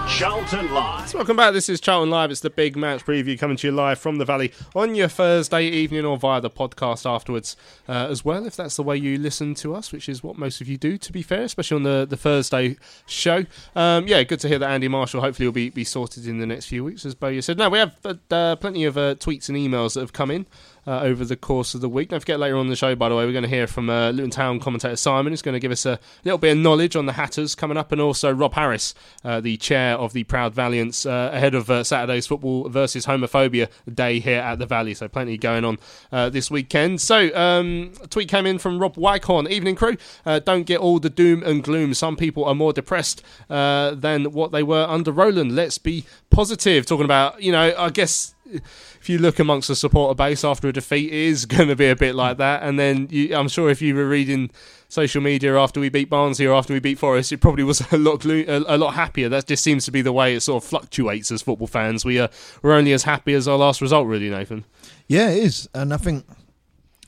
Charlton 0.07 0.71
Live. 0.71 1.09
So 1.09 1.17
welcome 1.17 1.35
back. 1.35 1.53
This 1.53 1.67
is 1.67 1.81
Charlton 1.81 2.11
Live. 2.11 2.29
It's 2.29 2.41
the 2.41 2.51
big 2.51 2.75
match 2.75 3.03
preview 3.03 3.39
coming 3.39 3.57
to 3.57 3.67
you 3.67 3.71
live 3.71 3.97
from 3.97 4.19
the 4.19 4.25
Valley 4.25 4.51
on 4.75 4.93
your 4.93 5.07
Thursday 5.07 5.65
evening 5.65 6.05
or 6.05 6.15
via 6.15 6.39
the 6.39 6.49
podcast 6.51 7.09
afterwards 7.09 7.57
uh, 7.89 8.07
as 8.07 8.23
well, 8.23 8.45
if 8.45 8.55
that's 8.55 8.75
the 8.75 8.83
way 8.83 8.95
you 8.95 9.17
listen 9.17 9.55
to 9.55 9.73
us, 9.73 9.91
which 9.91 10.07
is 10.07 10.21
what 10.21 10.37
most 10.37 10.61
of 10.61 10.67
you 10.67 10.77
do, 10.77 10.99
to 10.99 11.11
be 11.11 11.23
fair, 11.23 11.41
especially 11.41 11.77
on 11.77 11.83
the, 11.83 12.05
the 12.07 12.17
Thursday 12.17 12.77
show. 13.07 13.45
Um, 13.75 14.07
yeah, 14.07 14.21
good 14.21 14.39
to 14.41 14.47
hear 14.47 14.59
that 14.59 14.69
Andy 14.69 14.87
Marshall 14.87 15.21
hopefully 15.21 15.47
will 15.47 15.53
be, 15.53 15.71
be 15.71 15.83
sorted 15.83 16.27
in 16.27 16.37
the 16.37 16.45
next 16.45 16.67
few 16.67 16.83
weeks, 16.83 17.03
as 17.03 17.15
Bowyer 17.15 17.41
said. 17.41 17.57
Now, 17.57 17.69
we 17.69 17.79
have 17.79 17.95
uh, 18.05 18.55
plenty 18.57 18.83
of 18.83 18.97
uh, 18.97 19.15
tweets 19.15 19.49
and 19.49 19.57
emails 19.57 19.95
that 19.95 20.01
have 20.01 20.13
come 20.13 20.29
in. 20.29 20.45
Uh, 20.87 21.01
over 21.01 21.23
the 21.23 21.35
course 21.35 21.75
of 21.75 21.81
the 21.81 21.87
week. 21.87 22.09
Don't 22.09 22.21
forget 22.21 22.39
later 22.39 22.57
on 22.57 22.67
the 22.67 22.75
show, 22.75 22.95
by 22.95 23.07
the 23.07 23.15
way, 23.15 23.23
we're 23.23 23.33
going 23.33 23.43
to 23.43 23.47
hear 23.47 23.67
from 23.67 23.87
uh, 23.87 24.09
Luton 24.09 24.31
Town 24.31 24.59
commentator 24.59 24.95
Simon, 24.95 25.31
who's 25.31 25.43
going 25.43 25.53
to 25.53 25.59
give 25.59 25.71
us 25.71 25.85
a 25.85 25.99
little 26.25 26.39
bit 26.39 26.53
of 26.53 26.57
knowledge 26.57 26.95
on 26.95 27.05
the 27.05 27.13
Hatters 27.13 27.53
coming 27.53 27.77
up, 27.77 27.91
and 27.91 28.01
also 28.01 28.33
Rob 28.33 28.55
Harris, 28.55 28.95
uh, 29.23 29.39
the 29.39 29.57
chair 29.57 29.95
of 29.95 30.13
the 30.13 30.23
Proud 30.23 30.55
Valiants, 30.55 31.05
uh, 31.05 31.29
ahead 31.31 31.53
of 31.53 31.69
uh, 31.69 31.83
Saturday's 31.83 32.25
football 32.25 32.67
versus 32.67 33.05
homophobia 33.05 33.69
day 33.93 34.19
here 34.19 34.39
at 34.39 34.57
the 34.57 34.65
Valley. 34.65 34.95
So 34.95 35.07
plenty 35.07 35.37
going 35.37 35.63
on 35.65 35.77
uh, 36.11 36.31
this 36.31 36.49
weekend. 36.49 36.99
So 36.99 37.29
um, 37.35 37.93
a 38.01 38.07
tweet 38.07 38.27
came 38.27 38.47
in 38.47 38.57
from 38.57 38.79
Rob 38.79 38.95
Wycorn. 38.95 39.51
Evening 39.51 39.75
crew, 39.75 39.97
don't 40.25 40.63
get 40.63 40.79
all 40.79 40.97
the 40.97 41.11
doom 41.11 41.43
and 41.43 41.63
gloom. 41.63 41.93
Some 41.93 42.15
people 42.15 42.43
are 42.43 42.55
more 42.55 42.73
depressed 42.73 43.21
than 43.49 44.31
what 44.31 44.51
they 44.51 44.63
were 44.63 44.87
under 44.89 45.11
Roland. 45.11 45.55
Let's 45.55 45.77
be 45.77 46.05
positive. 46.31 46.87
Talking 46.87 47.05
about, 47.05 47.39
you 47.39 47.51
know, 47.51 47.71
I 47.77 47.91
guess 47.91 48.33
if 48.51 49.09
you 49.09 49.17
look 49.17 49.39
amongst 49.39 49.67
the 49.67 49.75
supporter 49.75 50.15
base 50.15 50.43
after 50.43 50.67
a 50.67 50.73
defeat, 50.73 51.07
it 51.07 51.13
is 51.13 51.45
going 51.47 51.67
to 51.67 51.75
be 51.75 51.89
a 51.89 51.95
bit 51.95 52.15
like 52.15 52.37
that. 52.37 52.63
And 52.63 52.79
then 52.79 53.07
you, 53.09 53.35
I'm 53.35 53.47
sure 53.47 53.69
if 53.69 53.81
you 53.81 53.95
were 53.95 54.07
reading 54.07 54.51
social 54.89 55.21
media 55.21 55.57
after 55.57 55.79
we 55.79 55.89
beat 55.89 56.09
Barnsley 56.09 56.45
or 56.45 56.55
after 56.55 56.73
we 56.73 56.79
beat 56.79 56.99
Forest, 56.99 57.31
it 57.31 57.37
probably 57.37 57.63
was 57.63 57.81
a 57.91 57.97
lot 57.97 58.25
a, 58.25 58.77
lot 58.77 58.93
happier. 58.93 59.29
That 59.29 59.47
just 59.47 59.63
seems 59.63 59.85
to 59.85 59.91
be 59.91 60.01
the 60.01 60.13
way 60.13 60.35
it 60.35 60.41
sort 60.41 60.63
of 60.63 60.69
fluctuates 60.69 61.31
as 61.31 61.41
football 61.41 61.67
fans. 61.67 62.05
We 62.05 62.19
are 62.19 62.29
we're 62.61 62.73
only 62.73 62.93
as 62.93 63.03
happy 63.03 63.33
as 63.33 63.47
our 63.47 63.57
last 63.57 63.81
result, 63.81 64.07
really, 64.07 64.29
Nathan. 64.29 64.65
Yeah, 65.07 65.29
it 65.29 65.43
is, 65.43 65.69
and 65.73 65.93
I 65.93 65.97
think 65.97 66.25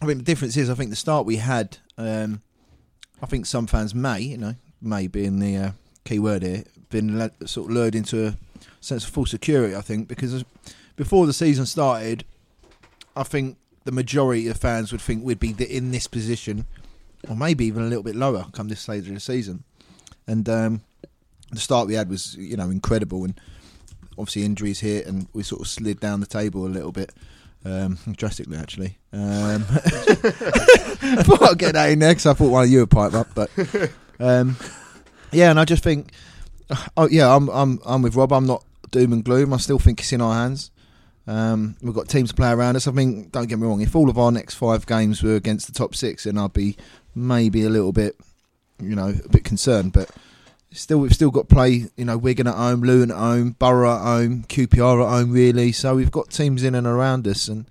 I 0.01 0.05
think 0.05 0.19
the 0.19 0.25
difference 0.25 0.57
is 0.57 0.69
I 0.69 0.75
think 0.75 0.89
the 0.89 0.95
start 0.95 1.25
we 1.25 1.37
had. 1.37 1.77
Um, 1.97 2.41
I 3.21 3.25
think 3.25 3.45
some 3.45 3.67
fans 3.67 3.95
may, 3.95 4.19
you 4.19 4.37
know, 4.37 4.55
may 4.81 5.07
being 5.07 5.39
the 5.39 5.55
uh, 5.55 5.71
key 6.03 6.19
word 6.19 6.43
here, 6.43 6.63
been 6.89 7.17
led, 7.17 7.31
sort 7.47 7.69
of 7.69 7.75
lured 7.75 7.95
into 7.95 8.27
a 8.27 8.35
sense 8.81 9.05
of 9.05 9.11
full 9.11 9.25
security. 9.25 9.75
I 9.75 9.81
think 9.81 10.07
because 10.07 10.43
before 10.95 11.25
the 11.25 11.33
season 11.33 11.65
started, 11.65 12.25
I 13.15 13.23
think 13.23 13.57
the 13.85 13.91
majority 13.91 14.47
of 14.47 14.57
fans 14.57 14.91
would 14.91 15.01
think 15.01 15.23
we'd 15.23 15.39
be 15.39 15.51
in 15.51 15.91
this 15.91 16.07
position, 16.07 16.65
or 17.27 17.35
maybe 17.35 17.65
even 17.65 17.83
a 17.83 17.87
little 17.87 18.03
bit 18.03 18.15
lower 18.15 18.45
come 18.53 18.67
this 18.67 18.81
stage 18.81 19.07
of 19.07 19.13
the 19.13 19.19
season. 19.19 19.63
And 20.27 20.47
um, 20.47 20.81
the 21.51 21.59
start 21.59 21.87
we 21.87 21.95
had 21.95 22.09
was, 22.09 22.35
you 22.35 22.57
know, 22.57 22.69
incredible, 22.69 23.23
and 23.25 23.39
obviously 24.17 24.43
injuries 24.43 24.79
hit, 24.79 25.05
and 25.05 25.27
we 25.33 25.43
sort 25.43 25.61
of 25.61 25.67
slid 25.67 25.99
down 25.99 26.19
the 26.19 26.25
table 26.25 26.65
a 26.65 26.69
little 26.69 26.91
bit. 26.91 27.11
Um, 27.65 27.97
drastically, 28.11 28.57
actually. 28.57 28.97
Um, 29.13 29.65
I 29.69 29.77
thought 31.23 31.43
I'd 31.43 31.57
get 31.57 31.73
that 31.73 31.91
in 31.91 31.99
next. 31.99 32.25
I 32.25 32.33
thought 32.33 32.49
one 32.49 32.65
of 32.65 32.69
you 32.69 32.79
would 32.79 32.91
pipe 32.91 33.13
up, 33.13 33.27
but 33.33 33.49
um, 34.19 34.57
yeah, 35.31 35.49
and 35.49 35.57
I 35.57 35.63
just 35.63 35.81
think, 35.81 36.11
oh 36.97 37.07
yeah, 37.07 37.33
I'm 37.33 37.47
I'm 37.49 37.79
I'm 37.85 38.01
with 38.01 38.15
Rob. 38.15 38.33
I'm 38.33 38.45
not 38.45 38.65
doom 38.91 39.13
and 39.13 39.23
gloom. 39.23 39.53
I 39.53 39.57
still 39.57 39.79
think 39.79 40.01
it's 40.01 40.11
in 40.11 40.19
our 40.19 40.33
hands. 40.33 40.71
Um, 41.25 41.77
we've 41.81 41.93
got 41.93 42.09
teams 42.09 42.29
to 42.29 42.35
play 42.35 42.51
around 42.51 42.75
us. 42.75 42.87
I 42.87 42.91
mean, 42.91 43.29
don't 43.29 43.47
get 43.47 43.59
me 43.59 43.67
wrong. 43.67 43.81
If 43.81 43.95
all 43.95 44.09
of 44.09 44.17
our 44.17 44.31
next 44.31 44.55
five 44.55 44.85
games 44.85 45.23
were 45.23 45.35
against 45.35 45.67
the 45.67 45.73
top 45.73 45.95
six, 45.95 46.25
then 46.25 46.37
I'd 46.37 46.53
be 46.53 46.75
maybe 47.15 47.63
a 47.63 47.69
little 47.69 47.93
bit, 47.93 48.17
you 48.81 48.95
know, 48.95 49.13
a 49.23 49.29
bit 49.29 49.43
concerned. 49.43 49.93
But 49.93 50.09
still, 50.71 50.99
we've 50.99 51.13
still 51.13 51.31
got 51.31 51.47
play. 51.47 51.85
You 51.95 52.05
know, 52.05 52.17
Wigan 52.17 52.47
at 52.47 52.55
home, 52.55 52.81
Luton 52.81 53.11
at 53.11 53.17
home, 53.17 53.55
Borough 53.57 53.95
at 53.95 54.03
home, 54.03 54.43
QPR 54.43 55.03
at 55.03 55.09
home. 55.09 55.31
Really, 55.31 55.71
so 55.71 55.95
we've 55.95 56.11
got 56.11 56.29
teams 56.29 56.63
in 56.63 56.75
and 56.75 56.85
around 56.87 57.25
us, 57.25 57.47
and 57.47 57.65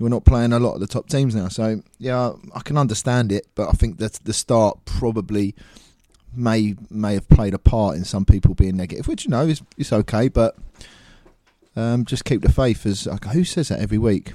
we're 0.00 0.08
not 0.08 0.24
playing 0.24 0.52
a 0.52 0.58
lot 0.58 0.74
of 0.74 0.80
the 0.80 0.86
top 0.86 1.08
teams 1.08 1.34
now. 1.34 1.48
So 1.48 1.82
yeah, 1.98 2.32
I 2.54 2.60
can 2.60 2.76
understand 2.76 3.30
it, 3.30 3.46
but 3.54 3.68
I 3.68 3.72
think 3.72 3.98
that 3.98 4.14
the 4.24 4.32
start 4.32 4.78
probably 4.84 5.54
may 6.34 6.74
may 6.90 7.14
have 7.14 7.28
played 7.28 7.54
a 7.54 7.58
part 7.58 7.96
in 7.96 8.04
some 8.04 8.24
people 8.24 8.54
being 8.54 8.76
negative, 8.76 9.06
which 9.06 9.24
you 9.24 9.30
know 9.30 9.46
is 9.46 9.62
it's 9.76 9.92
okay, 9.92 10.28
but 10.28 10.56
um, 11.78 12.04
just 12.04 12.24
keep 12.24 12.42
the 12.42 12.52
faith. 12.52 12.84
As 12.86 13.08
who 13.32 13.44
says 13.44 13.68
that 13.68 13.80
every 13.80 13.98
week? 13.98 14.34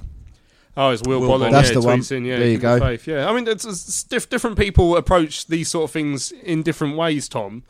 Oh, 0.76 0.90
it's 0.90 1.02
Will, 1.06 1.20
Will 1.20 1.28
Bolland. 1.28 1.54
That's 1.54 1.68
yeah, 1.68 1.74
the 1.74 1.82
one. 1.82 2.00
tweets 2.00 2.12
In, 2.12 2.24
yeah, 2.24 2.38
There 2.38 2.48
you 2.48 2.54
keep 2.54 2.62
the 2.62 2.78
go. 2.78 2.80
Faith. 2.80 3.06
Yeah, 3.06 3.30
I 3.30 3.34
mean, 3.34 3.46
it's, 3.46 3.64
it's 3.64 4.02
diff- 4.02 4.28
different 4.28 4.58
people 4.58 4.96
approach 4.96 5.46
these 5.46 5.68
sort 5.68 5.84
of 5.84 5.90
things 5.92 6.32
in 6.32 6.62
different 6.62 6.96
ways. 6.96 7.28
Tom. 7.28 7.62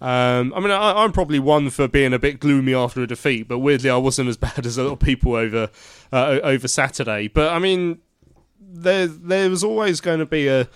Um, 0.00 0.52
I 0.54 0.60
mean, 0.60 0.70
I, 0.70 1.04
I'm 1.04 1.12
probably 1.12 1.38
one 1.38 1.70
for 1.70 1.86
being 1.86 2.12
a 2.12 2.18
bit 2.18 2.40
gloomy 2.40 2.74
after 2.74 3.02
a 3.02 3.06
defeat, 3.06 3.48
but 3.48 3.60
weirdly, 3.60 3.90
I 3.90 3.96
wasn't 3.96 4.28
as 4.28 4.36
bad 4.48 4.66
as 4.66 4.78
a 4.78 4.84
lot 4.84 4.92
of 4.92 5.00
people 5.00 5.34
over 5.34 5.70
uh, 6.12 6.40
over 6.42 6.68
Saturday. 6.68 7.28
But 7.28 7.52
I 7.52 7.58
mean, 7.58 7.98
there 8.60 9.06
there 9.06 9.50
was 9.50 9.64
always 9.64 10.00
going 10.00 10.18
to 10.18 10.26
be 10.26 10.48
a 10.48 10.68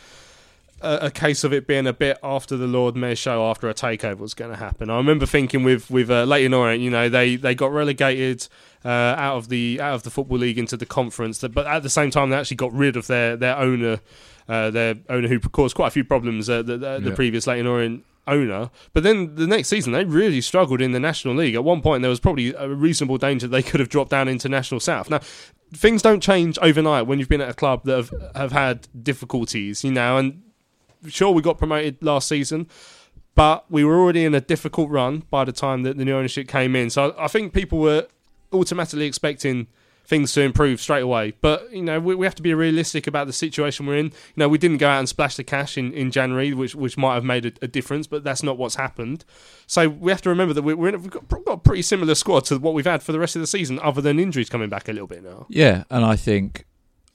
a, 0.87 1.07
a 1.07 1.11
case 1.11 1.44
of 1.44 1.53
it 1.53 1.66
being 1.66 1.87
a 1.87 1.92
bit 1.92 2.18
after 2.22 2.57
the 2.57 2.66
Lord 2.66 2.96
Mayor 2.96 3.16
show 3.16 3.44
after 3.51 3.68
a 3.68 3.75
takeover 3.75 4.18
was 4.18 4.35
going 4.35 4.51
to 4.51 4.57
happen. 4.57 4.88
I 4.90 4.96
remember 4.96 5.27
thinking 5.27 5.62
with 5.64 5.90
with 5.90 6.11
uh, 6.11 6.25
Leyton 6.25 6.55
Orient, 6.55 6.83
you 6.83 6.90
know, 6.90 7.09
they 7.09 7.37
they 7.37 7.55
got 7.55 7.72
relegated 7.72 8.46
uh, 8.85 8.88
out 8.88 9.37
of 9.37 9.49
the 9.49 9.81
out 9.81 9.94
of 9.94 10.03
the 10.05 10.11
football 10.11 10.38
league 10.38 10.59
into 10.59 10.77
the 10.77 10.87
conference, 10.87 11.40
but 11.40 11.66
at 11.66 11.83
the 11.83 11.90
same 11.90 12.11
time 12.11 12.31
they 12.31 12.37
actually 12.37 12.57
got 12.57 12.72
rid 12.72 12.96
of 12.96 13.07
their 13.07 13.37
their 13.37 13.57
owner, 13.59 14.01
uh, 14.49 14.70
their 14.70 14.94
owner 15.09 15.29
who 15.29 15.40
caused 15.40 15.75
quite 15.75 15.88
a 15.88 15.90
few 15.90 16.05
problems. 16.05 16.49
Uh, 16.49 16.62
the, 16.62 16.77
the, 16.79 16.99
the 17.01 17.09
Yeah. 17.11 17.14
previous 17.16 17.46
Leyton 17.46 17.66
Orient 17.66 18.05
owner. 18.29 18.70
But 18.92 19.05
then 19.05 19.37
the 19.37 19.46
next 19.46 19.68
season, 19.68 19.92
they 19.92 20.05
really 20.05 20.40
struggled 20.40 20.81
in 20.83 20.90
the 20.92 20.99
National 20.99 21.35
League. 21.37 21.55
At 21.55 21.62
one 21.62 21.81
point, 21.81 22.03
there 22.03 22.11
was 22.11 22.18
probably 22.18 22.53
a 22.55 22.68
reasonable 22.68 23.18
danger 23.18 23.46
they 23.46 23.62
could 23.62 23.79
have 23.79 23.88
dropped 23.88 24.11
down 24.11 24.27
into 24.27 24.49
National 24.49 24.81
South. 24.81 25.09
Now, 25.09 25.20
things 25.72 26.03
don't 26.03 26.20
change 26.20 26.59
overnight 26.61 27.07
when 27.07 27.20
you've 27.20 27.29
been 27.29 27.40
at 27.40 27.51
a 27.51 27.55
club 27.55 27.85
that 27.85 27.96
have, 27.96 28.12
have 28.35 28.53
had 28.53 28.88
difficulties, 29.01 29.85
you 29.85 29.92
know, 29.92 30.16
and 30.18 30.42
sure, 31.09 31.31
we 31.31 31.42
got 31.42 31.59
promoted 31.59 32.03
last 32.03 32.29
season. 32.29 32.69
But 33.35 33.71
we 33.71 33.85
were 33.85 33.99
already 34.01 34.25
in 34.25 34.35
a 34.35 34.40
difficult 34.40 34.88
run 34.90 35.25
by 35.31 35.45
the 35.45 35.53
time 35.53 35.83
that 35.83 35.99
the 35.99 36.05
new 36.07 36.16
ownership 36.16 36.49
came 36.49 36.75
in. 36.75 36.88
So 36.88 37.14
I 37.19 37.29
think 37.29 37.53
people 37.53 37.79
were 37.79 38.07
automatically 38.51 39.05
expecting 39.05 39.66
things 40.07 40.33
to 40.33 40.40
improve 40.40 40.81
straight 40.81 41.03
away. 41.03 41.35
But 41.42 41.71
you 41.73 41.83
know, 41.83 42.01
we, 42.01 42.14
we 42.14 42.25
have 42.25 42.35
to 42.37 42.42
be 42.42 42.55
realistic 42.55 43.07
about 43.07 43.27
the 43.27 43.33
situation 43.35 43.85
we're 43.85 43.97
in. 43.99 44.07
You 44.07 44.12
know, 44.37 44.49
we 44.49 44.57
didn't 44.57 44.79
go 44.79 44.88
out 44.88 45.01
and 45.01 45.09
splash 45.09 45.37
the 45.37 45.45
cash 45.45 45.77
in, 45.77 45.92
in 45.92 46.11
January, 46.13 46.54
which 46.54 46.75
which 46.75 46.96
might 46.96 47.15
have 47.15 47.25
made 47.25 47.44
a, 47.44 47.52
a 47.61 47.69
difference, 47.69 48.07
but 48.07 48.25
that's 48.25 48.42
not 48.42 48.57
what's 48.57 48.77
happened. 48.77 49.25
So 49.67 49.88
we 49.88 50.13
have 50.13 50.23
to 50.23 50.31
remember 50.31 50.54
that 50.54 50.63
we- 50.63 50.75
we're 50.75 50.90
in, 50.94 51.02
we've 51.02 51.11
got 51.11 51.25
a 51.48 51.57
pretty 51.59 51.83
similar 51.83 52.15
squad 52.15 52.44
to 52.46 52.59
what 52.59 52.73
we've 52.73 52.87
had 52.87 53.02
for 53.02 53.13
the 53.13 53.19
rest 53.19 53.37
of 53.37 53.40
the 53.42 53.46
season, 53.48 53.79
other 53.83 54.00
than 54.00 54.19
injuries 54.19 54.48
coming 54.48 54.71
back 54.71 54.88
a 54.88 54.92
little 54.92 55.09
bit 55.09 55.23
now. 55.25 55.44
Yeah, 55.50 55.85
and 55.90 56.04
I 56.07 56.17
think 56.17 56.65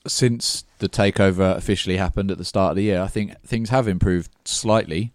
since 0.08 0.66
the 0.80 0.90
takeover 0.90 1.56
officially 1.56 1.98
happened 1.98 2.32
at 2.32 2.38
the 2.38 2.46
start 2.46 2.72
of 2.72 2.76
the 2.76 2.84
year, 2.84 3.02
I 3.02 3.08
think 3.08 3.40
things 3.42 3.70
have 3.70 3.88
improved 3.88 4.32
slightly. 4.46 5.14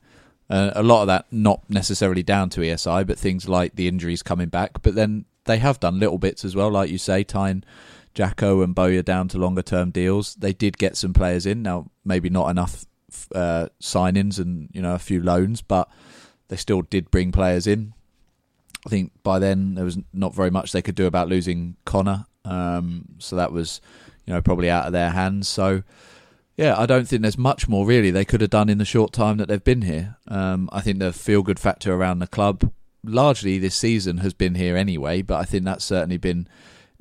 Uh, 0.49 0.71
a 0.77 0.83
lot 0.83 1.03
of 1.03 1.09
that 1.09 1.27
not 1.33 1.69
necessarily 1.69 2.23
down 2.23 2.51
to 2.51 2.61
ESI, 2.61 3.05
but 3.07 3.19
things 3.19 3.49
like 3.49 3.75
the 3.75 3.89
injuries 3.89 4.23
coming 4.23 4.49
back. 4.49 4.83
But 4.83 4.95
then 4.95 5.25
they 5.45 5.59
have 5.59 5.81
done 5.81 5.99
little 5.99 6.19
bits 6.19 6.45
as 6.45 6.55
well, 6.55 6.71
like 6.71 6.91
you 6.91 6.99
say, 6.99 7.25
tying 7.25 7.65
Jacko 8.15 8.63
and 8.63 8.75
Bowyer 8.75 9.03
down 9.03 9.29
to 9.29 9.39
longer 9.39 9.63
term 9.63 9.91
deals. 9.91 10.37
They 10.37 10.53
did 10.53 10.79
get 10.79 10.97
some 10.97 11.13
players 11.13 11.47
in. 11.47 11.63
Now, 11.63 11.91
maybe 12.05 12.31
not 12.31 12.49
enough 12.51 12.87
uh, 13.35 13.69
signings 13.81 14.39
and 14.39 14.69
you 14.73 14.83
know 14.83 14.95
a 14.95 14.99
few 14.99 15.23
loans, 15.23 15.63
but 15.63 15.89
they 16.49 16.57
still 16.57 16.83
did 16.83 17.11
bring 17.11 17.33
players 17.33 17.67
in. 17.67 17.93
I 18.87 18.89
think 18.89 19.13
by 19.25 19.39
then 19.41 19.75
there 19.75 19.85
was 19.85 19.99
not 20.13 20.35
very 20.35 20.51
much 20.51 20.71
they 20.71 20.83
could 20.83 20.95
do 20.95 21.07
about 21.07 21.29
losing 21.29 21.77
Connor, 21.85 22.27
um, 22.45 23.07
so 23.19 23.35
that 23.35 23.53
was 23.53 23.81
you 24.27 24.35
know 24.35 24.43
probably 24.43 24.71
out 24.71 24.87
of 24.87 24.93
their 24.93 25.11
hands. 25.11 25.49
So 25.49 25.83
Yeah, 26.57 26.79
I 26.79 26.87
don't 26.87 27.07
think 27.07 27.23
there's 27.23 27.39
much 27.39 27.69
more 27.69 27.87
really 27.87 28.11
they 28.11 28.25
could 28.25 28.41
have 28.41 28.51
done 28.51 28.69
in 28.69 28.79
the 28.79 28.85
short 28.85 29.13
time 29.13 29.37
that 29.39 29.49
they've 29.49 29.63
been 29.63 29.83
here. 29.83 30.17
Um, 30.27 30.69
I 30.73 30.81
think 30.81 30.99
the 30.99 31.13
feel 31.13 31.43
good 31.43 31.61
factor 31.61 31.95
around 31.95 32.19
the 32.19 32.27
club 32.27 32.71
largely 33.05 33.59
this 33.59 33.75
season 33.75 34.19
has 34.19 34.35
been 34.35 34.55
here 34.55 34.77
anyway, 34.77 35.23
but 35.23 35.37
I 35.37 35.45
think 35.45 35.65
that's 35.65 35.85
certainly 35.85 36.17
been 36.17 36.49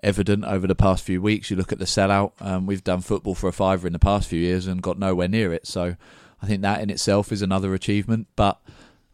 evident 0.03 0.45
over 0.45 0.67
the 0.67 0.76
past 0.76 1.03
few 1.03 1.21
weeks. 1.21 1.49
You 1.49 1.57
look 1.57 1.71
at 1.71 1.80
the 1.80 1.86
sellout, 1.86 2.34
um, 2.39 2.65
we've 2.65 2.84
done 2.84 3.01
football 3.01 3.36
for 3.36 3.47
a 3.47 3.53
fiver 3.53 3.88
in 3.88 3.93
the 3.93 3.99
past 3.99 4.30
few 4.30 4.39
years 4.39 4.67
and 4.67 4.82
got 4.82 4.99
nowhere 4.99 5.28
near 5.28 5.51
it. 5.51 5.65
So 5.67 5.95
I 6.41 6.45
think 6.45 6.61
that 6.61 6.82
in 6.82 6.89
itself 6.89 7.32
is 7.32 7.41
another 7.41 7.73
achievement. 7.73 8.28
But 8.36 8.59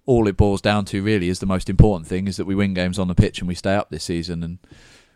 all 0.06 0.28
it 0.28 0.38
boils 0.38 0.62
down 0.62 0.86
to 0.86 1.04
really 1.04 1.30
is 1.30 1.40
the 1.40 1.46
most 1.46 1.70
important 1.70 2.08
thing 2.08 2.28
is 2.28 2.38
that 2.38 2.46
we 2.46 2.56
win 2.56 2.74
games 2.74 3.00
on 3.00 3.08
the 3.08 3.16
pitch 3.16 3.40
and 3.40 3.48
we 3.48 3.56
stay 3.56 3.76
up 3.76 3.90
this 3.90 4.04
season. 4.04 4.44
And 4.44 4.60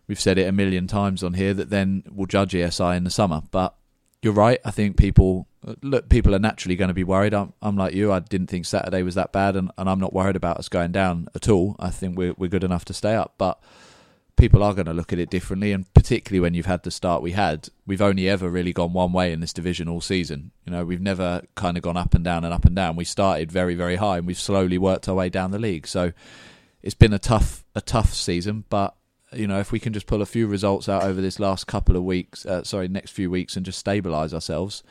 we've 0.07 0.19
said 0.19 0.37
it 0.37 0.47
a 0.47 0.51
million 0.51 0.87
times 0.87 1.23
on 1.23 1.33
here 1.33 1.53
that 1.53 1.69
then 1.69 2.03
we'll 2.11 2.27
judge 2.27 2.53
ESI 2.53 2.97
in 2.97 3.03
the 3.03 3.09
summer. 3.09 3.41
But 3.51 3.75
you're 4.21 4.33
right. 4.33 4.59
I 4.65 4.71
think 4.71 4.97
people 4.97 5.47
look. 5.81 6.09
People 6.09 6.33
are 6.33 6.39
naturally 6.39 6.75
going 6.75 6.87
to 6.87 6.95
be 6.95 7.03
worried. 7.03 7.33
I'm, 7.33 7.53
I'm 7.61 7.77
like 7.77 7.93
you. 7.93 8.11
I 8.11 8.19
didn't 8.19 8.47
think 8.47 8.65
Saturday 8.65 9.03
was 9.03 9.15
that 9.15 9.31
bad, 9.31 9.55
and, 9.55 9.71
and 9.77 9.89
I'm 9.89 9.99
not 9.99 10.13
worried 10.13 10.35
about 10.35 10.57
us 10.57 10.67
going 10.69 10.91
down 10.91 11.27
at 11.35 11.47
all. 11.47 11.75
I 11.79 11.89
think 11.89 12.17
we're 12.17 12.33
we're 12.37 12.49
good 12.49 12.63
enough 12.63 12.85
to 12.85 12.93
stay 12.93 13.15
up, 13.15 13.35
but 13.37 13.61
people 14.35 14.63
are 14.63 14.73
going 14.73 14.87
to 14.87 14.93
look 14.93 15.13
at 15.13 15.19
it 15.19 15.29
differently, 15.29 15.71
and 15.71 15.91
particularly 15.93 16.39
when 16.39 16.53
you've 16.55 16.65
had 16.65 16.83
the 16.83 16.91
start 16.91 17.21
we 17.21 17.33
had. 17.33 17.69
We've 17.85 18.01
only 18.01 18.27
ever 18.27 18.49
really 18.49 18.73
gone 18.73 18.93
one 18.93 19.13
way 19.13 19.31
in 19.31 19.41
this 19.41 19.53
division 19.53 19.87
all 19.87 20.01
season. 20.01 20.51
You 20.65 20.71
know, 20.71 20.83
we've 20.85 21.01
never 21.01 21.43
kind 21.53 21.77
of 21.77 21.83
gone 21.83 21.97
up 21.97 22.15
and 22.15 22.23
down 22.23 22.43
and 22.43 22.53
up 22.53 22.65
and 22.65 22.75
down. 22.75 22.95
We 22.95 23.05
started 23.05 23.51
very 23.51 23.75
very 23.75 23.97
high, 23.97 24.17
and 24.17 24.27
we've 24.27 24.39
slowly 24.39 24.77
worked 24.77 25.07
our 25.07 25.15
way 25.15 25.29
down 25.29 25.51
the 25.51 25.59
league. 25.59 25.87
So 25.87 26.13
it's 26.81 26.95
been 26.95 27.13
a 27.13 27.19
tough 27.19 27.63
a 27.75 27.81
tough 27.81 28.13
season, 28.13 28.65
but 28.69 28.95
you 29.37 29.47
know, 29.47 29.59
if 29.59 29.71
we 29.71 29.79
can 29.79 29.93
just 29.93 30.07
pull 30.07 30.21
a 30.21 30.25
few 30.25 30.47
results 30.47 30.89
out 30.89 31.03
over 31.03 31.21
this 31.21 31.39
last 31.39 31.67
couple 31.67 31.95
of 31.95 32.03
weeks, 32.03 32.45
uh, 32.45 32.63
sorry, 32.63 32.87
next 32.87 33.11
few 33.11 33.29
weeks, 33.29 33.55
and 33.55 33.65
just 33.65 33.83
stabilise 33.83 34.33
ourselves, 34.33 34.83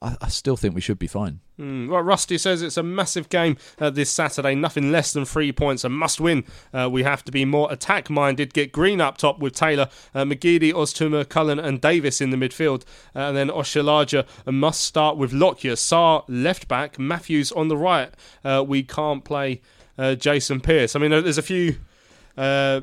I, 0.00 0.16
I, 0.20 0.28
still 0.28 0.56
think 0.56 0.74
we 0.74 0.80
should 0.80 0.98
be 0.98 1.08
fine. 1.08 1.40
Mm, 1.58 1.88
well, 1.88 2.02
Rusty 2.02 2.38
says 2.38 2.62
it's 2.62 2.76
a 2.76 2.82
massive 2.82 3.28
game 3.28 3.56
uh, 3.80 3.90
this 3.90 4.10
Saturday. 4.10 4.54
Nothing 4.54 4.92
less 4.92 5.12
than 5.12 5.24
three 5.24 5.50
points, 5.50 5.82
a 5.82 5.88
must 5.88 6.20
win. 6.20 6.44
Uh, 6.72 6.88
we 6.90 7.02
have 7.02 7.24
to 7.24 7.32
be 7.32 7.44
more 7.44 7.70
attack 7.72 8.08
minded. 8.08 8.54
Get 8.54 8.70
Green 8.70 9.00
up 9.00 9.18
top 9.18 9.40
with 9.40 9.54
Taylor, 9.54 9.88
uh, 10.14 10.22
McGeady, 10.22 10.72
Oztumer, 10.72 11.28
Cullen, 11.28 11.58
and 11.58 11.80
Davis 11.80 12.20
in 12.20 12.30
the 12.30 12.36
midfield. 12.36 12.84
Uh, 13.14 13.20
and 13.20 13.36
then 13.36 13.48
Oshilaja 13.48 14.24
must 14.46 14.82
start 14.82 15.16
with 15.16 15.32
Lockyer, 15.32 15.74
Sarr 15.74 16.24
left 16.28 16.68
back, 16.68 16.98
Matthews 16.98 17.50
on 17.52 17.68
the 17.68 17.76
right. 17.76 18.12
Uh, 18.44 18.64
we 18.66 18.84
can't 18.84 19.24
play 19.24 19.60
uh, 19.98 20.14
Jason 20.14 20.60
Pearce. 20.60 20.94
I 20.94 21.00
mean, 21.00 21.10
there's 21.10 21.38
a 21.38 21.42
few 21.42 21.76
uh, 22.38 22.80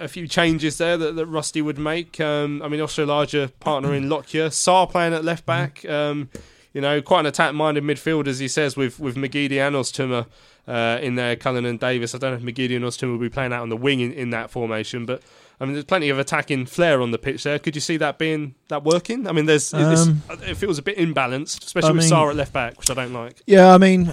a, 0.00 0.08
few 0.08 0.26
changes 0.26 0.78
there 0.78 0.96
that, 0.96 1.14
that 1.16 1.26
Rusty 1.26 1.60
would 1.60 1.78
make. 1.78 2.18
Um, 2.20 2.62
I 2.62 2.68
mean, 2.68 2.80
also 2.80 3.04
a 3.04 3.06
larger 3.06 3.48
partner 3.60 3.92
in 3.92 4.08
Lockyer, 4.08 4.48
Sarr 4.48 4.90
playing 4.90 5.12
at 5.12 5.24
left 5.24 5.44
back. 5.44 5.84
Um, 5.84 6.30
you 6.72 6.80
know, 6.80 7.02
quite 7.02 7.20
an 7.20 7.26
attack-minded 7.26 7.84
midfield, 7.84 8.26
as 8.26 8.38
he 8.38 8.48
says, 8.48 8.76
with 8.76 8.98
with 8.98 9.16
McGeady 9.16 9.58
and 9.58 9.76
Oztumer 9.76 10.26
uh, 10.66 10.98
in 11.02 11.16
there, 11.16 11.36
Cullen 11.36 11.66
and 11.66 11.78
Davis. 11.78 12.14
I 12.14 12.18
don't 12.18 12.30
know 12.30 12.48
if 12.48 12.54
McGeady 12.54 12.76
and 12.76 12.84
Oztumer 12.84 13.12
will 13.12 13.18
be 13.18 13.28
playing 13.28 13.52
out 13.52 13.60
on 13.60 13.68
the 13.68 13.76
wing 13.76 14.00
in, 14.00 14.12
in 14.12 14.30
that 14.30 14.50
formation, 14.50 15.04
but 15.04 15.22
I 15.60 15.66
mean, 15.66 15.74
there's 15.74 15.84
plenty 15.84 16.08
of 16.08 16.18
attacking 16.18 16.64
flair 16.64 17.02
on 17.02 17.10
the 17.10 17.18
pitch 17.18 17.42
there. 17.42 17.58
Could 17.58 17.74
you 17.74 17.82
see 17.82 17.98
that 17.98 18.16
being 18.16 18.54
that 18.68 18.84
working? 18.84 19.26
I 19.26 19.32
mean, 19.32 19.44
there's 19.44 19.74
um, 19.74 20.22
it 20.28 20.56
feels 20.56 20.78
a 20.78 20.82
bit 20.82 20.96
imbalanced, 20.96 21.64
especially 21.64 21.90
I 21.90 21.92
with 21.92 22.10
mean, 22.10 22.28
at 22.30 22.36
left 22.36 22.52
back, 22.54 22.78
which 22.78 22.90
I 22.90 22.94
don't 22.94 23.12
like. 23.12 23.42
Yeah, 23.46 23.74
I 23.74 23.76
mean, 23.76 24.12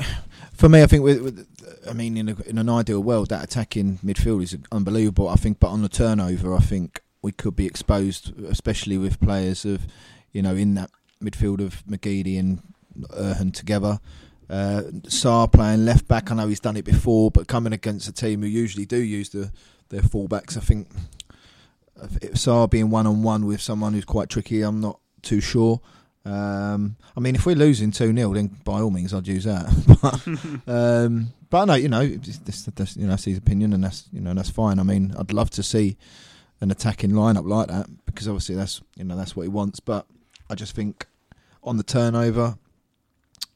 for 0.54 0.68
me, 0.68 0.82
I 0.82 0.88
think 0.88 1.04
with, 1.04 1.22
with 1.22 1.48
I 1.90 1.94
mean, 1.94 2.18
in, 2.18 2.30
a, 2.30 2.36
in 2.48 2.58
an 2.58 2.70
ideal 2.70 3.02
world, 3.02 3.30
that 3.30 3.44
attacking 3.44 4.00
midfield 4.04 4.44
is 4.44 4.58
unbelievable. 4.72 5.30
I 5.30 5.36
think, 5.36 5.60
but 5.60 5.70
on 5.70 5.82
the 5.82 5.90
turnover, 5.90 6.56
I 6.56 6.60
think 6.60 7.02
we 7.22 7.32
could 7.32 7.56
be 7.56 7.66
exposed, 7.66 8.38
especially 8.44 8.98
with 8.98 9.20
players 9.20 9.66
of, 9.66 9.88
you 10.32 10.42
know, 10.42 10.56
in 10.56 10.76
that 10.76 10.92
midfield 11.24 11.60
of 11.60 11.86
McGeady 11.86 12.40
and 12.40 12.62
Erhun 13.10 13.54
together. 13.54 14.00
Uh, 14.50 14.84
Sarr 15.08 15.52
playing 15.52 15.86
left 15.86 16.08
back. 16.08 16.32
I 16.32 16.36
know 16.36 16.48
he's 16.48 16.60
done 16.60 16.78
it 16.78 16.86
before, 16.86 17.32
but 17.32 17.48
coming 17.48 17.74
against 17.74 18.08
a 18.08 18.14
team 18.14 18.42
who 18.42 18.48
usually 18.48 18.86
do 18.86 18.98
use 18.98 19.30
the 19.30 19.52
their 19.90 20.02
fullbacks, 20.02 20.58
I 20.58 20.62
think 20.62 20.88
Sarr 22.34 22.70
being 22.70 22.90
one 22.90 23.08
on 23.08 23.24
one 23.24 23.46
with 23.46 23.62
someone 23.62 23.94
who's 23.94 24.06
quite 24.06 24.30
tricky, 24.30 24.62
I'm 24.62 24.82
not 24.82 25.00
too 25.22 25.42
sure. 25.42 25.82
Um, 26.26 26.96
I 27.16 27.20
mean, 27.20 27.36
if 27.36 27.46
we're 27.46 27.56
losing 27.56 27.92
2 27.92 28.16
0, 28.16 28.34
then 28.34 28.48
by 28.64 28.82
all 28.82 28.90
means 28.90 29.14
I'd 29.14 29.28
use 29.28 29.44
that. 29.44 29.66
but, 30.66 30.74
um, 30.74 31.28
but 31.50 31.66
no, 31.66 31.76
you 31.76 31.88
know, 31.88 32.06
this, 32.08 32.64
this, 32.64 32.98
you 32.98 33.04
know, 33.04 33.12
that's 33.12 33.26
his 33.26 33.38
opinion, 33.38 33.74
and 33.74 33.84
that's 33.84 34.06
you 34.12 34.22
know 34.22 34.34
that's 34.34 34.50
fine. 34.50 34.80
I 34.80 34.84
mean, 34.84 35.14
I'd 35.18 35.32
love 35.32 35.52
to 35.52 35.64
see 35.64 35.98
an 36.62 36.72
attacking 36.72 37.12
lineup 37.12 37.48
like 37.48 37.68
that 37.68 37.88
because 38.06 38.28
obviously 38.28 38.56
that's 38.56 38.82
you 38.96 39.04
know 39.04 39.16
that's 39.16 39.36
what 39.36 39.44
he 39.44 39.50
wants. 39.50 39.80
But 39.80 40.08
I 40.50 40.56
just 40.56 40.76
think 40.76 41.06
on 41.64 41.78
the 41.78 41.84
turnover, 41.84 42.58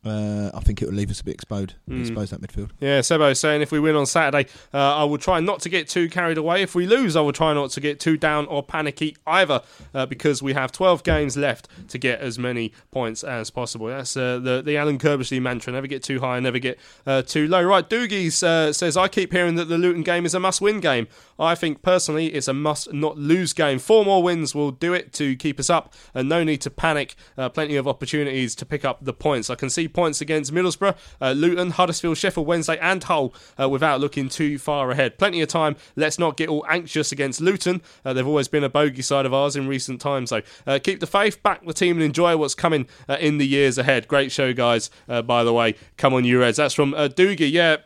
uh, 0.05 0.49
I 0.53 0.61
think 0.61 0.81
it 0.81 0.85
will 0.85 0.95
leave 0.95 1.11
us 1.11 1.19
a 1.19 1.25
bit 1.25 1.33
exposed, 1.33 1.73
mm. 1.89 1.99
exposed 1.99 2.31
that 2.31 2.41
midfield. 2.41 2.69
Yeah, 2.79 2.99
Sebo 2.99 3.35
saying 3.35 3.61
if 3.61 3.69
we 3.69 3.81
win 3.81 3.97
on 3.97 4.05
Saturday, 4.05 4.49
uh, 4.73 4.77
I 4.77 5.03
will 5.03 5.17
try 5.17 5.41
not 5.41 5.59
to 5.61 5.69
get 5.69 5.89
too 5.89 6.07
carried 6.07 6.37
away. 6.37 6.61
If 6.61 6.73
we 6.73 6.87
lose, 6.87 7.17
I 7.17 7.21
will 7.21 7.33
try 7.33 7.53
not 7.53 7.71
to 7.71 7.81
get 7.81 7.99
too 7.99 8.15
down 8.15 8.45
or 8.45 8.63
panicky 8.63 9.17
either, 9.27 9.61
uh, 9.93 10.05
because 10.05 10.41
we 10.41 10.53
have 10.53 10.71
12 10.71 11.03
games 11.03 11.35
left 11.35 11.67
to 11.89 11.97
get 11.97 12.21
as 12.21 12.39
many 12.39 12.71
points 12.91 13.25
as 13.25 13.49
possible. 13.49 13.87
That's 13.87 14.15
uh, 14.15 14.39
the 14.39 14.61
the 14.61 14.77
Alan 14.77 14.99
Curbishley 14.99 15.41
mantra: 15.41 15.73
never 15.73 15.87
get 15.87 16.01
too 16.01 16.21
high, 16.21 16.39
never 16.39 16.59
get 16.59 16.79
uh, 17.05 17.21
too 17.21 17.49
low. 17.49 17.61
Right, 17.61 17.87
Doogies 17.87 18.41
uh, 18.41 18.71
says 18.71 18.95
I 18.95 19.09
keep 19.09 19.33
hearing 19.33 19.55
that 19.55 19.65
the 19.65 19.77
Luton 19.77 20.03
game 20.03 20.25
is 20.25 20.33
a 20.33 20.39
must-win 20.39 20.79
game. 20.79 21.09
I 21.37 21.55
think 21.55 21.81
personally 21.81 22.27
it's 22.27 22.47
a 22.47 22.53
must-not-lose 22.53 23.51
game. 23.51 23.79
Four 23.79 24.05
more 24.05 24.23
wins 24.23 24.55
will 24.55 24.71
do 24.71 24.93
it 24.93 25.11
to 25.13 25.35
keep 25.35 25.59
us 25.59 25.69
up, 25.69 25.93
and 26.13 26.29
no 26.29 26.45
need 26.45 26.61
to 26.61 26.69
panic. 26.69 27.15
plenty 27.35 27.75
of 27.75 27.85
opportunities 27.85 28.55
to 28.55 28.65
pick 28.65 28.85
up 28.85 29.03
the 29.03 29.13
points. 29.13 29.49
I 29.49 29.55
can 29.55 29.69
see 29.69 29.88
points 29.89 30.21
against 30.21 30.53
Middlesbrough, 30.53 30.95
uh, 31.21 31.31
Luton, 31.31 31.71
Huddersfield, 31.71 32.17
Sheffield 32.17 32.47
Wednesday, 32.47 32.77
and 32.79 33.03
Hull 33.03 33.33
uh, 33.59 33.67
without 33.69 33.99
looking 33.99 34.29
too 34.29 34.57
far 34.57 34.91
ahead. 34.91 35.17
Plenty 35.17 35.41
of 35.41 35.49
time. 35.49 35.75
Let's 35.95 36.19
not 36.19 36.37
get 36.37 36.49
all 36.49 36.65
anxious 36.69 37.11
against 37.11 37.41
Luton. 37.41 37.81
Uh, 38.05 38.13
they've 38.13 38.27
always 38.27 38.47
been 38.47 38.63
a 38.63 38.69
bogey 38.69 39.01
side 39.01 39.25
of 39.25 39.33
ours 39.33 39.55
in 39.55 39.67
recent 39.67 40.01
times. 40.01 40.29
So 40.29 40.41
uh, 40.65 40.79
keep 40.81 40.99
the 40.99 41.07
faith, 41.07 41.41
back 41.43 41.65
the 41.65 41.73
team, 41.73 41.97
and 41.97 42.03
enjoy 42.03 42.37
what's 42.37 42.55
coming 42.55 42.87
uh, 43.07 43.17
in 43.19 43.37
the 43.37 43.47
years 43.47 43.77
ahead. 43.77 44.07
Great 44.07 44.31
show, 44.31 44.53
guys. 44.53 44.89
Uh, 45.07 45.21
by 45.21 45.43
the 45.43 45.53
way, 45.53 45.75
come 45.97 46.13
on, 46.13 46.25
you 46.25 46.39
Reds. 46.39 46.57
That's 46.57 46.73
from 46.73 46.93
Doogie. 46.93 47.51
Yeah 47.51 47.77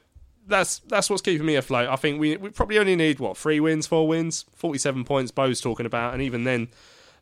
that's 0.47 0.79
that's 0.79 1.09
what's 1.09 1.21
keeping 1.21 1.45
me 1.45 1.55
afloat. 1.55 1.89
I 1.89 1.95
think 1.95 2.19
we 2.19 2.37
we 2.37 2.49
probably 2.49 2.79
only 2.79 2.95
need 2.95 3.19
what 3.19 3.37
three 3.37 3.59
wins, 3.59 3.87
four 3.87 4.07
wins, 4.07 4.45
forty 4.55 4.77
seven 4.77 5.03
points. 5.03 5.31
Bo's 5.31 5.61
talking 5.61 5.85
about, 5.85 6.13
and 6.13 6.21
even 6.21 6.43
then, 6.43 6.69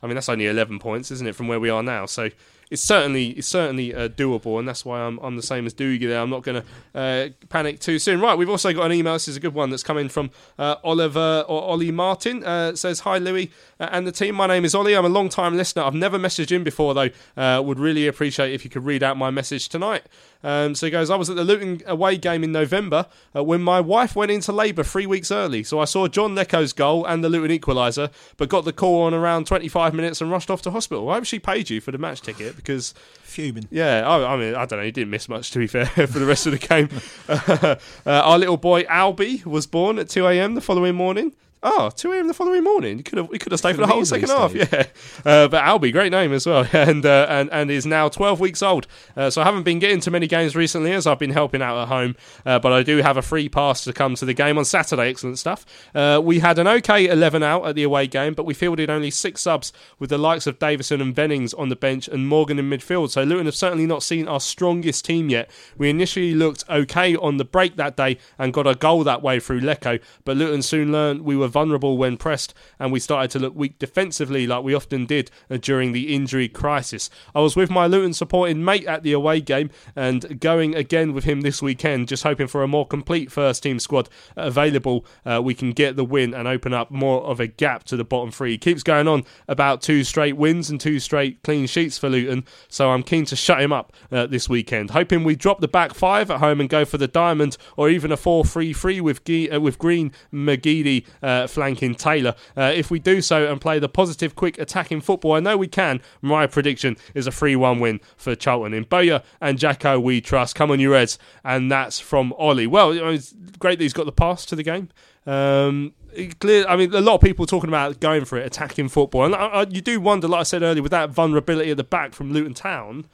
I 0.01 0.07
mean 0.07 0.15
that's 0.15 0.29
only 0.29 0.47
eleven 0.47 0.79
points, 0.79 1.11
isn't 1.11 1.27
it, 1.27 1.35
from 1.35 1.47
where 1.47 1.59
we 1.59 1.69
are 1.69 1.83
now? 1.83 2.05
So 2.05 2.29
it's 2.71 2.81
certainly 2.81 3.31
it's 3.31 3.49
certainly 3.49 3.93
uh, 3.93 4.07
doable, 4.07 4.57
and 4.57 4.67
that's 4.67 4.85
why 4.85 5.01
I'm, 5.01 5.19
I'm 5.19 5.35
the 5.35 5.43
same 5.43 5.65
as 5.65 5.73
Doogie 5.73 6.07
there. 6.07 6.21
I'm 6.21 6.29
not 6.29 6.41
going 6.41 6.63
to 6.63 6.99
uh, 6.99 7.29
panic 7.49 7.81
too 7.81 7.99
soon. 7.99 8.21
Right, 8.21 8.37
we've 8.37 8.49
also 8.49 8.71
got 8.73 8.85
an 8.85 8.93
email. 8.93 9.13
This 9.13 9.27
is 9.27 9.35
a 9.35 9.41
good 9.41 9.53
one 9.53 9.69
that's 9.69 9.83
coming 9.83 10.07
from 10.07 10.31
uh, 10.57 10.77
Oliver 10.83 11.43
or 11.49 11.61
Ollie 11.61 11.91
Martin. 11.91 12.43
Uh, 12.45 12.73
says 12.73 13.01
hi 13.01 13.17
Louis 13.17 13.51
uh, 13.79 13.89
and 13.91 14.07
the 14.07 14.11
team. 14.11 14.35
My 14.35 14.47
name 14.47 14.63
is 14.63 14.73
Ollie. 14.73 14.95
I'm 14.95 15.05
a 15.05 15.09
long 15.09 15.27
time 15.27 15.57
listener. 15.57 15.83
I've 15.83 15.93
never 15.93 16.17
messaged 16.17 16.55
in 16.55 16.63
before 16.63 16.93
though. 16.93 17.09
Uh, 17.35 17.61
would 17.61 17.77
really 17.77 18.07
appreciate 18.07 18.53
if 18.53 18.63
you 18.63 18.71
could 18.71 18.85
read 18.85 19.03
out 19.03 19.17
my 19.17 19.29
message 19.29 19.67
tonight. 19.67 20.03
Um, 20.43 20.75
so 20.75 20.87
he 20.87 20.91
goes, 20.91 21.09
I 21.09 21.15
was 21.15 21.29
at 21.29 21.35
the 21.35 21.43
Luton 21.43 21.81
away 21.85 22.17
game 22.17 22.43
in 22.43 22.51
November 22.51 23.05
uh, 23.35 23.43
when 23.43 23.61
my 23.61 23.79
wife 23.79 24.15
went 24.15 24.31
into 24.31 24.51
labour 24.51 24.83
three 24.83 25.05
weeks 25.05 25.31
early. 25.31 25.63
So 25.63 25.79
I 25.79 25.85
saw 25.85 26.07
John 26.07 26.35
Leko's 26.35 26.73
goal 26.73 27.05
and 27.05 27.23
the 27.23 27.29
Luton 27.29 27.57
equaliser, 27.57 28.11
but 28.37 28.49
got 28.49 28.65
the 28.65 28.73
call 28.73 29.03
on 29.03 29.13
around 29.13 29.47
25 29.47 29.93
minutes 29.93 30.21
and 30.21 30.31
rushed 30.31 30.49
off 30.49 30.61
to 30.63 30.71
hospital. 30.71 31.09
I 31.09 31.15
hope 31.15 31.25
she 31.25 31.39
paid 31.39 31.69
you 31.69 31.81
for 31.81 31.91
the 31.91 31.97
match 31.97 32.21
ticket 32.21 32.55
because. 32.55 32.93
Fuming. 33.23 33.67
Yeah, 33.71 34.05
I, 34.05 34.33
I 34.33 34.37
mean, 34.37 34.55
I 34.55 34.65
don't 34.65 34.79
know. 34.79 34.85
He 34.85 34.91
didn't 34.91 35.09
miss 35.09 35.29
much, 35.29 35.51
to 35.51 35.59
be 35.59 35.67
fair, 35.67 35.85
for 35.87 36.19
the 36.19 36.25
rest 36.25 36.47
of 36.47 36.51
the 36.51 36.57
game. 36.57 36.89
uh, 37.29 37.75
our 38.05 38.37
little 38.37 38.57
boy 38.57 38.83
Albie 38.83 39.45
was 39.45 39.65
born 39.67 39.99
at 39.99 40.09
2 40.09 40.27
a.m. 40.27 40.55
the 40.55 40.61
following 40.61 40.95
morning. 40.95 41.33
Oh, 41.63 41.91
2 41.95 42.11
a.m. 42.13 42.27
the 42.27 42.33
following 42.33 42.63
morning. 42.63 42.97
You 42.97 43.03
could 43.03 43.19
have, 43.19 43.29
we 43.29 43.37
could 43.37 43.51
have 43.51 43.59
stayed 43.59 43.75
for 43.75 43.81
the 43.81 43.87
whole 43.87 44.03
second 44.03 44.29
half. 44.29 44.51
Yeah, 44.55 44.85
uh, 45.23 45.47
but 45.47 45.63
Albie, 45.63 45.91
great 45.91 46.11
name 46.11 46.33
as 46.33 46.47
well, 46.47 46.67
and 46.73 47.05
uh, 47.05 47.27
and 47.29 47.51
and 47.51 47.69
is 47.69 47.85
now 47.85 48.09
12 48.09 48.39
weeks 48.39 48.63
old. 48.63 48.87
Uh, 49.15 49.29
so 49.29 49.43
I 49.43 49.45
haven't 49.45 49.61
been 49.61 49.77
getting 49.77 49.99
to 50.01 50.11
many 50.11 50.25
games 50.25 50.55
recently 50.55 50.91
as 50.91 51.05
I've 51.05 51.19
been 51.19 51.29
helping 51.29 51.61
out 51.61 51.79
at 51.79 51.87
home. 51.87 52.15
Uh, 52.47 52.57
but 52.57 52.71
I 52.73 52.81
do 52.81 52.97
have 52.97 53.15
a 53.15 53.21
free 53.21 53.47
pass 53.47 53.83
to 53.83 53.93
come 53.93 54.15
to 54.15 54.25
the 54.25 54.33
game 54.33 54.57
on 54.57 54.65
Saturday. 54.65 55.09
Excellent 55.09 55.37
stuff. 55.37 55.63
Uh, 55.93 56.19
we 56.23 56.39
had 56.39 56.57
an 56.57 56.67
okay 56.67 57.07
11 57.07 57.43
out 57.43 57.67
at 57.67 57.75
the 57.75 57.83
away 57.83 58.07
game, 58.07 58.33
but 58.33 58.45
we 58.45 58.55
fielded 58.55 58.89
only 58.89 59.11
six 59.11 59.41
subs 59.41 59.71
with 59.99 60.09
the 60.09 60.17
likes 60.17 60.47
of 60.47 60.57
Davison 60.57 60.99
and 60.99 61.15
Vennings 61.15 61.53
on 61.59 61.69
the 61.69 61.75
bench 61.75 62.07
and 62.07 62.27
Morgan 62.27 62.57
in 62.57 62.71
midfield. 62.71 63.11
So 63.11 63.21
Luton 63.21 63.45
have 63.45 63.55
certainly 63.55 63.85
not 63.85 64.01
seen 64.01 64.27
our 64.27 64.39
strongest 64.39 65.05
team 65.05 65.29
yet. 65.29 65.51
We 65.77 65.91
initially 65.91 66.33
looked 66.33 66.63
okay 66.67 67.15
on 67.15 67.37
the 67.37 67.45
break 67.45 67.75
that 67.75 67.95
day 67.95 68.17
and 68.39 68.51
got 68.51 68.65
a 68.65 68.73
goal 68.73 69.03
that 69.03 69.21
way 69.21 69.39
through 69.39 69.61
Leko, 69.61 70.01
but 70.25 70.37
Luton 70.37 70.63
soon 70.63 70.91
learned 70.91 71.21
we 71.21 71.37
were 71.37 71.50
vulnerable 71.51 71.97
when 71.97 72.17
pressed, 72.17 72.53
and 72.79 72.91
we 72.91 72.99
started 72.99 73.31
to 73.31 73.39
look 73.39 73.55
weak 73.55 73.77
defensively 73.79 74.47
like 74.47 74.63
we 74.63 74.73
often 74.73 75.05
did 75.05 75.29
uh, 75.49 75.57
during 75.57 75.91
the 75.91 76.13
injury 76.13 76.47
crisis. 76.47 77.09
I 77.35 77.41
was 77.41 77.55
with 77.55 77.69
my 77.69 77.87
Luton 77.87 78.13
supporting 78.13 78.63
mate 78.63 78.85
at 78.85 79.03
the 79.03 79.13
away 79.13 79.41
game 79.41 79.69
and 79.95 80.39
going 80.39 80.75
again 80.75 81.13
with 81.13 81.25
him 81.25 81.41
this 81.41 81.61
weekend, 81.61 82.07
just 82.07 82.23
hoping 82.23 82.47
for 82.47 82.63
a 82.63 82.67
more 82.67 82.87
complete 82.87 83.31
first 83.31 83.63
team 83.63 83.79
squad 83.79 84.09
available. 84.35 85.05
Uh, 85.25 85.41
we 85.43 85.53
can 85.53 85.71
get 85.71 85.95
the 85.95 86.05
win 86.05 86.33
and 86.33 86.47
open 86.47 86.73
up 86.73 86.91
more 86.91 87.21
of 87.23 87.39
a 87.39 87.47
gap 87.47 87.83
to 87.85 87.97
the 87.97 88.03
bottom 88.03 88.31
three. 88.31 88.51
He 88.51 88.57
keeps 88.57 88.83
going 88.83 89.07
on 89.07 89.25
about 89.47 89.81
two 89.81 90.03
straight 90.03 90.37
wins 90.37 90.69
and 90.69 90.79
two 90.79 90.99
straight 90.99 91.43
clean 91.43 91.67
sheets 91.67 91.97
for 91.97 92.09
Luton, 92.09 92.45
so 92.67 92.91
I'm 92.91 93.03
keen 93.03 93.25
to 93.25 93.35
shut 93.35 93.61
him 93.61 93.73
up 93.73 93.93
uh, 94.11 94.27
this 94.27 94.47
weekend. 94.49 94.91
Hoping 94.91 95.23
we 95.23 95.35
drop 95.35 95.59
the 95.59 95.67
back 95.67 95.93
five 95.93 96.31
at 96.31 96.39
home 96.39 96.59
and 96.59 96.69
go 96.69 96.85
for 96.85 96.97
the 96.97 97.07
diamond 97.07 97.57
or 97.75 97.89
even 97.89 98.11
a 98.11 98.17
4 98.17 98.45
3 98.45 98.73
3 98.73 99.01
with, 99.01 99.21
uh, 99.29 99.59
with 99.59 99.77
Green, 99.77 100.11
McGeady 100.33 101.05
uh, 101.43 101.47
flanking 101.47 101.95
Taylor. 101.95 102.35
Uh, 102.55 102.71
if 102.73 102.91
we 102.91 102.99
do 102.99 103.21
so 103.21 103.51
and 103.51 103.59
play 103.59 103.79
the 103.79 103.89
positive, 103.89 104.35
quick 104.35 104.57
attacking 104.57 105.01
football, 105.01 105.33
I 105.33 105.39
know 105.39 105.57
we 105.57 105.67
can. 105.67 106.01
My 106.21 106.47
prediction 106.47 106.97
is 107.13 107.27
a 107.27 107.31
3 107.31 107.55
1 107.55 107.79
win 107.79 107.99
for 108.17 108.35
Charlton. 108.35 108.73
In 108.73 108.83
Bowyer 108.83 109.23
and 109.39 109.57
Jacko, 109.57 109.99
we 109.99 110.21
trust. 110.21 110.55
Come 110.55 110.71
on, 110.71 110.79
you 110.79 110.91
Reds. 110.91 111.17
And 111.43 111.71
that's 111.71 111.99
from 111.99 112.33
Ollie. 112.33 112.67
Well, 112.67 112.91
it's 112.91 113.33
great 113.59 113.79
that 113.79 113.83
he's 113.83 113.93
got 113.93 114.05
the 114.05 114.11
pass 114.11 114.45
to 114.47 114.55
the 114.55 114.63
game. 114.63 114.89
Um, 115.25 115.93
clear. 116.39 116.65
I 116.67 116.75
mean, 116.75 116.93
a 116.93 117.01
lot 117.01 117.15
of 117.15 117.21
people 117.21 117.45
talking 117.45 117.69
about 117.69 117.99
going 117.99 118.25
for 118.25 118.37
it, 118.37 118.45
attacking 118.45 118.89
football, 118.89 119.25
and 119.25 119.35
I, 119.35 119.45
I, 119.45 119.61
you 119.63 119.81
do 119.81 119.99
wonder, 119.99 120.27
like 120.27 120.41
I 120.41 120.43
said 120.43 120.63
earlier, 120.63 120.81
with 120.81 120.91
that 120.91 121.11
vulnerability 121.11 121.71
at 121.71 121.77
the 121.77 121.83
back 121.83 122.13
from 122.13 122.31
Luton 122.31 122.53
Town, 122.53 123.05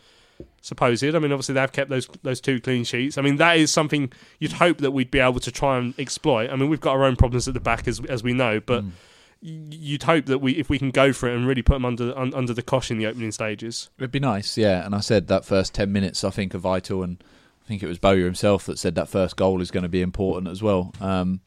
supposed. 0.68 1.03
I 1.03 1.20
mean, 1.20 1.32
obviously 1.32 1.55
they've 1.55 1.72
kept 1.72 1.89
those 1.89 2.07
those 2.24 2.41
two 2.41 2.59
clean 2.59 2.84
sheets. 2.84 3.18
I 3.18 3.22
mean, 3.22 3.38
that 3.38 3.57
is 3.57 3.72
something 3.72 4.11
you'd 4.39 4.53
hope 4.53 4.78
that 4.80 4.91
we'd 4.91 5.11
be 5.11 5.20
able 5.20 5.39
to 5.39 5.51
try 5.51 5.78
and 5.78 5.97
exploit. 5.99 6.49
I 6.51 6.55
mean, 6.55 6.70
we've 6.70 6.82
got 6.82 6.91
our 6.91 7.05
own 7.05 7.15
problems 7.15 7.47
at 7.47 7.53
the 7.53 7.59
back 7.59 7.88
as 7.88 7.99
as 8.05 8.24
we 8.24 8.34
know, 8.34 8.59
but. 8.59 8.84
Mm. 8.84 8.91
You'd 9.39 10.01
hope 10.01 10.26
that 10.26 10.39
we, 10.39 10.53
if 10.53 10.68
we 10.68 10.80
can 10.80 10.89
go 10.89 11.13
for 11.13 11.30
it 11.30 11.36
and 11.36 11.45
really 11.45 11.61
put 11.61 11.74
them 11.74 11.86
under 11.86 12.18
un, 12.18 12.34
under 12.34 12.55
the 12.55 12.63
cosh 12.63 12.89
in 12.89 12.97
the 12.97 13.05
opening 13.05 13.32
stages, 13.32 13.91
it'd 13.99 14.11
be 14.11 14.20
nice, 14.20 14.57
yeah. 14.57 14.84
And 14.84 14.95
I 14.95 14.99
said 14.99 15.28
that 15.28 15.45
first 15.45 15.76
ten 15.76 15.91
minutes, 15.91 16.24
I 16.24 16.32
think, 16.32 16.55
are 16.55 16.57
vital, 16.57 17.03
and 17.03 17.24
I 17.63 17.68
think 17.68 17.84
it 17.84 17.88
was 17.88 17.99
Bowyer 17.99 18.26
himself 18.26 18.65
that 18.65 18.80
said 18.80 18.95
that 18.95 19.09
first 19.09 19.36
goal 19.36 19.61
is 19.61 19.70
going 19.70 19.84
to 19.84 19.89
be 19.89 20.01
important 20.01 20.47
as 20.47 20.63
well. 20.63 20.91
Um, 20.99 21.41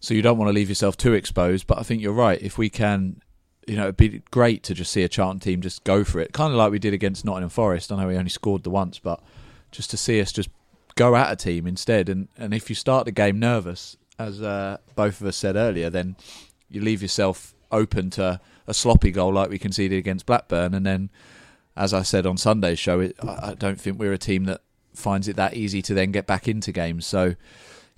so 0.00 0.12
you 0.12 0.22
don't 0.22 0.38
want 0.38 0.48
to 0.48 0.52
leave 0.52 0.68
yourself 0.68 0.96
too 0.96 1.12
exposed. 1.14 1.68
But 1.68 1.78
I 1.78 1.84
think 1.84 2.02
you're 2.02 2.12
right. 2.12 2.42
If 2.42 2.58
we 2.58 2.68
can, 2.68 3.22
you 3.70 3.76
know, 3.76 3.84
it'd 3.84 3.96
be 3.96 4.20
great 4.32 4.64
to 4.64 4.74
just 4.74 4.90
see 4.90 5.04
a 5.04 5.08
Charlton 5.08 5.38
team 5.38 5.60
just 5.60 5.84
go 5.84 6.02
for 6.02 6.18
it, 6.18 6.32
kind 6.32 6.52
of 6.52 6.58
like 6.58 6.72
we 6.72 6.80
did 6.80 6.92
against 6.92 7.24
Nottingham 7.24 7.50
Forest. 7.50 7.92
I 7.92 8.00
know 8.02 8.08
we 8.08 8.16
only 8.16 8.28
scored 8.28 8.64
the 8.64 8.70
once, 8.70 8.98
but 8.98 9.22
just 9.70 9.90
to 9.90 9.96
see 9.96 10.20
us 10.20 10.32
just 10.32 10.48
go 10.96 11.14
at 11.14 11.30
a 11.30 11.36
team 11.36 11.68
instead. 11.68 12.08
And 12.08 12.26
and 12.36 12.52
if 12.52 12.68
you 12.68 12.74
start 12.74 13.04
the 13.04 13.12
game 13.12 13.38
nervous, 13.38 13.96
as 14.18 14.42
uh, 14.42 14.78
both 14.96 15.20
of 15.20 15.26
us 15.28 15.36
said 15.36 15.54
earlier, 15.54 15.88
then 15.88 16.16
you 16.68 16.80
leave 16.80 17.00
yourself 17.00 17.54
open 17.70 18.10
to 18.10 18.40
a 18.66 18.74
sloppy 18.74 19.12
goal 19.12 19.32
like 19.32 19.50
we 19.50 19.58
conceded 19.58 20.00
against 20.00 20.26
Blackburn. 20.26 20.74
And 20.74 20.84
then, 20.84 21.08
as 21.76 21.94
I 21.94 22.02
said 22.02 22.26
on 22.26 22.38
Sunday's 22.38 22.80
show, 22.80 22.98
it, 22.98 23.14
I 23.22 23.54
don't 23.54 23.80
think 23.80 24.00
we're 24.00 24.12
a 24.12 24.18
team 24.18 24.46
that 24.46 24.62
finds 24.96 25.28
it 25.28 25.36
that 25.36 25.54
easy 25.54 25.80
to 25.82 25.94
then 25.94 26.10
get 26.10 26.26
back 26.26 26.48
into 26.48 26.72
games. 26.72 27.06
So 27.06 27.36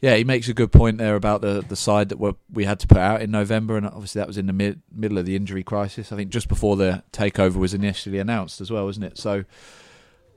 yeah, 0.03 0.17
he 0.17 0.25
makes 0.25 0.49
a 0.49 0.53
good 0.53 0.73
point 0.73 0.99
there 0.99 1.15
about 1.15 1.43
the 1.43 1.65
the 1.67 1.77
side 1.77 2.09
that 2.09 2.19
we 2.19 2.33
we 2.53 2.65
had 2.65 2.81
to 2.81 2.89
put 2.89 2.99
out 2.99 3.23
in 3.23 3.31
November, 3.31 3.77
and 3.77 3.87
obviously 3.87 4.19
that 4.19 4.27
was 4.27 4.37
in 4.37 4.47
the 4.47 4.53
mid, 4.53 4.83
middle 4.93 5.17
of 5.17 5.27
the 5.27 5.37
injury 5.37 5.63
crisis. 5.63 6.11
I 6.11 6.17
think 6.17 6.31
just 6.31 6.49
before 6.49 6.77
the 6.77 7.05
takeover 7.13 7.55
was 7.55 7.73
initially 7.73 8.19
announced 8.19 8.61
as 8.61 8.69
well, 8.69 8.85
wasn't 8.85 9.07
it? 9.07 9.17
So, 9.17 9.45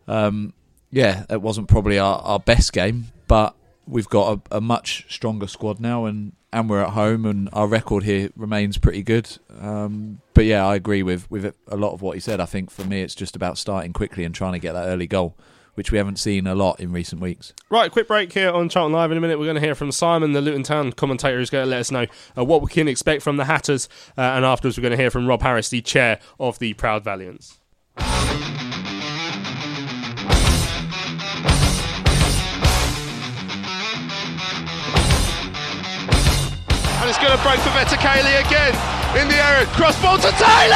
um, 0.07 0.53
yeah, 0.91 1.26
it 1.32 1.41
wasn't 1.41 1.68
probably 1.68 1.97
our, 1.97 2.20
our 2.20 2.39
best 2.39 2.74
game, 2.74 3.07
but 3.28 3.55
we've 3.88 4.07
got 4.07 4.38
a, 4.51 4.57
a, 4.57 4.61
much 4.61 5.07
stronger 5.09 5.47
squad 5.47 5.80
now, 5.80 6.05
and, 6.05 6.34
and 6.53 6.70
we're 6.70 6.82
at 6.82 6.91
home, 6.91 7.26
and 7.26 7.49
our 7.51 7.68
record 7.68 8.03
here 8.03 8.30
remains 8.36 8.78
pretty 8.78 9.01
good. 9.01 9.36
Um, 9.59 10.22
but 10.36 10.45
yeah, 10.45 10.63
I 10.63 10.76
agree 10.76 11.01
with 11.01 11.30
with 11.32 11.55
a 11.68 11.76
lot 11.76 11.93
of 11.93 12.03
what 12.03 12.13
he 12.13 12.20
said. 12.20 12.39
I 12.39 12.45
think 12.45 12.70
for 12.70 12.84
me, 12.84 13.01
it's 13.01 13.16
just 13.16 13.36
about 13.36 13.57
starting 13.57 13.93
quickly 13.93 14.26
and 14.26 14.36
trying 14.36 14.53
to 14.53 14.59
get 14.59 14.74
that 14.74 14.86
early 14.86 15.07
goal 15.07 15.36
which 15.76 15.91
we 15.91 15.97
haven't 15.97 16.17
seen 16.17 16.47
a 16.47 16.55
lot 16.55 16.80
in 16.80 16.91
recent 16.91 17.21
weeks. 17.21 17.53
Right, 17.69 17.91
quick 17.91 18.07
break 18.07 18.34
here 18.34 18.49
on 18.51 18.67
Charlton 18.67 18.93
Live. 18.93 19.11
In 19.11 19.17
a 19.17 19.21
minute, 19.21 19.38
we're 19.38 19.45
going 19.45 19.55
to 19.55 19.61
hear 19.61 19.76
from 19.76 19.91
Simon, 19.91 20.34
the 20.34 20.41
Luton 20.41 20.63
Town 20.63 20.91
commentator, 20.91 21.38
who's 21.38 21.49
going 21.49 21.65
to 21.65 21.69
let 21.69 21.80
us 21.82 21.91
know 21.91 22.07
uh, 22.38 22.43
what 22.43 22.61
we 22.61 22.67
can 22.67 22.88
expect 22.88 23.21
from 23.21 23.38
the 23.38 23.45
Hatters. 23.45 23.88
Uh, 24.17 24.21
and 24.21 24.43
afterwards, 24.43 24.78
we're 24.78 24.82
going 24.82 24.91
to 24.91 24.97
hear 24.97 25.11
from 25.11 25.28
Rob 25.28 25.41
Harris, 25.41 25.69
the 25.69 25.82
chair 25.82 26.19
of 26.39 26.59
the 26.59 26.73
Proud 26.73 27.03
Valiants. 27.03 27.59
And 37.05 37.09
it's 37.09 37.19
going 37.21 37.38
to 37.38 37.43
break 37.43 37.59
for 37.59 37.69
Vetokele 37.69 38.47
again 38.47 38.73
in 39.21 39.28
the 39.28 39.36
area. 39.36 39.67
Cross 39.78 40.01
ball 40.01 40.17
to 40.17 40.32
Taylor! 40.32 40.76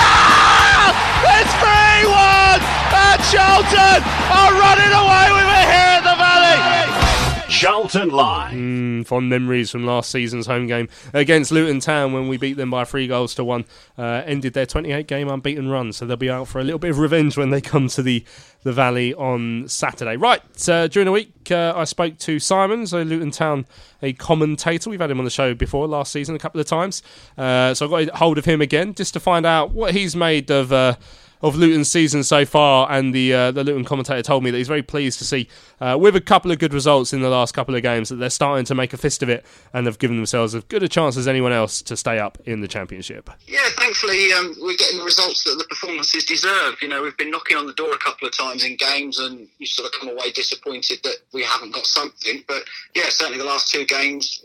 It's 1.25 1.53
3 1.57 2.05
1! 2.05 2.78
And 2.91 3.21
Charlton 3.31 4.03
are 4.31 4.53
running 4.53 4.93
away 4.93 5.27
with 5.31 5.49
it 5.49 5.67
here 5.69 5.95
at 5.97 6.03
the 6.03 6.15
Valley! 6.15 7.49
Charlton 7.49 8.09
Live. 8.09 8.53
Mm, 8.53 9.05
fond 9.05 9.29
memories 9.29 9.71
from 9.71 9.85
last 9.85 10.11
season's 10.11 10.45
home 10.47 10.67
game 10.67 10.87
against 11.13 11.51
Luton 11.51 11.79
Town 11.79 12.13
when 12.13 12.27
we 12.27 12.37
beat 12.37 12.53
them 12.53 12.69
by 12.69 12.85
three 12.85 13.07
goals 13.07 13.35
to 13.35 13.43
one. 13.43 13.65
Uh, 13.97 14.21
ended 14.25 14.53
their 14.53 14.65
28 14.65 15.07
game 15.07 15.27
unbeaten 15.27 15.67
run, 15.67 15.91
so 15.91 16.05
they'll 16.05 16.15
be 16.15 16.29
out 16.29 16.47
for 16.47 16.59
a 16.59 16.63
little 16.63 16.79
bit 16.79 16.91
of 16.91 16.99
revenge 16.99 17.35
when 17.37 17.49
they 17.49 17.59
come 17.59 17.87
to 17.89 18.01
the, 18.01 18.23
the 18.63 18.71
Valley 18.71 19.13
on 19.15 19.67
Saturday. 19.67 20.15
Right, 20.15 20.41
uh, 20.69 20.87
during 20.87 21.05
the 21.07 21.11
week, 21.11 21.51
uh, 21.51 21.73
I 21.75 21.83
spoke 21.83 22.17
to 22.19 22.39
Simon, 22.39 22.87
so 22.87 23.01
Luton 23.01 23.31
Town, 23.31 23.65
a 24.01 24.13
commentator. 24.13 24.89
We've 24.89 25.01
had 25.01 25.11
him 25.11 25.19
on 25.19 25.25
the 25.25 25.31
show 25.31 25.53
before 25.53 25.87
last 25.87 26.13
season 26.13 26.35
a 26.35 26.39
couple 26.39 26.61
of 26.61 26.67
times, 26.67 27.01
uh, 27.37 27.73
so 27.73 27.93
I 27.93 28.05
got 28.05 28.15
hold 28.15 28.37
of 28.37 28.45
him 28.45 28.61
again 28.61 28.93
just 28.93 29.13
to 29.13 29.19
find 29.19 29.45
out 29.45 29.71
what 29.71 29.93
he's 29.93 30.15
made 30.15 30.49
of 30.51 30.71
uh, 30.71 30.95
of 31.41 31.55
Luton's 31.55 31.89
season 31.89 32.23
so 32.23 32.45
far, 32.45 32.91
and 32.91 33.13
the 33.13 33.33
uh, 33.33 33.51
the 33.51 33.63
Luton 33.63 33.85
commentator 33.85 34.21
told 34.21 34.43
me 34.43 34.51
that 34.51 34.57
he's 34.57 34.67
very 34.67 34.83
pleased 34.83 35.19
to 35.19 35.25
see, 35.25 35.47
uh, 35.79 35.97
with 35.99 36.15
a 36.15 36.21
couple 36.21 36.51
of 36.51 36.59
good 36.59 36.73
results 36.73 37.13
in 37.13 37.21
the 37.21 37.29
last 37.29 37.53
couple 37.53 37.75
of 37.75 37.81
games, 37.81 38.09
that 38.09 38.15
they're 38.15 38.29
starting 38.29 38.65
to 38.65 38.75
make 38.75 38.93
a 38.93 38.97
fist 38.97 39.23
of 39.23 39.29
it 39.29 39.45
and 39.73 39.85
have 39.85 39.99
given 39.99 40.17
themselves 40.17 40.53
as 40.53 40.63
good 40.65 40.83
a 40.83 40.87
chance 40.89 41.17
as 41.17 41.27
anyone 41.27 41.53
else 41.53 41.81
to 41.81 41.95
stay 41.95 42.19
up 42.19 42.37
in 42.45 42.61
the 42.61 42.67
championship. 42.67 43.29
Yeah, 43.47 43.59
thankfully 43.77 44.33
um, 44.33 44.55
we're 44.61 44.77
getting 44.77 44.99
the 44.99 45.05
results 45.05 45.43
that 45.45 45.57
the 45.57 45.65
performances 45.65 46.25
deserve. 46.25 46.81
You 46.81 46.87
know, 46.89 47.01
we've 47.01 47.17
been 47.17 47.31
knocking 47.31 47.57
on 47.57 47.67
the 47.67 47.73
door 47.73 47.93
a 47.93 47.97
couple 47.97 48.27
of 48.27 48.35
times 48.35 48.65
in 48.65 48.75
games, 48.75 49.19
and 49.19 49.47
you 49.57 49.65
sort 49.65 49.93
of 49.93 49.99
come 49.99 50.09
away 50.09 50.31
disappointed 50.31 50.99
that 51.03 51.17
we 51.33 51.43
haven't 51.43 51.73
got 51.73 51.85
something. 51.85 52.43
But 52.47 52.63
yeah, 52.95 53.09
certainly 53.09 53.39
the 53.39 53.45
last 53.45 53.71
two 53.71 53.85
games, 53.85 54.43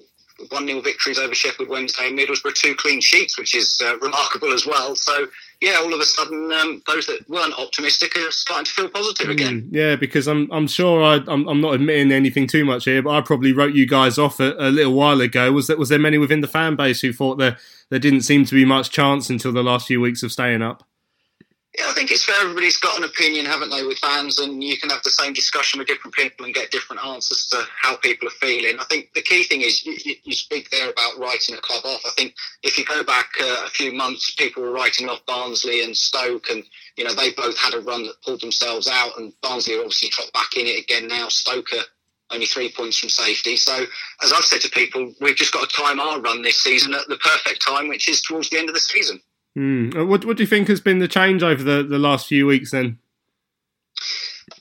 one 0.51 0.66
0 0.66 0.80
victories 0.80 1.18
over 1.18 1.34
Sheffield 1.34 1.68
Wednesday 1.68 2.09
and 2.09 2.18
Middlesbrough, 2.18 2.55
two 2.55 2.74
clean 2.74 3.01
sheets, 3.01 3.38
which 3.38 3.55
is 3.55 3.80
uh, 3.84 3.99
remarkable 3.99 4.53
as 4.53 4.66
well. 4.66 4.97
So 4.97 5.26
yeah, 5.61 5.78
all 5.82 5.95
of 5.95 6.01
a 6.01 6.05
sudden, 6.05 6.53
um, 6.53 6.82
those 6.86 7.07
that 7.07 7.28
weren't 7.28 7.59
optimistic 7.59 8.16
are 8.16 8.30
starting 8.30 8.66
to 8.66 8.70
feel 8.70 8.88
positive 8.88 9.30
again. 9.30 9.62
Mm, 9.62 9.68
yeah, 9.72 9.97
because 9.97 10.26
I'm 10.26 10.51
I'm 10.53 10.66
sure 10.66 11.03
I 11.03 11.20
I'm, 11.26 11.49
I'm, 11.49 11.61
not 11.61 11.74
admitting 11.74 12.12
anything 12.12 12.47
too 12.47 12.64
much 12.64 12.84
here, 12.84 13.03
but 13.03 13.11
I 13.11 13.20
probably 13.20 13.53
wrote 13.53 13.74
you 13.74 13.86
guys 13.86 14.18
off 14.18 14.40
a, 14.40 14.55
a, 14.59 14.70
little 14.70 14.92
while 14.92 15.20
ago. 15.20 15.53
Was 15.53 15.68
that 15.68 15.78
was 15.78 15.88
there 15.88 15.99
many 15.99 16.18
within 16.18 16.40
the 16.40 16.49
fan 16.49 16.76
base 16.76 17.01
who 17.01 17.12
thought 17.12 17.36
there 17.36 17.57
there 17.88 17.99
didn't 17.99 18.22
seem 18.22 18.45
to 18.45 18.55
be 18.55 18.64
much 18.64 18.90
chance 18.90 19.30
until 19.30 19.53
the 19.53 19.62
last 19.62 19.86
few 19.86 20.01
weeks 20.01 20.22
of 20.22 20.32
staying 20.32 20.62
up? 20.62 20.86
Yeah, 21.76 21.86
I 21.88 21.92
think 21.92 22.12
it's 22.12 22.24
fair. 22.24 22.40
Everybody's 22.40 22.76
got 22.76 22.98
an 22.98 23.04
opinion, 23.04 23.46
haven't 23.46 23.70
they, 23.70 23.82
with 23.82 23.98
fans, 23.98 24.38
and 24.38 24.62
you 24.62 24.76
can 24.78 24.90
have 24.90 25.02
the 25.02 25.10
same 25.10 25.32
discussion 25.32 25.78
with 25.78 25.88
different 25.88 26.14
people 26.14 26.44
and 26.44 26.54
get 26.54 26.70
different 26.70 27.04
answers 27.04 27.48
to 27.48 27.64
how 27.82 27.96
people 27.96 28.28
are 28.28 28.32
feeling. 28.32 28.78
I 28.78 28.84
think 28.84 29.12
the 29.12 29.22
key 29.22 29.42
thing 29.42 29.62
is 29.62 29.84
you, 29.84 30.14
you 30.22 30.34
speak 30.34 30.70
there 30.70 30.88
about 30.88 31.18
writing 31.18 31.56
a 31.56 31.60
club 31.60 31.84
off. 31.84 32.02
I 32.06 32.10
think 32.10 32.36
if 32.62 32.78
you 32.78 32.84
go 32.84 33.02
back 33.02 33.28
uh, 33.40 33.64
a 33.66 33.70
few 33.70 33.92
months, 33.92 34.32
people 34.36 34.62
were 34.62 34.70
writing 34.70 35.08
off 35.08 35.26
Barnsley 35.26 35.82
and 35.82 35.96
Stoke, 35.96 36.48
and 36.48 36.62
you 36.96 37.02
know 37.02 37.12
they 37.12 37.32
both 37.32 37.58
had 37.58 37.74
a 37.74 37.80
run 37.80 38.04
that 38.04 38.22
pulled 38.24 38.40
themselves 38.40 38.86
out, 38.86 39.18
and 39.18 39.32
Barnsley 39.42 39.74
are 39.74 39.80
obviously 39.80 40.10
dropped 40.10 40.32
back 40.32 40.56
in 40.56 40.66
it 40.66 40.80
again 40.80 41.08
now. 41.08 41.26
Stoke 41.28 41.72
are 41.72 41.84
only 42.30 42.46
three 42.46 42.70
points 42.70 42.98
from 42.98 43.08
safety. 43.08 43.56
So, 43.56 43.84
as 44.22 44.32
I've 44.32 44.44
said 44.44 44.60
to 44.60 44.70
people, 44.70 45.12
we've 45.20 45.36
just 45.36 45.52
got 45.52 45.68
to 45.68 45.76
time 45.76 45.98
our 45.98 46.20
run 46.20 46.42
this 46.42 46.62
season 46.62 46.94
at 46.94 47.08
the 47.08 47.16
perfect 47.16 47.66
time, 47.66 47.88
which 47.88 48.08
is 48.08 48.22
towards 48.22 48.48
the 48.50 48.58
end 48.58 48.68
of 48.68 48.74
the 48.74 48.80
season. 48.80 49.20
Mm. 49.57 50.09
What, 50.09 50.24
what 50.24 50.36
do 50.36 50.42
you 50.42 50.48
think 50.48 50.68
has 50.68 50.80
been 50.80 50.98
the 50.98 51.09
change 51.09 51.42
over 51.42 51.62
the, 51.62 51.82
the 51.82 51.98
last 51.98 52.26
few 52.26 52.46
weeks 52.46 52.72
then? 52.72 52.98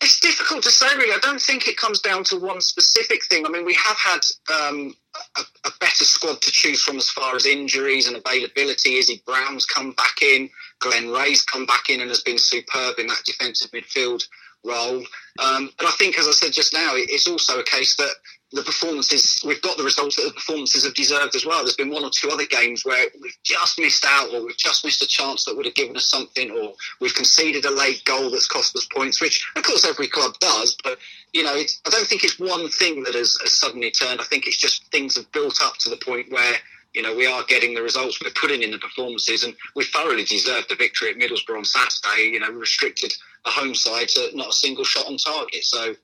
It's 0.01 0.19
difficult 0.19 0.63
to 0.63 0.71
say, 0.71 0.95
really. 0.97 1.13
I 1.13 1.19
don't 1.19 1.41
think 1.41 1.67
it 1.67 1.77
comes 1.77 1.99
down 1.99 2.23
to 2.25 2.37
one 2.37 2.61
specific 2.61 3.25
thing. 3.25 3.45
I 3.45 3.49
mean, 3.49 3.65
we 3.65 3.73
have 3.73 3.97
had 3.97 4.21
um, 4.53 4.95
a, 5.37 5.41
a, 5.65 5.71
better 5.79 6.05
squad 6.05 6.41
to 6.41 6.51
choose 6.51 6.81
from 6.83 6.97
as 6.97 7.09
far 7.09 7.35
as 7.35 7.45
injuries 7.45 8.07
and 8.07 8.15
availability. 8.15 8.95
Izzy 8.95 9.23
Brown's 9.25 9.65
come 9.65 9.91
back 9.93 10.21
in, 10.21 10.49
Glen 10.79 11.09
Rea's 11.09 11.43
come 11.43 11.65
back 11.65 11.89
in 11.89 12.01
and 12.01 12.09
has 12.09 12.21
been 12.21 12.37
superb 12.37 12.99
in 12.99 13.07
that 13.07 13.23
defensive 13.25 13.71
midfield 13.71 14.23
role. 14.63 15.03
Um, 15.39 15.71
but 15.77 15.87
I 15.87 15.91
think, 15.91 16.17
as 16.19 16.27
I 16.27 16.31
said 16.31 16.53
just 16.53 16.73
now, 16.73 16.91
it's 16.93 17.27
also 17.27 17.59
a 17.59 17.63
case 17.63 17.95
that 17.97 18.13
the 18.53 18.61
performances, 18.63 19.41
we've 19.45 19.61
got 19.61 19.77
the 19.77 19.83
results 19.83 20.15
that 20.15 20.23
the 20.27 20.33
performances 20.33 20.85
have 20.85 20.93
deserved 20.93 21.35
as 21.35 21.45
well. 21.45 21.63
There's 21.63 21.75
been 21.75 21.89
one 21.89 22.03
or 22.03 22.11
two 22.13 22.29
other 22.29 22.45
games 22.45 22.85
where 22.85 23.07
we've 23.21 23.37
just 23.43 23.79
missed 23.79 24.05
out 24.07 24.33
or 24.33 24.45
we've 24.45 24.57
just 24.57 24.85
missed 24.85 25.01
a 25.01 25.07
chance 25.07 25.45
that 25.45 25.57
would 25.57 25.65
have 25.65 25.75
given 25.75 25.97
us 25.97 26.09
something 26.09 26.51
or 26.51 26.73
we've 27.01 27.15
conceded 27.15 27.65
a 27.65 27.71
late 27.71 28.03
goal 28.05 28.29
that's 28.29 28.47
cost 28.47 28.75
us 28.75 28.87
points, 28.93 29.19
which 29.19 29.45
of 29.55 29.63
course 29.63 29.85
every 29.85 30.07
club 30.07 30.33
does. 30.39 30.77
But, 30.83 30.99
you 31.33 31.43
know, 31.43 31.55
I 31.55 31.89
don't 31.89 32.07
think 32.07 32.23
it's 32.23 32.39
one 32.39 32.69
thing 32.69 33.03
that 33.03 33.15
has, 33.15 33.37
has 33.41 33.53
suddenly 33.53 33.89
turned. 33.89 34.21
I 34.21 34.25
think 34.25 34.45
it's 34.45 34.57
just 34.57 34.85
things 34.91 35.15
have 35.15 35.31
built 35.31 35.59
up 35.63 35.77
to 35.77 35.89
the 35.89 35.97
point 35.97 36.31
where 36.31 36.55
you 36.93 37.01
know, 37.01 37.15
we 37.15 37.25
are 37.25 37.43
getting 37.47 37.73
the 37.73 37.81
results, 37.81 38.21
we're 38.23 38.29
putting 38.39 38.61
in 38.61 38.69
the 38.69 38.77
performances, 38.77 39.43
and 39.43 39.55
we 39.75 39.83
thoroughly 39.83 40.25
deserved 40.25 40.69
the 40.69 40.75
victory 40.75 41.09
at 41.09 41.15
Middlesbrough 41.15 41.57
on 41.57 41.65
Saturday. 41.65 42.29
You 42.33 42.39
know, 42.39 42.51
we 42.51 42.57
restricted 42.57 43.13
a 43.45 43.49
home 43.49 43.73
side 43.73 44.09
to 44.09 44.29
not 44.35 44.49
a 44.49 44.53
single 44.53 44.83
shot 44.83 45.07
on 45.07 45.17
target. 45.17 45.63
So, 45.63 45.95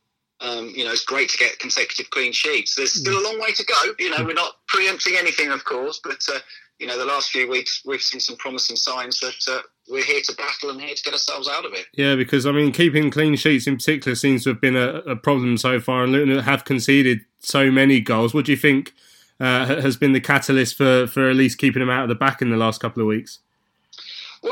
um, 0.42 0.72
you 0.76 0.86
know, 0.86 0.92
it's 0.92 1.04
great 1.04 1.30
to 1.30 1.38
get 1.38 1.60
consecutive 1.60 2.10
clean 2.12 2.32
sheets. 2.32 2.76
There's 2.76 2.94
still 2.94 3.20
a 3.20 3.24
long 3.24 3.40
way 3.40 3.52
to 3.52 3.66
go. 3.66 3.76
You 4.00 4.10
know, 4.12 4.24
we're 4.24 4.34
not 4.34 4.56
preempting 4.68 5.16
anything, 5.18 5.52
of 5.52 5.66
course, 5.66 6.00
but, 6.04 6.22
uh, 6.34 6.40
you 6.80 6.88
know, 6.88 6.98
the 6.98 7.06
last 7.06 7.32
few 7.32 7.50
weeks 7.50 7.82
we've 7.86 8.02
seen 8.02 8.22
some 8.22 8.38
promising 8.38 8.78
signs 8.78 9.20
that 9.20 9.52
uh, 9.52 9.62
we're 9.90 10.04
here 10.04 10.22
to 10.24 10.36
battle 10.36 10.70
and 10.70 10.80
here 10.80 10.96
to 10.96 11.04
get 11.04 11.14
ourselves 11.14 11.50
out 11.50 11.66
of 11.66 11.74
it. 11.74 11.88
Yeah, 11.94 12.16
because 12.16 12.46
I 12.46 12.52
mean, 12.52 12.72
keeping 12.72 13.12
clean 13.12 13.36
sheets 13.36 13.68
in 13.68 13.76
particular 13.76 14.16
seems 14.16 14.44
to 14.44 14.50
have 14.50 14.62
been 14.62 14.78
a, 14.78 15.00
a 15.00 15.16
problem 15.16 15.58
so 15.58 15.80
far, 15.80 16.04
and 16.04 16.14
Luton 16.14 16.40
have 16.40 16.64
conceded 16.64 17.20
so 17.40 17.70
many 17.70 18.00
goals. 18.00 18.34
What 18.34 18.46
do 18.46 18.52
you 18.52 18.58
think 18.58 18.94
uh, 19.42 19.66
has 19.66 19.98
been 19.98 20.14
the 20.14 20.22
catalyst 20.22 20.78
for, 20.78 21.08
for 21.08 21.30
at 21.30 21.36
least 21.36 21.58
keeping 21.58 21.82
them 21.82 21.90
out 21.90 22.04
of 22.04 22.10
the 22.10 22.16
back 22.16 22.42
in 22.42 22.50
the 22.50 22.58
last 22.58 22.80
couple 22.80 23.02
of 23.02 23.08
weeks? 23.08 23.40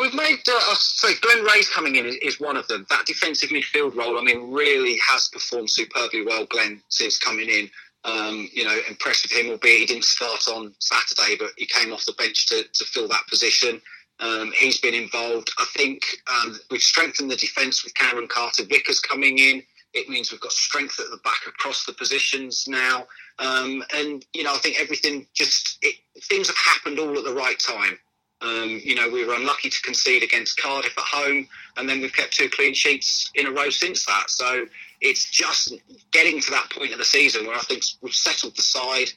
We've 0.07 0.15
made, 0.15 0.39
uh, 0.47 0.73
so 0.75 1.09
Glen 1.19 1.43
Rea's 1.43 1.67
coming 1.67 1.97
in 1.97 2.05
is, 2.05 2.15
is, 2.21 2.39
one 2.39 2.55
of 2.55 2.65
them. 2.69 2.85
That 2.89 3.05
defensive 3.05 3.49
midfield 3.49 3.93
role, 3.93 4.17
I 4.17 4.21
mean, 4.21 4.53
really 4.53 4.97
has 5.05 5.27
performed 5.27 5.69
superbly 5.69 6.23
well, 6.25 6.45
Glenn, 6.45 6.81
since 6.87 7.19
coming 7.19 7.49
in. 7.49 7.69
Um, 8.05 8.49
you 8.53 8.63
know, 8.63 8.79
impressed 8.87 9.23
with 9.23 9.37
him, 9.37 9.51
albeit 9.51 9.81
he 9.81 9.85
didn't 9.85 10.05
start 10.05 10.47
on 10.47 10.73
Saturday, 10.79 11.35
but 11.37 11.49
he 11.57 11.65
came 11.65 11.91
off 11.91 12.05
the 12.05 12.13
bench 12.13 12.45
to, 12.47 12.63
to 12.63 12.85
fill 12.85 13.09
that 13.09 13.27
position. 13.29 13.81
Um, 14.21 14.53
he's 14.55 14.79
been 14.79 14.93
involved. 14.93 15.51
I 15.59 15.65
think 15.75 16.05
um, 16.31 16.57
we've 16.71 16.81
strengthened 16.81 17.29
the 17.29 17.35
defence 17.35 17.83
with 17.83 17.93
Cameron 17.95 18.29
Carter 18.29 18.63
Vickers 18.63 19.01
coming 19.01 19.39
in. 19.39 19.61
It 19.93 20.07
means 20.07 20.31
we've 20.31 20.39
got 20.39 20.53
strength 20.53 21.01
at 21.01 21.09
the 21.11 21.17
back 21.17 21.41
across 21.47 21.85
the 21.85 21.91
positions 21.91 22.63
now. 22.65 23.07
Um, 23.39 23.83
and, 23.93 24.25
you 24.33 24.43
know, 24.43 24.53
I 24.53 24.57
think 24.59 24.79
everything 24.79 25.27
just, 25.33 25.79
it, 25.81 25.95
things 26.23 26.47
have 26.47 26.55
happened 26.55 26.97
all 26.97 27.17
at 27.17 27.25
the 27.25 27.33
right 27.33 27.59
time. 27.59 27.99
Um, 28.41 28.79
you 28.83 28.93
know, 28.93 29.09
we 29.09 29.25
were 29.25 29.33
unlucky 29.33 29.69
to 29.69 29.81
concede 29.81 30.23
against 30.23 30.61
Cardiff 30.61 30.97
at 30.97 31.03
home, 31.03 31.47
and 31.75 31.89
then 31.89 32.01
we've 32.01 32.13
kept 32.13 32.33
two 32.33 32.49
clean 32.49 32.73
sheets 32.73 33.31
in 33.33 33.47
a 33.47 33.51
row 33.51 33.69
since 33.69 34.05
that. 34.05 34.29
So 34.29 34.65
it's 35.01 35.25
just 35.25 35.73
getting 36.11 36.39
to 36.41 36.51
that 36.51 36.69
point 36.69 36.91
of 36.91 36.99
the 36.99 37.05
season 37.05 37.47
where 37.47 37.55
I 37.55 37.61
think 37.61 37.83
we've 38.01 38.13
settled 38.13 38.55
the 38.55 38.61
side. 38.61 39.09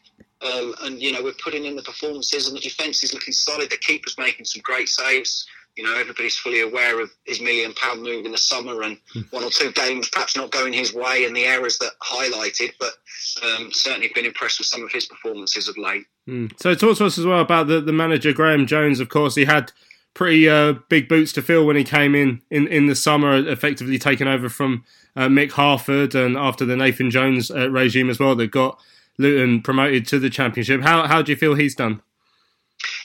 Um, 0.43 0.75
and 0.83 1.03
you 1.03 1.13
know 1.13 1.23
we're 1.23 1.35
putting 1.45 1.67
in 1.67 1.77
the 1.77 1.83
performances, 1.83 2.49
and 2.49 2.57
the 2.57 2.61
defence 2.61 3.05
is 3.05 3.13
looking 3.13 3.35
solid. 3.35 3.71
The 3.71 3.77
keeper's 3.77 4.17
making 4.17 4.47
some 4.47 4.63
great 4.63 4.89
saves. 4.89 5.47
You 5.81 5.87
know 5.87 5.97
everybody's 5.99 6.37
fully 6.37 6.61
aware 6.61 7.01
of 7.01 7.11
his 7.25 7.41
million 7.41 7.73
pound 7.73 8.03
move 8.03 8.27
in 8.27 8.33
the 8.33 8.39
summer, 8.39 8.83
and 8.83 8.99
one 9.31 9.45
or 9.45 9.49
two 9.49 9.73
games 9.73 10.11
perhaps 10.11 10.37
not 10.37 10.51
going 10.51 10.75
his 10.75 10.93
way, 10.93 11.25
and 11.25 11.35
the 11.35 11.47
errors 11.47 11.79
that 11.79 11.93
highlighted. 12.03 12.73
But 12.79 12.93
um, 13.43 13.71
certainly 13.73 14.11
been 14.15 14.27
impressed 14.27 14.59
with 14.59 14.67
some 14.67 14.83
of 14.83 14.93
his 14.93 15.07
performances 15.07 15.69
of 15.69 15.79
late. 15.79 16.05
Mm. 16.29 16.53
So 16.61 16.75
talk 16.75 16.99
to 16.99 17.07
us 17.07 17.17
as 17.17 17.25
well 17.25 17.41
about 17.41 17.69
the, 17.69 17.81
the 17.81 17.95
manager 17.95 18.35
Graeme 18.35 18.67
Jones. 18.67 19.01
Of 19.01 19.09
course, 19.09 19.37
he 19.37 19.47
had 19.47 19.73
pretty 20.13 20.47
uh, 20.51 20.75
big 20.91 21.09
boots 21.09 21.33
to 21.33 21.41
fill 21.41 21.65
when 21.65 21.77
he 21.77 21.85
came 21.85 22.15
in 22.15 22.43
in, 22.51 22.69
in 22.69 22.85
the 22.85 22.95
summer, 22.95 23.35
effectively 23.37 23.99
taking 23.99 24.29
over 24.29 24.51
from 24.51 24.85
uh, 25.17 25.29
Mick 25.29 25.53
Harford, 25.53 26.15
and 26.15 26.37
after 26.37 26.67
the 26.67 26.77
Nathan 26.77 27.11
Jones 27.11 27.51
uh, 27.51 27.71
regime 27.71 28.11
as 28.11 28.21
well, 28.21 28.37
that 28.37 28.51
got 28.51 28.79
Luton 29.17 29.63
promoted 29.63 30.07
to 30.09 30.19
the 30.19 30.29
Championship. 30.29 30.83
How 30.83 31.07
how 31.07 31.23
do 31.23 31.33
you 31.33 31.37
feel 31.37 31.55
he's 31.55 31.75
done? 31.75 32.03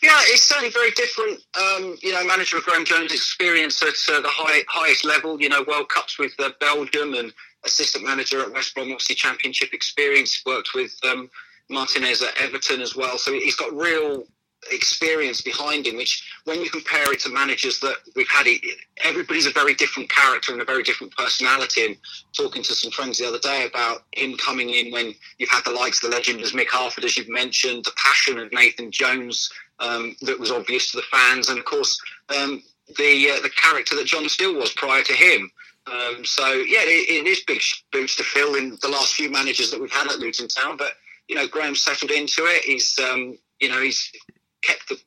Yeah, 0.02 0.20
it's 0.26 0.44
certainly 0.44 0.72
very 0.72 0.92
different. 0.92 1.42
Um, 1.60 1.98
you 2.02 2.14
know, 2.14 2.24
manager 2.26 2.58
of 2.58 2.64
Graeme 2.64 2.86
Jones' 2.86 3.14
experience 3.14 3.82
at 3.82 3.96
uh, 4.14 4.22
the 4.22 4.30
high, 4.30 4.64
highest 4.68 5.06
level. 5.06 5.42
You 5.42 5.50
know, 5.50 5.64
World 5.68 5.90
Cups 5.90 6.20
with 6.20 6.34
uh, 6.40 6.52
Belgium 6.60 7.14
and 7.14 7.34
assistant 7.66 8.06
manager 8.06 8.42
at 8.42 8.52
West 8.52 8.76
Brom, 8.76 8.92
obviously 8.92 9.16
Championship 9.16 9.74
experience. 9.74 10.42
Worked 10.46 10.70
with 10.76 10.94
um, 11.10 11.30
Martinez 11.70 12.22
at 12.22 12.40
Everton 12.40 12.82
as 12.82 12.96
well, 12.96 13.18
so 13.18 13.34
he's 13.34 13.56
got 13.56 13.74
real 13.74 14.26
experience 14.72 15.42
behind 15.42 15.86
him, 15.86 15.96
which 15.98 16.28
when 16.46 16.62
you 16.62 16.70
compare 16.70 17.12
it 17.14 17.20
to 17.22 17.30
managers 17.30 17.80
that 17.80 17.96
we've 18.16 18.30
had, 18.30 18.48
everybody's 19.04 19.46
a 19.46 19.52
very 19.52 19.74
different 19.74 20.10
character 20.10 20.52
and 20.52 20.62
a 20.62 20.66
very 20.66 20.84
different 20.84 21.16
personality. 21.16 21.86
And 21.86 21.98
talking 22.36 22.64
to 22.64 22.74
some 22.74 22.92
friends 22.92 23.18
the 23.18 23.28
other 23.28 23.40
day 23.40 23.66
about 23.66 24.04
him 24.14 24.36
coming 24.38 24.70
in 24.70 24.92
when 24.92 25.14
you've 25.38 25.50
had 25.50 25.66
the 25.66 25.72
likes 25.72 26.04
of 26.04 26.10
the 26.10 26.16
legend 26.16 26.42
as 26.42 26.54
Mick 26.54 26.70
Harford, 26.70 27.04
as 27.04 27.18
you've 27.18 27.30
mentioned, 27.30 27.86
the 27.86 27.94
passion 27.96 28.40
of 28.40 28.52
Nathan 28.52 28.92
Jones 28.92 29.52
um, 29.80 30.16
that 30.22 30.40
was 30.40 30.52
obvious 30.52 30.92
to 30.92 30.98
the 30.98 31.04
fans, 31.12 31.50
and 31.50 31.60
of 31.60 31.66
course 31.66 32.00
um, 32.30 32.64
the 32.98 33.32
uh, 33.32 33.42
the 33.42 33.52
character 33.62 33.96
that 33.96 34.08
John 34.08 34.28
Still 34.30 34.56
was 34.56 34.72
prior 34.74 35.04
to 35.04 35.14
him. 35.14 35.52
Um, 35.88 36.26
so 36.26 36.48
yeah, 36.52 36.82
it, 36.82 37.26
it 37.26 37.28
is 37.28 37.44
big 37.46 37.62
boots 37.92 38.16
to 38.16 38.24
fill 38.24 38.56
in 38.56 38.78
the 38.82 38.90
last 38.90 39.14
few 39.14 39.30
managers 39.30 39.70
that 39.72 39.80
we've 39.80 39.92
had 39.92 40.08
at 40.08 40.20
Luton 40.20 40.48
Town, 40.48 40.78
but 40.78 40.94
you 41.28 41.36
know 41.36 41.48
Graeme 41.48 41.76
settled 41.76 42.12
into 42.12 42.44
it. 42.46 42.64
He's 42.64 42.98
um, 43.00 43.38
you 43.60 43.70
know 43.70 43.82
he's 43.82 44.12
kept 44.66 44.90
the, 44.90 44.98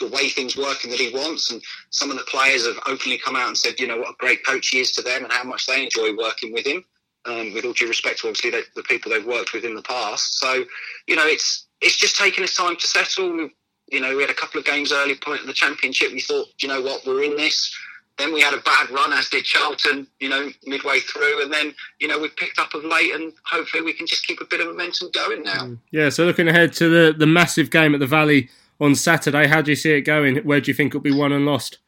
the 0.00 0.08
way 0.08 0.28
things 0.28 0.56
working 0.56 0.90
that 0.90 1.00
he 1.00 1.12
wants. 1.12 1.50
And 1.50 1.62
some 1.90 2.10
of 2.10 2.16
the 2.16 2.24
players 2.24 2.66
have 2.66 2.78
openly 2.86 3.18
come 3.18 3.36
out 3.36 3.48
and 3.48 3.56
said, 3.56 3.78
you 3.78 3.86
know, 3.86 3.98
what 3.98 4.10
a 4.10 4.16
great 4.18 4.44
coach 4.44 4.68
he 4.68 4.80
is 4.80 4.92
to 4.92 5.02
them 5.02 5.24
and 5.24 5.32
how 5.32 5.44
much 5.44 5.66
they 5.66 5.84
enjoy 5.84 6.16
working 6.16 6.52
with 6.52 6.66
him. 6.66 6.84
Um, 7.26 7.54
with 7.54 7.64
all 7.64 7.72
due 7.72 7.88
respect 7.88 8.20
to 8.20 8.28
obviously 8.28 8.50
the, 8.50 8.64
the, 8.76 8.82
people 8.82 9.10
they've 9.10 9.24
worked 9.24 9.54
with 9.54 9.64
in 9.64 9.74
the 9.74 9.80
past. 9.80 10.38
So, 10.40 10.62
you 11.06 11.16
know, 11.16 11.26
it's 11.26 11.68
it's 11.80 11.96
just 11.96 12.18
taken 12.18 12.44
its 12.44 12.54
time 12.54 12.76
to 12.76 12.86
settle. 12.86 13.48
You 13.88 14.00
know, 14.00 14.16
we 14.16 14.22
had 14.22 14.30
a 14.30 14.34
couple 14.34 14.58
of 14.58 14.66
games 14.66 14.92
early 14.92 15.14
point 15.14 15.42
in 15.42 15.46
the 15.46 15.52
championship. 15.52 16.12
We 16.12 16.20
thought, 16.20 16.48
you 16.60 16.68
know 16.68 16.80
what, 16.80 17.06
we're 17.06 17.22
in 17.24 17.36
this. 17.36 17.74
Then 18.16 18.32
we 18.32 18.40
had 18.40 18.54
a 18.54 18.60
bad 18.60 18.90
run, 18.90 19.12
as 19.12 19.28
did 19.28 19.44
Charlton, 19.44 20.06
you 20.20 20.28
know, 20.28 20.48
midway 20.66 21.00
through. 21.00 21.42
And 21.42 21.52
then, 21.52 21.74
you 22.00 22.06
know, 22.06 22.18
we've 22.18 22.36
picked 22.36 22.60
up 22.60 22.72
of 22.72 22.84
late 22.84 23.12
and 23.12 23.32
hopefully 23.44 23.82
we 23.82 23.92
can 23.92 24.06
just 24.06 24.24
keep 24.26 24.40
a 24.40 24.44
bit 24.44 24.60
of 24.60 24.68
momentum 24.68 25.10
going 25.12 25.42
now. 25.42 25.66
Mm. 25.66 25.78
Yeah, 25.90 26.10
so 26.10 26.24
looking 26.24 26.46
ahead 26.46 26.72
to 26.74 26.88
the, 26.88 27.12
the 27.16 27.26
massive 27.26 27.70
game 27.70 27.92
at 27.92 28.00
the 28.00 28.06
Valley 28.06 28.50
on 28.80 28.94
Saturday. 28.94 29.48
How 29.48 29.62
do 29.62 29.72
you 29.72 29.76
see 29.76 29.92
it 29.92 30.02
going? 30.02 30.36
Where 30.38 30.60
do 30.60 30.70
you 30.70 30.74
think 30.74 30.92
it'll 30.92 31.00
be 31.00 31.12
won 31.12 31.32
and 31.32 31.44
lost? 31.44 31.78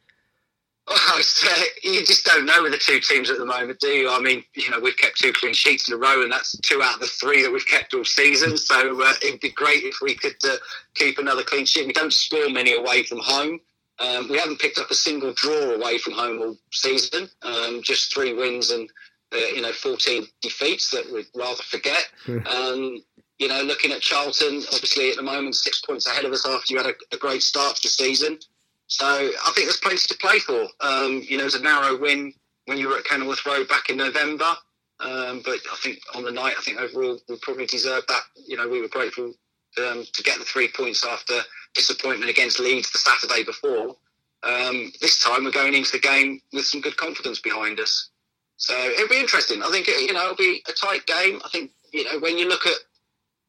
Oh, 1.09 1.21
uh, 1.45 1.63
you 1.83 2.05
just 2.05 2.25
don't 2.25 2.45
know 2.45 2.63
with 2.63 2.71
the 2.71 2.77
two 2.77 2.99
teams 3.01 3.29
at 3.29 3.37
the 3.37 3.45
moment, 3.45 3.79
do 3.79 3.87
you? 3.87 4.09
I 4.09 4.19
mean, 4.19 4.43
you 4.55 4.69
know, 4.69 4.79
we've 4.79 4.95
kept 4.95 5.17
two 5.17 5.33
clean 5.33 5.53
sheets 5.53 5.89
in 5.89 5.93
a 5.93 5.97
row, 5.97 6.21
and 6.21 6.31
that's 6.31 6.57
two 6.61 6.81
out 6.81 6.95
of 6.95 6.99
the 7.01 7.07
three 7.07 7.41
that 7.41 7.51
we've 7.51 7.67
kept 7.67 7.93
all 7.93 8.05
season. 8.05 8.57
So 8.57 9.03
uh, 9.03 9.13
it'd 9.21 9.41
be 9.41 9.49
great 9.49 9.83
if 9.83 9.97
we 10.01 10.15
could 10.15 10.35
uh, 10.47 10.55
keep 10.95 11.17
another 11.17 11.43
clean 11.43 11.65
sheet. 11.65 11.87
We 11.87 11.93
don't 11.93 12.13
score 12.13 12.49
many 12.49 12.73
away 12.73 13.03
from 13.03 13.19
home. 13.19 13.59
Um, 13.99 14.29
we 14.29 14.37
haven't 14.37 14.59
picked 14.59 14.77
up 14.77 14.89
a 14.91 14.95
single 14.95 15.33
draw 15.33 15.71
away 15.73 15.97
from 15.97 16.13
home 16.13 16.39
all 16.39 16.57
season. 16.71 17.29
Um, 17.41 17.81
just 17.83 18.13
three 18.13 18.33
wins 18.33 18.71
and 18.71 18.89
uh, 19.33 19.37
you 19.37 19.61
know 19.61 19.73
14 19.73 20.25
defeats 20.41 20.91
that 20.91 21.11
we'd 21.11 21.25
rather 21.35 21.63
forget. 21.63 22.05
um, 22.27 23.03
you 23.39 23.47
know, 23.47 23.61
looking 23.61 23.91
at 23.91 24.01
Charlton, 24.01 24.63
obviously 24.73 25.11
at 25.11 25.17
the 25.17 25.23
moment 25.23 25.55
six 25.55 25.81
points 25.81 26.07
ahead 26.07 26.25
of 26.25 26.31
us 26.31 26.45
after 26.47 26.73
you 26.73 26.77
had 26.77 26.87
a, 26.87 27.15
a 27.15 27.17
great 27.17 27.43
start 27.43 27.75
to 27.75 27.81
the 27.83 27.89
season. 27.89 28.39
So 28.87 29.05
I 29.05 29.51
think 29.53 29.67
there's 29.67 29.77
plenty 29.77 29.97
to 29.97 30.17
play 30.17 30.39
for. 30.39 30.67
Um, 30.81 31.21
you 31.23 31.37
know, 31.37 31.43
it 31.43 31.45
was 31.45 31.55
a 31.55 31.61
narrow 31.61 31.97
win 31.97 32.33
when 32.65 32.77
you 32.77 32.89
were 32.89 32.97
at 32.97 33.05
Kenilworth 33.05 33.45
Road 33.45 33.67
back 33.67 33.89
in 33.89 33.97
November. 33.97 34.53
Um, 34.99 35.41
but 35.45 35.59
I 35.71 35.75
think 35.81 35.99
on 36.15 36.23
the 36.23 36.31
night, 36.31 36.55
I 36.57 36.61
think 36.61 36.79
overall 36.79 37.19
we 37.29 37.37
probably 37.41 37.65
deserved 37.65 38.07
that. 38.07 38.21
You 38.47 38.57
know, 38.57 38.67
we 38.67 38.81
were 38.81 38.87
grateful 38.87 39.33
um, 39.77 40.05
to 40.11 40.23
get 40.23 40.39
the 40.39 40.45
three 40.45 40.69
points 40.69 41.05
after 41.05 41.35
disappointment 41.73 42.31
against 42.31 42.59
Leeds 42.59 42.91
the 42.91 42.97
Saturday 42.97 43.43
before. 43.43 43.95
Um, 44.43 44.91
this 45.01 45.21
time 45.21 45.43
we're 45.43 45.51
going 45.51 45.73
into 45.73 45.91
the 45.91 45.99
game 45.99 46.41
with 46.53 46.65
some 46.65 46.81
good 46.81 46.97
confidence 46.97 47.39
behind 47.39 47.79
us. 47.79 48.09
So 48.55 48.73
it'll 48.73 49.09
be 49.09 49.19
interesting. 49.19 49.61
I 49.61 49.69
think, 49.69 49.87
you 49.87 50.13
know, 50.13 50.23
it'll 50.23 50.35
be 50.35 50.63
a 50.67 50.71
tight 50.71 51.05
game. 51.05 51.41
I 51.45 51.49
think, 51.49 51.71
you 51.91 52.05
know, 52.05 52.19
when 52.19 52.37
you 52.37 52.47
look 52.47 52.65
at 52.65 52.77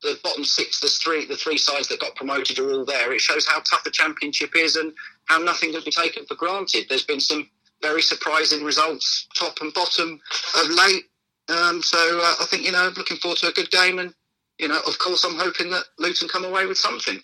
the 0.03 0.19
bottom 0.23 0.45
six, 0.45 0.81
the 0.81 0.89
three, 0.89 1.25
the 1.25 1.37
three 1.37 1.59
sides 1.59 1.89
that 1.89 2.01
got 2.01 2.15
promoted 2.15 2.59
are 2.59 2.71
all 2.71 2.85
there. 2.85 3.13
It 3.13 3.21
shows 3.21 3.47
how 3.47 3.61
tough 3.61 3.85
the 3.85 3.91
championship 3.91 4.55
is 4.55 4.77
and 4.77 4.93
how 5.29 5.39
nothing 5.39 5.73
can 5.73 5.83
be 5.85 5.91
taken 5.91 6.27
for 6.27 6.35
granted. 6.35 6.87
There's 6.89 7.05
been 7.05 7.21
some 7.21 7.49
very 7.83 8.03
surprising 8.03 8.65
results, 8.65 9.29
top 9.35 9.61
and 9.61 9.73
bottom 9.73 10.21
of 10.57 10.71
late. 10.71 11.05
Um, 11.49 11.83
so 11.83 11.99
uh, 11.99 12.35
I 12.41 12.47
think 12.51 12.65
you 12.65 12.73
know, 12.73 12.91
looking 12.97 13.17
forward 13.19 13.39
to 13.39 13.49
a 13.49 13.53
good 13.53 13.71
game, 13.71 13.99
and 13.99 14.13
you 14.59 14.69
know, 14.69 14.81
of 14.87 14.99
course, 14.99 15.25
I'm 15.25 15.37
hoping 15.37 15.71
that 15.71 15.85
Luton 15.99 16.29
come 16.29 16.45
away 16.45 16.67
with 16.67 16.79
something. 16.79 17.21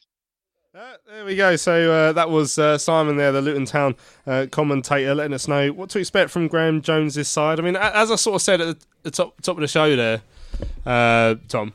Uh, 0.75 0.95
there 1.07 1.25
we 1.25 1.37
go. 1.37 1.55
So 1.55 1.93
uh, 1.93 2.13
that 2.15 2.31
was 2.31 2.59
uh, 2.59 2.77
Simon 2.79 3.17
there, 3.17 3.31
the 3.31 3.41
Luton 3.41 3.65
Town 3.65 3.95
uh, 4.27 4.47
commentator, 4.51 5.15
letting 5.15 5.33
us 5.33 5.47
know 5.47 5.73
what 5.73 5.89
to 5.91 6.01
expect 6.01 6.31
from 6.31 6.49
Graeme 6.49 6.83
Jones's 6.83 7.29
side. 7.29 7.61
I 7.61 7.63
mean, 7.63 7.77
as 7.77 8.11
I 8.11 8.17
sort 8.17 8.37
of 8.37 8.43
said 8.43 8.61
at 8.61 8.77
the 9.03 9.11
top 9.11 9.41
top 9.41 9.57
of 9.57 9.61
the 9.61 9.69
show 9.69 9.95
there, 9.95 10.23
uh, 10.85 11.37
Tom, 11.49 11.73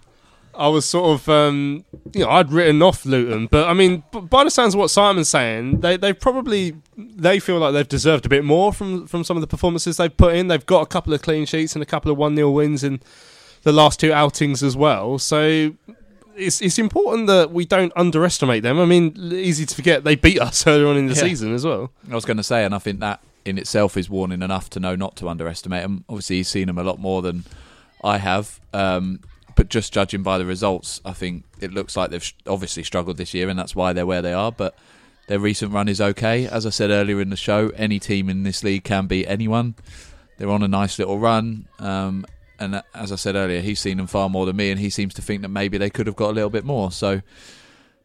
I 0.60 0.68
was 0.68 0.86
sort 0.86 1.20
of, 1.20 1.30
um, 1.30 1.86
you 2.14 2.26
know, 2.26 2.30
I'd 2.30 2.51
written 2.51 2.82
off 2.82 3.05
Luton, 3.05 3.47
but 3.47 3.68
I 3.68 3.74
mean, 3.74 4.03
by 4.12 4.43
the 4.43 4.51
sounds 4.51 4.74
of 4.74 4.80
what 4.80 4.89
Simon's 4.89 5.30
saying, 5.30 5.80
they 5.80 5.95
they 5.95 6.12
probably 6.12 6.76
they 6.97 7.39
feel 7.39 7.60
like 7.60 7.74
they've 7.74 7.88
deserved 7.88 8.26
a 8.26 8.30
bit 8.30 8.43
more 8.43 8.74
from 8.74 9.07
from 9.07 9.24
some 9.24 9.38
of 9.38 9.41
the 9.41 9.47
performances 9.47 9.97
they've 9.97 10.16
put 10.16 10.36
in. 10.36 10.47
They've 10.47 10.66
got 10.66 10.82
a 10.82 10.86
couple 10.86 11.14
of 11.14 11.22
clean 11.22 11.45
sheets 11.45 11.76
and 11.76 11.82
a 11.82 11.86
couple 11.86 12.12
of 12.12 12.18
one 12.18 12.36
0 12.36 12.51
wins 12.51 12.84
in 12.84 12.99
the 13.64 13.72
last 13.72 14.01
two 14.01 14.12
outings 14.12 14.62
as 14.62 14.76
well. 14.76 15.18
So 15.18 15.74
it's 16.36 16.62
it's 16.62 16.78
important 16.78 17.28
that 17.28 17.51
we 17.51 17.64
don't 17.64 17.93
underestimate 17.95 18.64
them. 18.64 18.80
I 18.80 18.86
mean, 18.86 19.16
easy 19.32 19.66
to 19.66 19.74
forget 19.74 20.03
they 20.03 20.16
beat 20.16 20.41
us 20.41 20.68
earlier 20.68 20.88
on 20.88 20.97
in 20.97 21.07
the 21.07 21.14
yeah. 21.14 21.22
season 21.22 21.53
as 21.53 21.66
well. 21.66 21.91
I 22.12 22.16
was 22.16 22.26
going 22.26 22.38
to 22.38 22.43
say, 22.43 22.66
and 22.66 22.76
I 22.76 22.80
think 22.80 22.99
that 22.99 23.22
in 23.45 23.57
itself 23.57 23.95
is 23.95 24.10
warning 24.10 24.41
enough 24.41 24.70
to 24.72 24.80
know 24.82 24.95
not 24.95 25.16
to 25.18 25.30
underestimate 25.30 25.84
them. 25.84 26.03
Obviously, 26.10 26.38
he's 26.38 26.49
seen 26.49 26.68
them 26.68 26.78
a 26.78 26.84
lot 26.84 26.99
more 26.99 27.22
than 27.22 27.45
I 28.03 28.18
have. 28.18 28.60
Um, 28.74 29.22
but 29.60 29.68
just 29.68 29.91
judging 29.91 30.24
by 30.24 30.38
the 30.38 30.45
results, 30.45 31.01
I 31.03 31.12
think 31.12 31.43
it 31.60 31.74
looks 31.74 31.97
like 31.97 32.12
they've 32.12 32.34
obviously 32.47 32.82
struggled 32.82 33.18
this 33.18 33.34
year, 33.34 33.49
and 33.49 33.60
that's 33.60 33.76
why 33.76 33.91
they're 33.91 34.05
where 34.05 34.22
they 34.22 34.32
are. 34.32 34.53
But 34.53 34.74
their 35.28 35.38
recent 35.38 35.74
run 35.74 35.89
is 35.89 35.99
okay. 35.99 36.47
As 36.47 36.66
I 36.66 36.70
said 36.70 36.91
earlier 36.91 37.20
in 37.20 37.30
the 37.30 37.36
show, 37.36 37.70
any 37.76 37.99
team 37.99 38.30
in 38.30 38.43
this 38.43 38.64
league 38.64 38.86
can 38.86 39.07
beat 39.07 39.26
anyone. 39.26 39.76
They're 40.38 40.49
on 40.49 40.64
a 40.64 40.68
nice 40.70 40.97
little 40.97 41.20
run. 41.20 41.68
Um, 41.78 42.26
and 42.57 42.82
as 42.95 43.12
I 43.12 43.18
said 43.18 43.36
earlier, 43.36 43.60
he's 43.60 43.82
seen 43.82 43.97
them 43.97 44.07
far 44.07 44.30
more 44.30 44.45
than 44.45 44.55
me, 44.55 44.72
and 44.72 44.80
he 44.80 44.89
seems 44.89 45.14
to 45.16 45.22
think 45.22 45.41
that 45.41 45.49
maybe 45.49 45.78
they 45.78 45.89
could 45.89 46.07
have 46.07 46.16
got 46.16 46.30
a 46.30 46.36
little 46.36 46.49
bit 46.49 46.64
more. 46.64 46.89
So, 46.89 47.22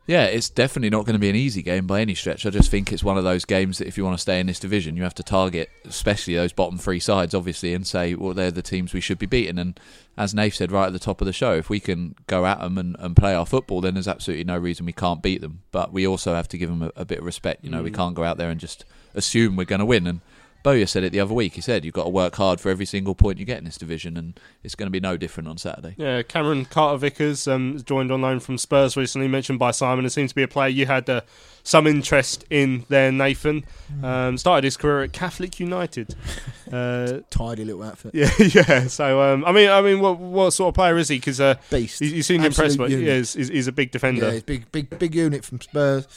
yeah, 0.07 0.25
it's 0.25 0.51
definitely 0.51 0.91
not 0.91 1.07
going 1.07 1.15
to 1.15 1.21
be 1.21 1.31
an 1.31 1.37
easy 1.37 1.63
game 1.63 1.87
by 1.87 2.03
any 2.03 2.15
stretch. 2.15 2.45
I 2.45 2.51
just 2.51 2.71
think 2.71 2.93
it's 2.93 3.03
one 3.03 3.17
of 3.17 3.25
those 3.25 3.47
games 3.47 3.79
that 3.79 3.89
if 3.89 3.97
you 3.97 4.05
want 4.05 4.19
to 4.19 4.21
stay 4.21 4.39
in 4.39 4.47
this 4.47 4.61
division, 4.61 4.99
you 4.99 5.03
have 5.03 5.15
to 5.15 5.23
target, 5.23 5.71
especially 5.87 6.35
those 6.35 6.53
bottom 6.53 6.77
three 6.77 7.01
sides, 7.01 7.35
obviously, 7.35 7.73
and 7.73 7.87
say, 7.87 8.15
well, 8.15 8.35
they're 8.35 8.51
the 8.51 8.61
teams 8.61 8.93
we 8.93 9.01
should 9.01 9.19
be 9.19 9.25
beating. 9.25 9.59
And 9.59 9.81
as 10.19 10.35
Nath 10.35 10.55
said 10.55 10.71
right 10.71 10.89
at 10.89 10.93
the 10.93 10.99
top 10.99 11.23
of 11.23 11.27
the 11.27 11.33
show, 11.33 11.55
if 11.55 11.71
we 11.71 11.81
can 11.81 12.15
go 12.27 12.45
at 12.45 12.61
them 12.61 12.77
and, 12.77 12.97
and 12.99 13.17
play 13.17 13.35
our 13.35 13.47
football, 13.47 13.81
then 13.81 13.95
there's 13.95 14.09
absolutely 14.09 14.45
no 14.45 14.59
reason 14.59 14.85
we 14.85 14.93
can't 14.93 15.23
beat 15.23 15.41
them. 15.41 15.63
But 15.73 15.91
we 15.91 16.07
also 16.07 16.35
have 16.35 16.49
to 16.49 16.59
give 16.59 16.69
them 16.69 16.83
a, 16.83 16.93
a 16.97 17.05
bit 17.07 17.21
of 17.21 17.25
respect. 17.25 17.65
You 17.65 17.71
know, 17.71 17.81
mm. 17.81 17.85
we 17.85 17.91
can't 17.91 18.15
go 18.15 18.25
out 18.25 18.37
there 18.37 18.51
and 18.51 18.61
just 18.61 18.85
assume 19.15 19.57
we're 19.57 19.65
going 19.65 19.79
to 19.79 19.87
win. 19.87 20.07
And 20.07 20.21
Bowyer 20.65 20.87
said 20.87 21.05
it 21.05 21.12
the 21.12 21.21
other 21.21 21.35
week. 21.35 21.55
He 21.55 21.61
said 21.61 21.85
you've 21.85 21.95
got 21.95 22.05
to 22.05 22.11
work 22.11 22.35
hard 22.37 22.59
for 22.59 22.71
every 22.71 22.87
single 22.87 23.15
point 23.15 23.39
you 23.39 23.45
get 23.45 23.59
in 23.59 23.65
this 23.65 23.77
division, 23.77 24.17
and 24.17 24.41
it's 24.62 24.75
going 24.75 24.87
to 24.87 24.91
be 24.91 24.99
no 24.99 25.19
different 25.19 25.47
on 25.47 25.59
Saturday. 25.59 25.95
Yeah, 25.99 26.23
Cameron 26.23 26.65
Carter 26.65 26.97
Vickers 26.97 27.47
um, 27.47 27.79
joined 27.85 28.11
on 28.11 28.23
loan 28.23 28.41
from 28.41 28.57
Spurs 28.57 28.97
recently, 28.97 29.29
mentioned 29.29 29.59
by 29.59 29.73
Simon. 29.73 30.07
It 30.07 30.11
seems 30.11 30.31
to 30.31 30.35
be 30.35 30.43
a 30.43 30.49
player 30.49 30.71
you 30.71 30.87
had 30.87 31.09
uh, 31.11 31.21
some 31.65 31.87
interest 31.87 32.47
in 32.49 32.87
there, 32.89 33.12
Nathan. 33.12 33.67
Hmm. 33.89 34.05
Um, 34.05 34.39
started 34.39 34.65
his 34.65 34.79
career 34.79 35.03
at 35.03 35.12
Catholic 35.12 35.61
United. 35.61 36.17
Uh, 36.73 37.21
Tidy 37.31 37.65
little 37.65 37.83
outfit. 37.85 38.15
Yeah, 38.15 38.31
yeah. 38.39 38.87
So 38.89 39.21
um, 39.21 39.45
I 39.45 39.53
mean, 39.53 39.69
I 39.69 39.81
mean, 39.81 40.01
what 40.01 40.19
what 40.19 40.51
sort 40.51 40.69
of 40.69 40.75
player 40.75 40.97
is 40.97 41.09
he? 41.09 41.19
Because 41.19 41.39
uh, 41.39 41.55
beast. 41.71 42.01
You, 42.01 42.09
you 42.09 42.23
seem 42.23 42.43
impressed, 42.43 42.79
but 42.79 42.91
yeah, 42.91 43.17
he's, 43.17 43.35
he's, 43.35 43.69
a 43.69 43.73
big 43.73 43.93
defender. 43.93 44.27
Yeah, 44.27 44.33
he's 44.33 44.43
big, 44.43 44.73
big, 44.73 44.99
big 44.99 45.15
unit 45.15 45.45
from 45.45 45.61
Spurs. 45.61 46.09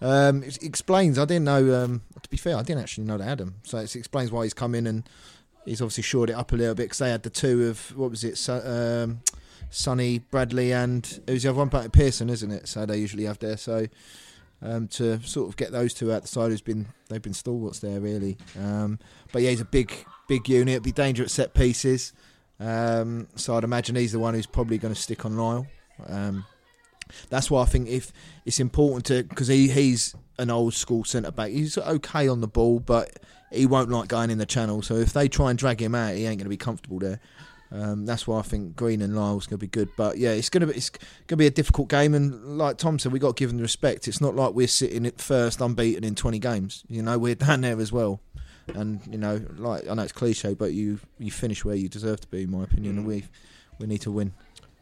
Um, 0.00 0.42
it 0.42 0.62
explains. 0.62 1.18
I 1.18 1.24
didn't 1.24 1.44
know. 1.44 1.84
Um, 1.84 2.02
to 2.20 2.28
be 2.28 2.36
fair, 2.36 2.56
I 2.56 2.62
didn't 2.62 2.82
actually 2.82 3.04
know 3.04 3.18
they 3.18 3.24
had 3.24 3.40
him. 3.40 3.56
So 3.62 3.78
it 3.78 3.94
explains 3.96 4.30
why 4.30 4.44
he's 4.44 4.54
come 4.54 4.74
in 4.74 4.86
and 4.86 5.08
he's 5.64 5.80
obviously 5.80 6.02
shored 6.02 6.30
it 6.30 6.34
up 6.34 6.52
a 6.52 6.56
little 6.56 6.74
bit 6.74 6.84
because 6.84 6.98
they 6.98 7.10
had 7.10 7.22
the 7.22 7.30
two 7.30 7.68
of 7.68 7.96
what 7.96 8.10
was 8.10 8.24
it, 8.24 8.48
um, 8.48 9.20
Sonny 9.70 10.18
Bradley 10.18 10.72
and 10.72 11.20
who's 11.26 11.42
the 11.42 11.50
other 11.50 11.58
one? 11.58 11.70
Patrick 11.70 11.92
Pearson, 11.92 12.30
isn't 12.30 12.50
it? 12.50 12.68
So 12.68 12.86
they 12.86 12.98
usually 12.98 13.24
have 13.24 13.38
there. 13.38 13.56
So 13.56 13.86
um, 14.62 14.88
to 14.88 15.20
sort 15.22 15.48
of 15.48 15.56
get 15.56 15.72
those 15.72 15.94
two 15.94 16.12
out 16.12 16.22
the 16.22 16.28
side, 16.28 16.50
has 16.50 16.60
been 16.60 16.86
they've 17.08 17.22
been 17.22 17.34
stalwarts 17.34 17.80
there 17.80 18.00
really. 18.00 18.36
Um, 18.58 18.98
but 19.32 19.42
yeah, 19.42 19.50
he's 19.50 19.60
a 19.60 19.66
big 19.66 19.92
big 20.28 20.48
unit. 20.48 20.82
Be 20.82 20.92
dangerous 20.92 21.32
set 21.32 21.54
pieces. 21.54 22.12
Um, 22.58 23.28
so 23.36 23.56
I'd 23.56 23.64
imagine 23.64 23.96
he's 23.96 24.12
the 24.12 24.18
one 24.18 24.34
who's 24.34 24.46
probably 24.46 24.78
going 24.78 24.94
to 24.94 25.00
stick 25.00 25.26
on 25.26 25.36
Lyle. 25.36 25.66
That's 27.30 27.50
why 27.50 27.62
I 27.62 27.66
think 27.66 27.88
if 27.88 28.12
it's 28.44 28.60
important 28.60 29.06
to 29.06 29.22
because 29.22 29.48
he, 29.48 29.68
he's 29.68 30.14
an 30.38 30.50
old 30.50 30.74
school 30.74 31.04
centre 31.04 31.30
back. 31.30 31.50
He's 31.50 31.78
okay 31.78 32.28
on 32.28 32.40
the 32.40 32.48
ball, 32.48 32.80
but 32.80 33.18
he 33.50 33.66
won't 33.66 33.90
like 33.90 34.08
going 34.08 34.30
in 34.30 34.38
the 34.38 34.46
channel. 34.46 34.82
So 34.82 34.94
if 34.94 35.12
they 35.12 35.28
try 35.28 35.50
and 35.50 35.58
drag 35.58 35.80
him 35.80 35.94
out, 35.94 36.14
he 36.14 36.26
ain't 36.26 36.38
going 36.38 36.44
to 36.44 36.48
be 36.48 36.56
comfortable 36.56 36.98
there. 36.98 37.20
Um, 37.72 38.06
that's 38.06 38.26
why 38.26 38.38
I 38.38 38.42
think 38.42 38.76
Green 38.76 39.02
and 39.02 39.16
Lyle's 39.16 39.46
going 39.46 39.58
to 39.58 39.64
be 39.64 39.66
good. 39.66 39.88
But 39.96 40.18
yeah, 40.18 40.30
it's 40.30 40.48
going 40.48 40.60
to 40.60 40.68
be 40.68 40.74
it's 40.74 40.90
going 40.90 41.00
to 41.28 41.36
be 41.36 41.46
a 41.46 41.50
difficult 41.50 41.88
game. 41.88 42.14
And 42.14 42.58
like 42.58 42.78
Tom 42.78 42.98
said, 42.98 43.12
we 43.12 43.18
got 43.18 43.36
to 43.36 43.40
give 43.40 43.50
them 43.50 43.58
the 43.58 43.62
respect. 43.62 44.06
It's 44.06 44.20
not 44.20 44.36
like 44.36 44.54
we're 44.54 44.68
sitting 44.68 45.06
at 45.06 45.20
first 45.20 45.60
unbeaten 45.60 46.04
in 46.04 46.14
20 46.14 46.38
games. 46.38 46.84
You 46.88 47.02
know, 47.02 47.18
we're 47.18 47.34
down 47.46 47.62
there 47.62 47.80
as 47.80 47.92
well. 47.92 48.20
And 48.74 49.00
you 49.08 49.18
know, 49.18 49.40
like 49.56 49.88
I 49.88 49.94
know 49.94 50.02
it's 50.02 50.12
cliche, 50.12 50.54
but 50.54 50.72
you 50.72 50.98
you 51.18 51.30
finish 51.30 51.64
where 51.64 51.76
you 51.76 51.88
deserve 51.88 52.20
to 52.20 52.28
be, 52.28 52.42
in 52.42 52.50
my 52.50 52.64
opinion. 52.64 52.98
And 52.98 53.06
we 53.06 53.24
we 53.78 53.86
need 53.86 54.00
to 54.02 54.10
win. 54.10 54.32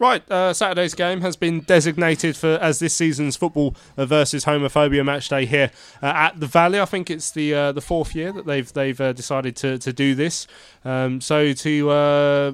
Right, 0.00 0.28
uh, 0.28 0.52
Saturday's 0.52 0.94
game 0.94 1.20
has 1.20 1.36
been 1.36 1.60
designated 1.60 2.36
for 2.36 2.58
as 2.60 2.80
this 2.80 2.94
season's 2.94 3.36
football 3.36 3.76
versus 3.96 4.44
homophobia 4.44 5.04
match 5.04 5.28
day 5.28 5.46
here 5.46 5.70
uh, 6.02 6.06
at 6.06 6.40
the 6.40 6.48
Valley. 6.48 6.80
I 6.80 6.84
think 6.84 7.10
it's 7.10 7.30
the 7.30 7.54
uh, 7.54 7.72
the 7.72 7.80
fourth 7.80 8.12
year 8.12 8.32
that 8.32 8.44
they've 8.44 8.70
they've 8.72 9.00
uh, 9.00 9.12
decided 9.12 9.54
to 9.56 9.78
to 9.78 9.92
do 9.92 10.16
this. 10.16 10.48
Um, 10.84 11.20
so 11.20 11.52
to 11.52 11.90
uh, 11.90 12.52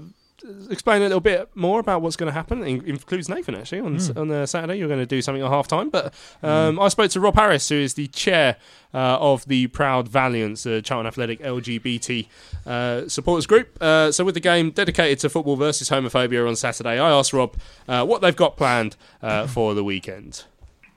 explain 0.71 1.03
a 1.03 1.05
little 1.05 1.21
bit 1.21 1.49
more 1.55 1.81
about 1.81 2.03
what's 2.03 2.17
going 2.17 2.29
to 2.29 2.33
happen. 2.33 2.63
It 2.63 2.85
includes 2.85 3.29
Nathan 3.29 3.55
actually 3.55 3.81
on 3.81 3.97
mm. 3.97 4.17
on 4.17 4.31
uh, 4.31 4.47
Saturday. 4.47 4.77
You're 4.77 4.89
going 4.89 5.01
to 5.01 5.07
do 5.07 5.23
something 5.23 5.43
at 5.43 5.49
half 5.49 5.69
time. 5.69 5.91
But 5.91 6.07
um, 6.43 6.77
mm. 6.77 6.83
I 6.83 6.89
spoke 6.89 7.11
to 7.13 7.21
Rob 7.21 7.35
Harris, 7.35 7.69
who 7.69 7.77
is 7.77 7.95
the 7.95 8.07
chair 8.09 8.57
uh, 8.95 9.19
of 9.19 9.47
the 9.47 9.69
Proud 9.69 10.09
Valiants, 10.09 10.67
uh, 10.67 10.81
Charlton 10.83 11.07
Athletic 11.07 11.41
LGBT 11.41 12.27
uh, 12.67 13.09
supporters 13.09 13.47
group. 13.47 13.81
Uh, 13.81 14.13
so 14.13 14.25
with 14.25 14.35
the 14.35 14.41
game 14.41 14.71
dedicated 14.71 15.19
to 15.21 15.29
football 15.29 15.57
versus 15.57 15.91
homophobia 15.91 16.47
on 16.47 16.57
Saturday, 16.57 16.99
I 16.99 17.11
asked 17.11 17.33
Rob 17.33 17.57
uh, 17.89 18.05
what 18.05 18.21
they've 18.21 18.37
got 18.37 18.57
planned 18.57 18.97
for 19.49 19.75
the 19.75 19.85
weekend. 19.85 20.45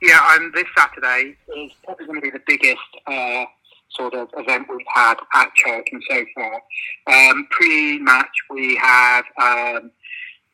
Yeah, 0.01 0.19
um, 0.35 0.51
this 0.53 0.65
Saturday 0.77 1.37
is 1.55 1.71
probably 1.85 2.05
going 2.05 2.19
to 2.19 2.21
be 2.21 2.29
the 2.29 2.41
biggest 2.45 2.81
sort 3.95 4.13
of 4.13 4.29
event 4.37 4.67
we've 4.69 4.85
had 4.93 5.15
at 5.33 5.53
Charlton 5.55 6.01
so 6.09 6.25
far. 6.35 6.61
Um, 7.07 7.47
pre-match, 7.51 8.35
we 8.49 8.75
have 8.77 9.25
um, 9.41 9.91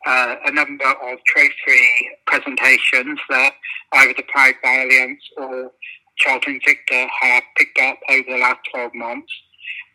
uh, 0.06 0.36
a 0.46 0.52
number 0.52 0.84
of 0.84 1.18
trophy 1.26 2.10
presentations 2.26 3.18
that 3.28 3.52
either 3.92 4.14
the 4.16 4.24
Proud 4.24 4.54
Valiants 4.62 5.24
or 5.36 5.72
Charlton 6.18 6.60
Invicta 6.60 7.08
have 7.20 7.42
picked 7.56 7.78
up 7.78 7.98
over 8.08 8.24
the 8.28 8.38
last 8.38 8.60
12 8.72 8.94
months. 8.94 9.32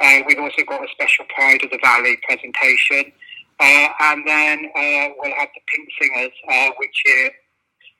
Uh, 0.01 0.19
we've 0.27 0.39
also 0.39 0.63
got 0.67 0.83
a 0.83 0.87
special 0.91 1.25
Pride 1.35 1.63
of 1.63 1.71
the 1.71 1.79
Valley 1.81 2.17
presentation. 2.27 3.11
Uh, 3.59 3.87
and 4.01 4.27
then 4.27 4.65
uh, 4.75 5.09
we'll 5.17 5.33
have 5.35 5.49
the 5.55 5.61
Pink 5.67 5.89
Singers, 6.01 6.31
uh, 6.49 6.71
which 6.77 7.03
is 7.05 7.29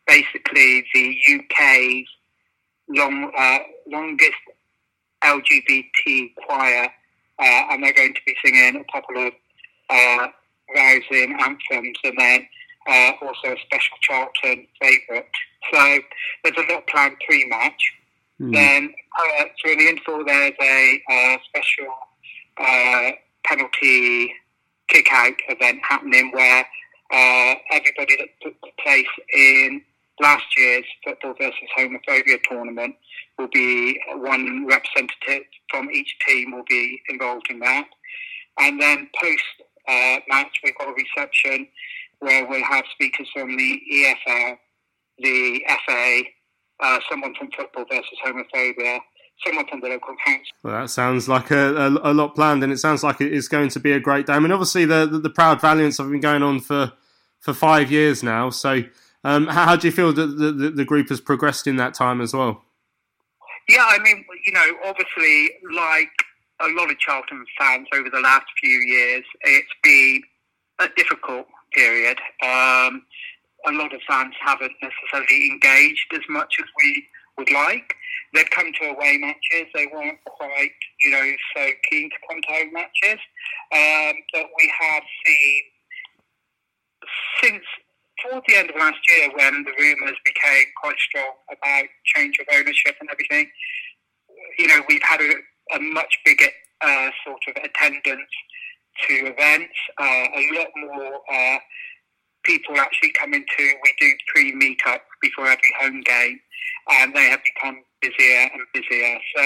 basically 0.06 0.86
the 0.94 1.18
UK's 1.34 2.08
long, 2.90 3.32
uh, 3.38 3.60
longest 3.88 4.34
LGBT 5.26 6.34
choir, 6.36 6.86
uh, 7.40 7.64
and 7.72 7.84
they're 7.84 7.94
going 7.94 8.14
to 8.14 8.22
be 8.26 8.36
singing 8.44 8.84
a 8.88 8.92
couple 8.92 9.28
of 9.28 9.34
uh, 9.90 10.28
rousing 10.76 11.38
anthems 11.40 11.98
and 12.04 12.18
then 12.18 12.48
uh, 12.88 13.12
also 13.22 13.54
a 13.54 13.58
special 13.66 13.98
Charlton 14.02 14.68
favourite. 14.82 15.26
So 15.74 16.00
there's 16.44 16.58
a 16.58 16.74
lot 16.74 16.88
planned 16.88 17.18
pre-match. 17.28 17.94
Mm. 18.40 18.54
Then 18.54 18.94
uh, 19.20 19.46
in 19.66 19.78
the 19.78 19.88
interval, 19.88 20.26
there's 20.26 20.54
a 20.62 21.02
uh, 21.10 21.38
special 21.50 21.94
uh, 22.58 23.12
penalty 23.46 24.34
kick-out 24.88 25.34
event 25.50 25.80
happening 25.88 26.32
where 26.32 26.66
uh, 27.12 27.56
everybody 27.72 28.18
that 28.18 28.30
took 28.42 28.56
place 28.84 29.06
in 29.34 29.82
last 30.22 30.46
year's 30.58 30.86
football 31.04 31.34
versus 31.40 31.70
homophobia 31.78 32.38
tournament 32.50 32.96
will 33.38 33.50
be 33.54 34.00
one 34.16 34.66
representative 34.66 35.44
from 35.70 35.90
each 35.92 36.16
team 36.28 36.52
will 36.52 36.64
be 36.70 37.02
involved 37.10 37.48
in 37.50 37.60
that. 37.60 37.88
And 38.60 38.82
then 38.82 39.10
post 39.22 39.44
uh, 39.88 40.18
match, 40.28 40.60
we've 40.64 40.78
got 40.78 40.88
a 40.88 40.94
reception 40.94 41.68
where 42.20 42.48
we'll 42.48 42.64
have 42.64 42.86
speakers 42.94 43.30
from 43.34 43.56
the 43.58 43.82
EFL, 43.94 44.58
the 45.20 45.62
FA, 45.86 46.22
uh, 46.80 47.00
someone 47.10 47.34
from 47.36 47.50
football 47.52 47.86
versus 47.90 48.18
homophobia, 48.26 49.00
someone 49.46 49.68
from 49.68 49.82
the 49.82 49.90
local 49.90 50.16
council. 50.26 50.52
Well, 50.64 50.82
that 50.82 50.90
sounds 50.90 51.28
like 51.28 51.52
a, 51.52 51.76
a, 51.76 52.12
a, 52.12 52.14
lot 52.14 52.36
planned, 52.36 52.64
and 52.64 52.72
it 52.72 52.78
sounds 52.78 53.04
like 53.04 53.20
it 53.22 53.34
is 53.34 53.48
going 53.48 53.70
to 53.70 53.80
be 53.80 53.92
a 53.92 54.00
great 54.00 54.28
day. 54.28 54.34
I 54.34 54.40
mean, 54.40 54.52
obviously, 54.52 54.86
the, 54.86 55.06
the, 55.06 55.20
the 55.20 55.30
Proud 55.30 55.60
Valiants 55.60 55.98
have 55.98 56.10
been 56.10 56.22
going 56.22 56.44
on 56.44 56.62
for, 56.62 56.94
for 57.40 57.54
five 57.54 57.92
years 57.92 58.24
now, 58.24 58.50
so 58.50 58.84
um, 59.26 59.48
how, 59.48 59.66
how, 59.66 59.76
do 59.76 59.88
you 59.88 59.92
feel 59.92 60.14
that 60.14 60.28
the, 60.28 60.52
the, 60.52 60.70
the, 60.70 60.86
group 60.86 61.10
has 61.10 61.20
progressed 61.20 61.66
in 61.66 61.78
that 61.78 61.96
time 61.96 62.22
as 62.22 62.34
well? 62.34 62.64
Yeah, 63.68 63.86
I 63.90 63.98
mean, 64.00 64.24
you 64.46 64.54
know, 64.54 64.68
obviously, 64.86 65.50
like 65.76 66.12
a 66.62 66.68
lot 66.70 66.92
of 66.92 67.00
Charlton 67.00 67.44
fans 67.58 67.88
over 67.94 68.10
the 68.10 68.20
last 68.20 68.46
few 68.62 68.78
years, 68.78 69.24
it's 69.42 69.68
been 69.82 70.22
a 70.80 70.88
difficult 70.96 71.48
period. 71.74 72.20
Um, 72.44 73.04
a 73.68 73.72
lot 73.72 73.94
of 73.96 74.02
fans 74.08 74.36
haven't 74.40 74.74
necessarily 74.82 75.50
engaged 75.50 76.14
as 76.14 76.22
much 76.30 76.58
as 76.60 76.66
we 76.78 77.06
would 77.40 77.52
like. 77.52 77.96
They've 78.34 78.50
come 78.52 78.72
to 78.82 78.90
away 78.90 79.18
matches. 79.18 79.72
They 79.74 79.88
weren't 79.92 80.24
quite, 80.26 80.72
you 81.02 81.12
know, 81.12 81.32
so 81.56 81.68
keen 81.90 82.10
to 82.10 82.16
come 82.30 82.42
to 82.42 82.48
home 82.48 82.74
matches. 82.74 83.20
Um, 83.72 84.14
but 84.34 84.46
we 84.58 84.72
have 84.80 85.04
seen 85.26 85.64
since 87.42 87.64
towards 88.24 88.46
the 88.48 88.56
end 88.56 88.70
of 88.70 88.76
last 88.76 89.00
year, 89.10 89.30
when 89.36 89.64
the 89.64 89.72
rumours 89.78 90.18
became 90.24 90.66
quite 90.82 90.98
strong 91.00 91.34
about 91.52 91.86
change 92.16 92.40
of 92.40 92.48
ownership 92.54 92.96
and 93.00 93.10
everything, 93.12 93.50
you 94.58 94.68
know, 94.68 94.82
we've 94.88 95.04
had 95.04 95.22
a, 95.22 95.32
a 95.76 95.80
much 95.80 96.20
bigger 96.26 96.50
uh, 96.82 97.10
sort 97.26 97.42
of 97.48 97.64
attendance 97.64 98.32
to 99.08 99.14
events, 99.28 99.76
uh, 100.00 100.26
a 100.36 100.44
lot 100.56 100.68
more 100.76 101.20
uh, 101.32 101.58
people 102.44 102.78
actually 102.78 103.12
coming 103.12 103.44
to. 103.58 103.64
We 103.84 103.94
do 104.00 104.12
pre 104.34 104.54
meetups 104.54 105.00
before 105.22 105.48
every 105.48 105.74
home 105.80 106.02
game, 106.02 106.40
and 106.92 107.14
they 107.14 107.30
have 107.30 107.42
become 107.44 107.84
busier 108.02 108.50
and 108.54 108.62
busier. 108.74 109.18
So, 109.36 109.44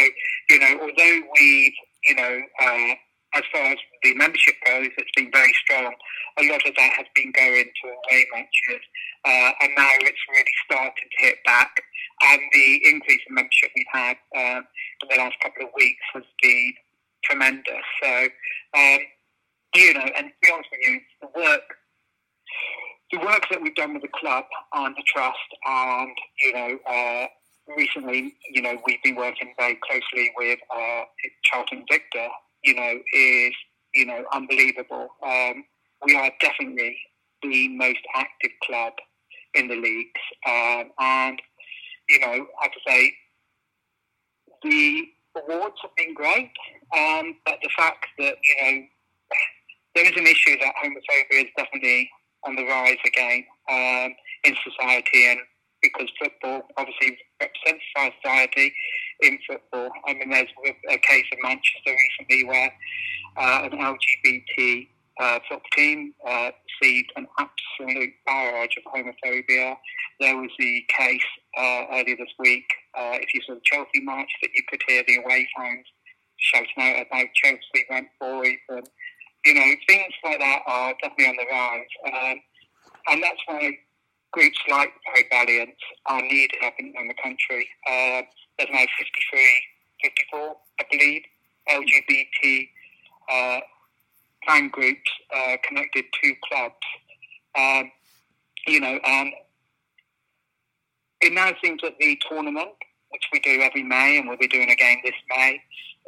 you 0.49 0.59
know, 0.59 0.79
although 0.81 1.19
we've, 1.35 1.73
you 2.03 2.15
know, 2.15 2.41
uh, 2.61 2.95
as 3.35 3.43
far 3.51 3.61
as 3.61 3.77
the 4.03 4.13
membership 4.15 4.55
goes, 4.65 4.89
it's 4.97 5.11
been 5.15 5.29
very 5.31 5.53
strong. 5.53 5.93
A 6.39 6.43
lot 6.49 6.65
of 6.65 6.73
that 6.75 6.93
has 6.97 7.05
been 7.15 7.31
going 7.31 7.65
to 7.65 7.87
away 7.87 8.25
matches, 8.33 8.83
uh, 9.25 9.51
and 9.61 9.71
now 9.77 9.91
it's 9.99 10.23
really 10.29 10.55
starting 10.65 11.09
to 11.17 11.25
hit 11.25 11.37
back. 11.45 11.81
And 12.21 12.41
the 12.53 12.81
increase 12.89 13.21
in 13.29 13.35
membership 13.35 13.71
we've 13.75 13.85
had 13.91 14.17
um, 14.35 14.65
in 15.01 15.09
the 15.09 15.17
last 15.17 15.35
couple 15.41 15.65
of 15.65 15.69
weeks 15.75 16.03
has 16.13 16.23
been 16.41 16.73
tremendous. 17.23 17.85
So, 18.03 18.27
um, 18.77 18.99
you 19.75 19.93
know, 19.93 20.09
and 20.17 20.27
to 20.27 20.33
be 20.41 20.51
honest 20.51 20.69
with 20.71 20.87
you, 20.87 20.99
the 21.21 21.27
work, 21.39 21.61
the 23.11 23.19
work 23.19 23.45
that 23.51 23.61
we've 23.61 23.75
done 23.75 23.93
with 23.93 24.01
the 24.01 24.09
club 24.19 24.45
and 24.73 24.95
the 24.95 25.03
trust, 25.05 25.37
and 25.67 26.15
you 26.41 26.53
know, 26.53 26.77
uh, 26.89 27.27
recently, 27.77 28.33
you 28.51 28.61
know, 28.61 28.77
we've 28.85 29.01
been 29.03 29.15
working 29.15 29.53
very 29.57 29.77
closely 29.87 30.31
with 30.37 30.59
uh, 30.71 31.01
Charlton 31.43 31.85
Invicta. 31.85 32.27
You 32.63 32.75
know, 32.75 32.99
is 33.13 33.53
you 33.93 34.05
know 34.05 34.23
unbelievable. 34.33 35.09
Um, 35.25 35.63
we 36.05 36.15
are 36.15 36.31
definitely 36.41 36.97
the 37.41 37.69
most 37.69 37.99
active 38.15 38.51
club 38.63 38.93
in 39.55 39.67
the 39.67 39.75
leagues, 39.75 40.21
um, 40.47 40.91
and 40.99 41.41
you 42.09 42.19
know, 42.19 42.45
I 42.61 42.69
say, 42.87 43.13
the 44.63 45.03
awards 45.37 45.75
have 45.81 45.95
been 45.95 46.13
great, 46.13 46.51
um, 46.97 47.35
but 47.45 47.59
the 47.61 47.69
fact 47.77 48.07
that 48.17 48.35
you 48.43 48.55
know 48.63 48.81
there 49.95 50.05
is 50.05 50.17
an 50.17 50.27
issue 50.27 50.57
that 50.59 50.73
homophobia 50.83 51.45
is 51.45 51.51
definitely 51.55 52.09
on 52.45 52.55
the 52.55 52.63
rise 52.63 52.97
again 53.05 53.43
um, 53.69 54.15
in 54.43 54.55
society, 54.63 55.29
and 55.29 55.39
because 55.81 56.09
football 56.21 56.61
obviously 56.77 57.17
represents 57.39 57.83
society 57.95 58.73
in 59.21 59.39
football. 59.47 59.89
I 60.07 60.13
mean, 60.13 60.29
there's 60.29 60.49
a 60.89 60.97
case 60.97 61.25
in 61.31 61.39
Manchester 61.41 61.95
recently 62.19 62.47
where 62.47 62.71
uh, 63.37 63.69
an 63.71 63.79
LGBT 63.79 64.87
uh, 65.19 65.39
football 65.47 65.61
team 65.75 66.13
uh, 66.27 66.51
received 66.81 67.11
an 67.15 67.27
absolute 67.37 68.13
barrage 68.25 68.75
of 68.77 68.91
homophobia. 68.93 69.75
There 70.19 70.37
was 70.37 70.49
the 70.57 70.83
case 70.97 71.21
uh, 71.57 71.85
earlier 71.91 72.15
this 72.17 72.33
week, 72.39 72.65
uh, 72.97 73.17
if 73.21 73.33
you 73.33 73.41
saw 73.45 73.55
the 73.55 73.61
Chelsea 73.63 74.01
match, 74.01 74.31
that 74.41 74.51
you 74.53 74.63
could 74.69 74.81
hear 74.87 75.03
the 75.07 75.17
away 75.17 75.47
fans 75.57 75.85
shouting 76.37 76.69
out 76.77 77.05
about 77.07 77.27
Chelsea 77.35 77.85
went 77.89 78.07
boys 78.19 78.57
and 78.69 78.87
you 79.45 79.53
know 79.53 79.71
things 79.87 80.13
like 80.23 80.39
that 80.39 80.61
are 80.67 80.93
definitely 81.01 81.27
on 81.27 81.35
the 81.35 81.45
rise, 81.51 82.13
um, 82.13 82.41
and 83.09 83.23
that's 83.23 83.41
why 83.45 83.71
groups 84.31 84.57
like 84.69 84.91
Proud 85.05 85.25
Valiant 85.31 85.75
are 86.05 86.21
needed 86.21 86.57
up 86.63 86.73
in, 86.79 86.93
in 86.99 87.07
the 87.07 87.15
country. 87.21 87.67
Uh, 87.87 88.21
there's 88.57 88.69
now 88.71 88.85
53, 88.97 89.63
54, 90.03 90.55
I 90.79 90.83
believe, 90.91 91.21
LGBT 91.69 92.69
uh, 93.31 93.59
fan 94.47 94.69
groups 94.69 95.09
uh, 95.35 95.57
connected 95.67 96.05
to 96.21 96.33
clubs. 96.49 96.75
Um, 97.57 97.91
you 98.67 98.79
know, 98.79 98.99
and 99.05 99.33
it 101.21 101.33
now 101.33 101.51
seems 101.63 101.81
that 101.81 101.93
the 101.99 102.17
tournament, 102.29 102.71
which 103.09 103.23
we 103.33 103.39
do 103.39 103.61
every 103.61 103.83
May, 103.83 104.17
and 104.17 104.27
we'll 104.27 104.37
be 104.37 104.47
doing 104.47 104.69
again 104.69 104.97
this 105.03 105.15
May, 105.29 105.61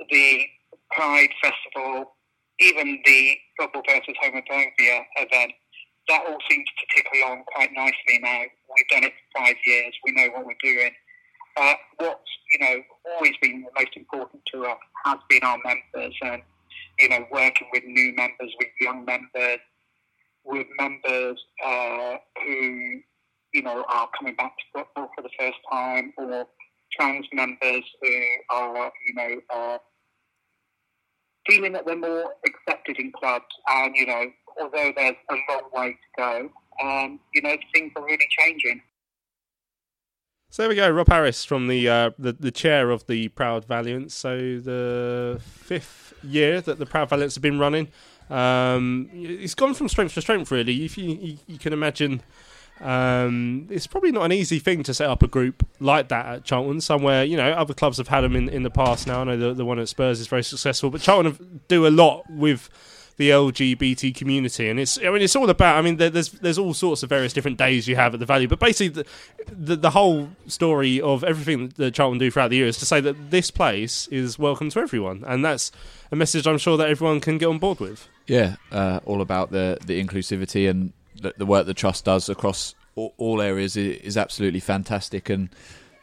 the 0.10 0.44
Pride 0.92 1.30
Festival, 1.42 2.14
even 2.60 3.02
the 3.06 3.38
Football 3.58 3.84
versus 3.88 4.16
Homophobia 4.24 5.02
event, 5.18 5.54
that 6.08 6.24
all 6.28 6.38
seems 6.50 6.66
to 6.66 6.86
tick 6.96 7.08
along 7.16 7.44
quite 7.54 7.70
nicely 7.74 8.20
now. 8.22 8.42
We've 8.76 8.88
done 8.90 9.04
it 9.04 9.14
for 9.34 9.44
five 9.44 9.56
years. 9.66 9.94
We 10.06 10.12
know 10.14 10.30
what 10.34 10.46
we're 10.46 10.64
doing. 10.64 10.92
Uh, 11.58 11.74
what's 11.98 12.32
you 12.54 12.60
know 12.60 12.82
always 13.14 13.34
been 13.42 13.62
the 13.64 13.70
most 13.78 13.96
important 13.96 14.42
to 14.54 14.64
us 14.64 14.78
has 15.06 15.18
been 15.30 15.44
our 15.44 15.58
members 15.66 16.16
and 16.22 16.42
you 16.98 17.10
know 17.10 17.26
working 17.32 17.68
with 17.74 17.84
new 17.86 18.14
members, 18.16 18.54
with 18.60 18.70
young 18.80 19.04
members, 19.06 19.60
with 20.46 20.68
members 20.80 21.44
uh, 21.66 22.16
who 22.46 23.02
you 23.54 23.62
know 23.62 23.84
are 23.90 24.10
coming 24.18 24.36
back 24.36 24.54
to 24.58 24.64
football 24.80 25.10
for 25.16 25.22
the 25.22 25.30
first 25.38 25.58
time, 25.72 26.14
or 26.18 26.48
trans 26.98 27.26
members 27.34 27.84
who 28.02 28.22
are 28.50 28.92
you 29.08 29.14
know 29.16 29.80
feeling 31.48 31.74
that 31.74 31.86
they're 31.86 31.98
more 31.98 32.34
accepted 32.46 32.98
in 32.98 33.12
clubs, 33.12 33.46
and 33.68 33.96
you 33.96 34.06
know 34.06 34.26
although 34.60 34.92
there's 34.96 35.16
a 35.30 35.36
long 35.50 35.64
way 35.74 35.92
to 35.92 35.98
go, 36.18 36.50
um, 36.82 37.20
you 37.34 37.42
know 37.42 37.56
things 37.74 37.92
are 37.96 38.04
really 38.04 38.28
changing. 38.40 38.82
So 40.52 40.64
there 40.64 40.70
we 40.70 40.76
go, 40.76 40.90
Rob 40.90 41.08
Harris 41.08 41.46
from 41.46 41.68
the, 41.70 41.88
uh, 41.88 42.12
the 42.20 42.34
the 42.34 42.52
chair 42.52 42.92
of 42.92 43.08
the 43.08 43.30
Proud 43.30 43.64
Valiants. 43.64 44.14
So 44.14 44.60
the 44.60 45.40
fifth 45.42 46.14
year 46.22 46.60
that 46.60 46.78
the 46.78 46.86
Proud 46.86 47.08
Valiants 47.10 47.36
have 47.36 47.42
been 47.42 47.58
running, 47.58 47.88
um, 48.30 49.10
it's 49.14 49.56
gone 49.56 49.74
from 49.74 49.88
strength 49.88 50.14
to 50.16 50.22
strength. 50.22 50.52
Really, 50.52 50.84
if 50.84 50.98
you 50.98 51.06
you, 51.16 51.38
you 51.48 51.58
can 51.58 51.72
imagine, 51.72 52.22
um, 52.82 53.68
it's 53.70 53.88
probably 53.88 54.12
not 54.12 54.24
an 54.24 54.34
easy 54.34 54.60
thing 54.60 54.84
to 54.84 54.94
set 54.94 55.10
up 55.10 55.24
a 55.24 55.28
group 55.28 55.66
like 55.80 56.10
that 56.10 56.26
at 56.26 56.44
Charlton. 56.44 56.82
Somewhere 56.82 57.24
you 57.24 57.38
know 57.38 57.54
other 57.54 57.74
clubs 57.74 57.98
have 57.98 58.10
had 58.10 58.20
them 58.20 58.36
in, 58.36 58.50
in 58.50 58.64
the 58.64 58.70
past. 58.70 59.08
Now 59.08 59.22
I 59.22 59.24
know 59.24 59.38
the 59.38 59.54
the 59.54 59.64
one 59.64 59.80
at 59.80 59.88
Spurs 59.88 60.20
is 60.20 60.28
very 60.28 60.44
successful, 60.44 60.90
but 60.90 61.00
Charlton 61.00 61.62
do 61.70 61.88
a 61.88 61.90
lot 61.90 62.30
with 62.30 62.70
the 63.22 63.30
LGBT 63.30 64.16
community, 64.16 64.68
and 64.68 64.80
it's 64.80 64.98
I 64.98 65.12
mean 65.12 65.22
it's 65.22 65.36
all 65.36 65.48
about. 65.48 65.78
I 65.78 65.82
mean 65.84 65.98
there's 65.98 66.30
there's 66.32 66.58
all 66.58 66.74
sorts 66.74 67.04
of 67.04 67.10
various 67.10 67.34
different 67.34 67.58
days 67.58 67.88
you 67.88 67.96
have 67.96 68.16
at 68.16 68.20
the 68.20 68.26
Valley, 68.26 68.48
but 68.48 68.60
basically 68.60 69.04
the 69.04 69.06
the, 69.52 69.76
the 69.76 69.92
whole 69.92 70.30
story 70.48 71.00
of 71.00 71.24
everything 71.24 71.72
that 71.78 71.94
Charlton 71.94 72.18
do 72.18 72.32
throughout 72.32 72.50
the 72.50 72.58
year 72.58 72.66
is 72.66 72.80
to 72.80 72.86
say 72.86 73.00
that 73.00 73.30
this 73.30 73.52
place 73.52 74.08
is 74.08 74.40
welcome 74.40 74.72
to 74.72 74.80
everyone, 74.80 75.24
and 75.28 75.46
that's 75.46 75.72
a 76.12 76.16
message 76.16 76.48
I'm 76.48 76.58
sure 76.58 76.78
that 76.78 76.90
everyone 76.90 77.22
can 77.22 77.38
get 77.38 77.46
on 77.46 77.60
board 77.60 77.80
with. 77.80 78.10
Yeah, 78.26 78.56
uh, 78.72 79.00
all 79.06 79.22
about 79.22 79.52
the 79.52 79.78
the 79.86 80.04
inclusivity 80.04 80.68
and 80.68 80.92
the, 81.22 81.36
the 81.38 81.46
work 81.46 81.68
the 81.68 81.76
trust 81.76 82.06
does 82.06 82.28
across 82.28 82.74
all, 82.96 83.42
areas 83.42 83.78
is, 83.78 83.98
is, 84.02 84.18
absolutely 84.18 84.60
fantastic, 84.60 85.30
and 85.30 85.50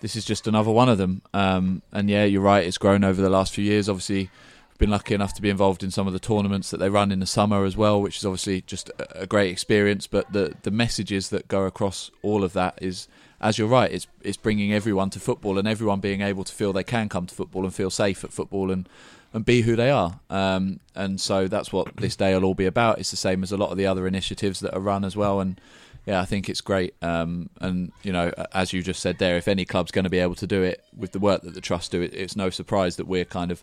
this 0.01 0.15
is 0.15 0.25
just 0.25 0.47
another 0.47 0.71
one 0.71 0.89
of 0.89 0.99
them. 0.99 1.23
Um, 1.35 1.83
and 1.91 2.09
yeah, 2.09 2.25
you're 2.25 2.43
right; 2.43 2.65
it's 2.65 2.79
grown 2.79 3.03
over 3.03 3.21
the 3.21 3.29
last 3.29 3.53
few 3.53 3.65
years. 3.65 3.89
Obviously 3.89 4.31
been 4.79 4.91
lucky 4.91 5.15
enough 5.15 5.35
to 5.35 5.43
be 5.43 5.51
involved 5.51 5.83
in 5.83 5.91
some 5.91 6.07
of 6.07 6.13
the 6.13 6.21
tournaments 6.21 6.71
that 6.71 6.79
they 6.79 6.89
run 6.89 7.11
in 7.11 7.21
the 7.21 7.27
summer 7.27 7.65
as 7.65 7.77
well, 7.77 8.01
which 8.01 8.19
is 8.19 8.25
obviously 8.25 8.63
just 8.63 8.91
a, 9.15 9.27
great 9.27 9.51
experience. 9.51 10.07
But 10.07 10.33
the 10.33 10.55
the 10.63 10.71
messages 10.71 11.31
that 11.31 11.49
go 11.49 11.65
across 11.65 12.11
all 12.23 12.45
of 12.45 12.53
that 12.53 12.79
is, 12.81 13.09
as 13.41 13.59
you're 13.59 13.69
right, 13.69 13.91
it's 13.91 14.07
it's 14.23 14.37
bringing 14.37 14.73
everyone 14.73 15.11
to 15.11 15.21
football 15.21 15.59
and 15.59 15.67
everyone 15.67 16.01
being 16.01 16.21
able 16.21 16.45
to 16.45 16.53
feel 16.55 16.73
they 16.73 16.85
can 16.85 17.09
come 17.09 17.27
to 17.27 17.35
football 17.35 17.65
and 17.65 17.75
feel 17.75 17.91
safe 17.91 18.25
at 18.25 18.33
football 18.33 18.71
and 18.71 18.89
and 19.35 19.45
be 19.45 19.63
who 19.63 19.77
they 19.77 19.91
are. 19.91 20.21
Um, 20.31 20.81
and 20.95 21.21
so 21.21 21.49
that's 21.49 21.73
what 21.73 21.97
this 21.97 22.17
day 22.17 22.35
will 22.35 22.45
all 22.45 22.55
be 22.55 22.67
about. 22.67 22.99
It's 22.99 23.11
the 23.11 23.17
same 23.17 23.43
as 23.43 23.53
a 23.53 23.57
lot 23.57 23.71
of 23.71 23.77
the 23.77 23.87
other 23.87 24.07
initiatives 24.07 24.61
that 24.61 24.75
are 24.75 24.81
run 24.81 25.05
as 25.05 25.17
well. 25.17 25.41
And 25.41 25.61
yeah, 26.07 26.21
I 26.23 26.25
think 26.25 26.49
it's 26.49 26.63
great. 26.63 26.95
Um, 27.03 27.51
and 27.61 27.93
you 28.03 28.13
know, 28.13 28.33
as 28.53 28.73
you 28.73 28.83
just 28.83 29.01
said 29.01 29.19
there, 29.19 29.37
if 29.37 29.49
any 29.49 29.67
club's 29.67 29.91
going 29.91 30.05
to 30.05 30.11
be 30.11 30.19
able 30.19 30.37
to 30.37 30.47
do 30.47 30.63
it 30.63 30.83
with 30.97 31.13
the 31.13 31.19
work 31.19 31.43
that 31.43 31.55
the 31.55 31.61
trust 31.61 31.91
do, 31.91 32.01
it, 32.01 32.15
it's 32.15 32.37
no 32.37 32.49
surprise 32.49 32.97
that 32.97 33.07
we're 33.07 33.27
kind 33.27 33.51
of 33.51 33.63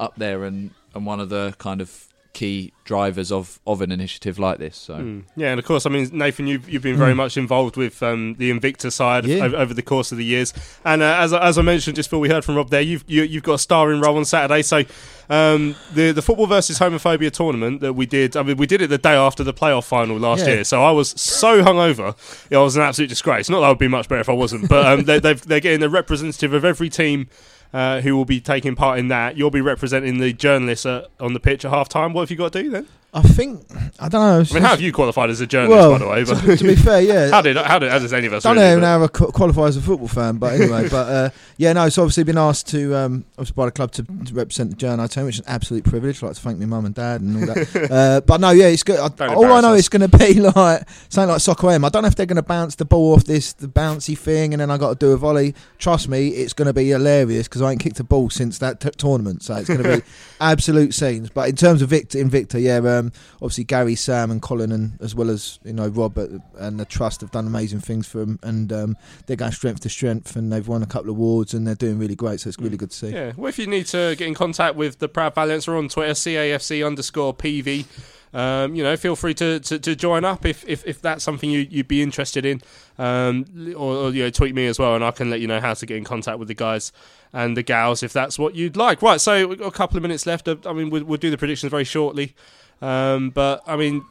up 0.00 0.16
there 0.16 0.44
and, 0.44 0.70
and 0.94 1.06
one 1.06 1.20
of 1.20 1.28
the 1.28 1.54
kind 1.58 1.80
of 1.80 2.10
key 2.32 2.72
drivers 2.84 3.32
of, 3.32 3.60
of 3.66 3.80
an 3.80 3.90
initiative 3.90 4.38
like 4.38 4.58
this. 4.58 4.76
So 4.76 4.94
mm. 4.94 5.24
yeah, 5.36 5.50
and 5.50 5.58
of 5.58 5.64
course, 5.66 5.86
I 5.86 5.90
mean 5.90 6.08
Nathan, 6.12 6.46
you've 6.46 6.68
you've 6.68 6.82
been 6.82 6.96
very 6.96 7.12
mm. 7.12 7.16
much 7.16 7.36
involved 7.36 7.76
with 7.76 8.02
um, 8.02 8.34
the 8.38 8.50
Invicta 8.50 8.92
side 8.92 9.26
yeah. 9.26 9.44
over, 9.44 9.56
over, 9.56 9.74
the 9.74 9.82
course 9.82 10.12
of 10.12 10.18
the 10.18 10.24
years, 10.24 10.52
and 10.84 11.02
uh, 11.02 11.16
as 11.18 11.32
as 11.32 11.58
I 11.58 11.62
mentioned 11.62 11.96
just 11.96 12.08
before 12.08 12.20
we 12.20 12.28
heard 12.28 12.44
from 12.44 12.56
Rob 12.56 12.70
there, 12.70 12.80
you've 12.80 13.04
you, 13.06 13.22
have 13.22 13.30
you 13.30 13.38
have 13.38 13.44
got 13.44 13.54
a 13.54 13.58
starring 13.58 14.00
role 14.00 14.16
on 14.16 14.24
Saturday. 14.24 14.62
So 14.62 14.84
um, 15.28 15.74
the 15.92 16.12
the 16.12 16.22
football 16.22 16.46
versus 16.46 16.78
homophobia 16.78 17.30
tournament 17.30 17.80
that 17.80 17.94
we 17.94 18.06
did, 18.06 18.36
I 18.36 18.42
mean 18.42 18.56
we 18.56 18.66
did 18.66 18.80
it 18.82 18.88
the 18.88 18.98
day 18.98 19.14
after 19.14 19.42
the 19.44 19.54
playoff 19.54 19.84
final 19.84 20.16
last 20.16 20.46
yeah. 20.46 20.54
year. 20.54 20.64
So 20.64 20.82
I 20.82 20.90
was 20.90 21.10
so 21.20 21.62
hungover, 21.62 22.16
it 22.50 22.56
was 22.56 22.76
an 22.76 22.82
absolute 22.82 23.08
disgrace. 23.08 23.50
Not 23.50 23.60
that 23.60 23.66
I 23.66 23.68
would 23.68 23.78
be 23.78 23.88
much 23.88 24.08
better 24.08 24.20
if 24.20 24.28
I 24.28 24.34
wasn't, 24.34 24.68
but 24.68 24.86
um, 24.86 25.04
they, 25.04 25.18
they're 25.18 25.60
getting 25.60 25.82
a 25.82 25.88
representative 25.88 26.52
of 26.52 26.64
every 26.64 26.88
team 26.88 27.28
uh, 27.72 28.00
who 28.00 28.16
will 28.16 28.24
be 28.24 28.40
taking 28.40 28.74
part 28.74 28.98
in 28.98 29.08
that. 29.08 29.36
You'll 29.36 29.50
be 29.50 29.60
representing 29.60 30.18
the 30.18 30.32
journalists 30.32 30.86
uh, 30.86 31.06
on 31.18 31.32
the 31.32 31.40
pitch 31.40 31.64
at 31.64 31.70
half 31.70 31.88
time. 31.88 32.12
What 32.12 32.22
have 32.22 32.30
you 32.30 32.36
got 32.36 32.52
to 32.52 32.62
do 32.62 32.70
then? 32.70 32.86
I 33.12 33.22
think 33.22 33.66
I 33.98 34.08
don't 34.08 34.20
know. 34.20 34.44
I 34.48 34.54
mean, 34.54 34.62
how 34.62 34.68
have 34.68 34.80
you 34.80 34.92
qualified 34.92 35.30
as 35.30 35.40
a 35.40 35.46
journalist, 35.46 35.80
well, 35.80 35.90
by 35.92 35.98
the 35.98 36.08
way? 36.08 36.24
But 36.24 36.40
to, 36.42 36.56
to, 36.56 36.64
be 36.64 36.76
fair, 36.76 37.00
yeah. 37.00 37.30
how 37.30 37.42
did 37.42 37.56
how 37.56 37.80
did 37.80 37.90
how 37.90 37.98
does 37.98 38.12
any 38.12 38.28
of 38.28 38.32
us? 38.32 38.46
I 38.46 38.54
don't 38.54 38.62
really, 38.62 38.80
know 38.80 38.86
how 38.86 39.04
I 39.04 39.08
qualify 39.08 39.66
as 39.66 39.76
a 39.76 39.82
football 39.82 40.06
fan, 40.06 40.36
but 40.36 40.60
anyway, 40.60 40.88
but 40.88 41.08
uh, 41.08 41.30
yeah, 41.56 41.72
no. 41.72 41.86
It's 41.86 41.98
obviously 41.98 42.22
been 42.22 42.38
asked 42.38 42.68
to 42.68 42.94
um, 42.94 43.24
obviously 43.32 43.54
by 43.54 43.64
the 43.64 43.72
club 43.72 43.90
to, 43.92 44.04
to 44.04 44.34
represent 44.34 44.70
the 44.70 44.76
journal 44.76 45.08
team, 45.08 45.24
which 45.24 45.36
is 45.36 45.40
an 45.40 45.48
absolute 45.48 45.82
privilege. 45.82 46.22
I'd 46.22 46.26
like 46.26 46.36
to 46.36 46.40
thank 46.40 46.60
my 46.60 46.66
mum 46.66 46.86
and 46.86 46.94
dad 46.94 47.20
and 47.20 47.36
all 47.36 47.52
that. 47.52 47.90
uh, 47.90 48.20
but 48.20 48.40
no, 48.40 48.50
yeah, 48.50 48.66
it's 48.66 48.84
good. 48.84 49.00
I, 49.00 49.34
all 49.34 49.52
I 49.52 49.60
know 49.60 49.74
is 49.74 49.88
going 49.88 50.08
to 50.08 50.16
be 50.16 50.34
like 50.40 50.88
something 51.08 51.30
like 51.30 51.40
Soccer 51.40 51.70
AM. 51.70 51.84
I 51.84 51.88
don't 51.88 52.02
know 52.02 52.08
if 52.08 52.14
they're 52.14 52.26
going 52.26 52.36
to 52.36 52.42
bounce 52.42 52.76
the 52.76 52.84
ball 52.84 53.14
off 53.14 53.24
this 53.24 53.54
the 53.54 53.66
bouncy 53.66 54.16
thing, 54.16 54.54
and 54.54 54.60
then 54.60 54.70
I 54.70 54.78
got 54.78 54.90
to 54.90 54.94
do 54.94 55.10
a 55.10 55.16
volley. 55.16 55.56
Trust 55.78 56.08
me, 56.08 56.28
it's 56.28 56.52
going 56.52 56.66
to 56.66 56.72
be 56.72 56.90
hilarious 56.90 57.48
because 57.48 57.60
I 57.60 57.72
ain't 57.72 57.80
kicked 57.80 57.98
a 57.98 58.04
ball 58.04 58.30
since 58.30 58.58
that 58.58 58.78
t- 58.78 58.90
tournament, 58.90 59.42
so 59.42 59.56
it's 59.56 59.68
going 59.68 59.82
to 59.82 59.96
be 59.96 60.04
absolute 60.40 60.94
scenes. 60.94 61.28
But 61.30 61.48
in 61.48 61.56
terms 61.56 61.82
of 61.82 61.88
Victor, 61.88 62.18
Invicta, 62.18 62.62
yeah. 62.62 62.76
um, 62.76 62.99
obviously 63.36 63.64
Gary, 63.64 63.94
Sam, 63.94 64.30
and 64.30 64.40
Colin, 64.40 64.72
and 64.72 65.00
as 65.00 65.14
well 65.14 65.30
as 65.30 65.58
you 65.64 65.72
know 65.72 65.88
Robert 65.88 66.30
and 66.58 66.78
the 66.78 66.84
trust 66.84 67.20
have 67.20 67.30
done 67.30 67.46
amazing 67.46 67.80
things 67.80 68.06
for 68.06 68.18
them, 68.18 68.38
and 68.42 68.72
um, 68.72 68.96
they're 69.26 69.36
going 69.36 69.52
strength 69.52 69.80
to 69.80 69.88
strength, 69.88 70.36
and 70.36 70.52
they've 70.52 70.66
won 70.66 70.82
a 70.82 70.86
couple 70.86 71.10
of 71.10 71.16
awards, 71.16 71.54
and 71.54 71.66
they're 71.66 71.74
doing 71.74 71.98
really 71.98 72.16
great. 72.16 72.40
So 72.40 72.48
it's 72.48 72.58
really 72.58 72.76
good 72.76 72.90
to 72.90 72.96
see. 72.96 73.10
Yeah. 73.10 73.32
Well, 73.36 73.48
if 73.48 73.58
you 73.58 73.66
need 73.66 73.86
to 73.86 74.14
get 74.16 74.28
in 74.28 74.34
contact 74.34 74.76
with 74.76 74.98
the 74.98 75.08
Proud 75.08 75.34
Valiants, 75.34 75.66
we're 75.66 75.78
on 75.78 75.88
Twitter, 75.88 76.12
CAFC 76.12 76.86
underscore 76.86 77.34
PV. 77.34 77.86
Um, 78.32 78.76
you 78.76 78.84
know, 78.84 78.96
feel 78.96 79.16
free 79.16 79.34
to, 79.34 79.58
to, 79.60 79.78
to 79.78 79.96
join 79.96 80.24
up 80.24 80.46
if, 80.46 80.66
if, 80.68 80.86
if 80.86 81.02
that's 81.02 81.24
something 81.24 81.50
you, 81.50 81.66
you'd 81.68 81.88
be 81.88 82.00
interested 82.00 82.46
in. 82.46 82.62
Um, 82.98 83.44
or, 83.76 83.96
or, 83.96 84.10
you 84.10 84.22
know, 84.22 84.30
tweet 84.30 84.54
me 84.54 84.66
as 84.66 84.78
well, 84.78 84.94
and 84.94 85.04
I 85.04 85.10
can 85.10 85.30
let 85.30 85.40
you 85.40 85.48
know 85.48 85.60
how 85.60 85.74
to 85.74 85.86
get 85.86 85.96
in 85.96 86.04
contact 86.04 86.38
with 86.38 86.48
the 86.48 86.54
guys 86.54 86.92
and 87.32 87.56
the 87.56 87.62
gals 87.62 88.02
if 88.02 88.12
that's 88.12 88.38
what 88.38 88.54
you'd 88.54 88.76
like. 88.76 89.02
Right, 89.02 89.20
so 89.20 89.48
we've 89.48 89.58
got 89.58 89.66
a 89.66 89.72
couple 89.72 89.96
of 89.96 90.02
minutes 90.02 90.26
left. 90.26 90.48
I 90.48 90.72
mean, 90.72 90.90
we'll, 90.90 91.04
we'll 91.04 91.18
do 91.18 91.30
the 91.30 91.38
predictions 91.38 91.70
very 91.70 91.84
shortly. 91.84 92.34
Um, 92.80 93.30
but, 93.30 93.62
I 93.66 93.76
mean, 93.76 94.04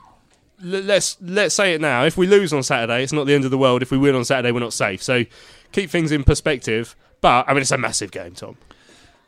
let's 0.61 1.17
let's 1.21 1.55
say 1.55 1.73
it 1.73 1.81
now. 1.81 2.05
If 2.05 2.17
we 2.17 2.27
lose 2.27 2.53
on 2.53 2.63
Saturday, 2.63 3.03
it's 3.03 3.13
not 3.13 3.25
the 3.25 3.33
end 3.33 3.45
of 3.45 3.51
the 3.51 3.57
world. 3.57 3.81
If 3.81 3.91
we 3.91 3.97
win 3.97 4.15
on 4.15 4.25
Saturday, 4.25 4.51
we're 4.51 4.59
not 4.59 4.73
safe. 4.73 5.01
So 5.01 5.25
keep 5.71 5.89
things 5.89 6.11
in 6.11 6.23
perspective. 6.23 6.95
But 7.21 7.47
I 7.47 7.53
mean, 7.53 7.61
it's 7.61 7.71
a 7.71 7.77
massive 7.77 8.11
game, 8.11 8.33
Tom. 8.33 8.57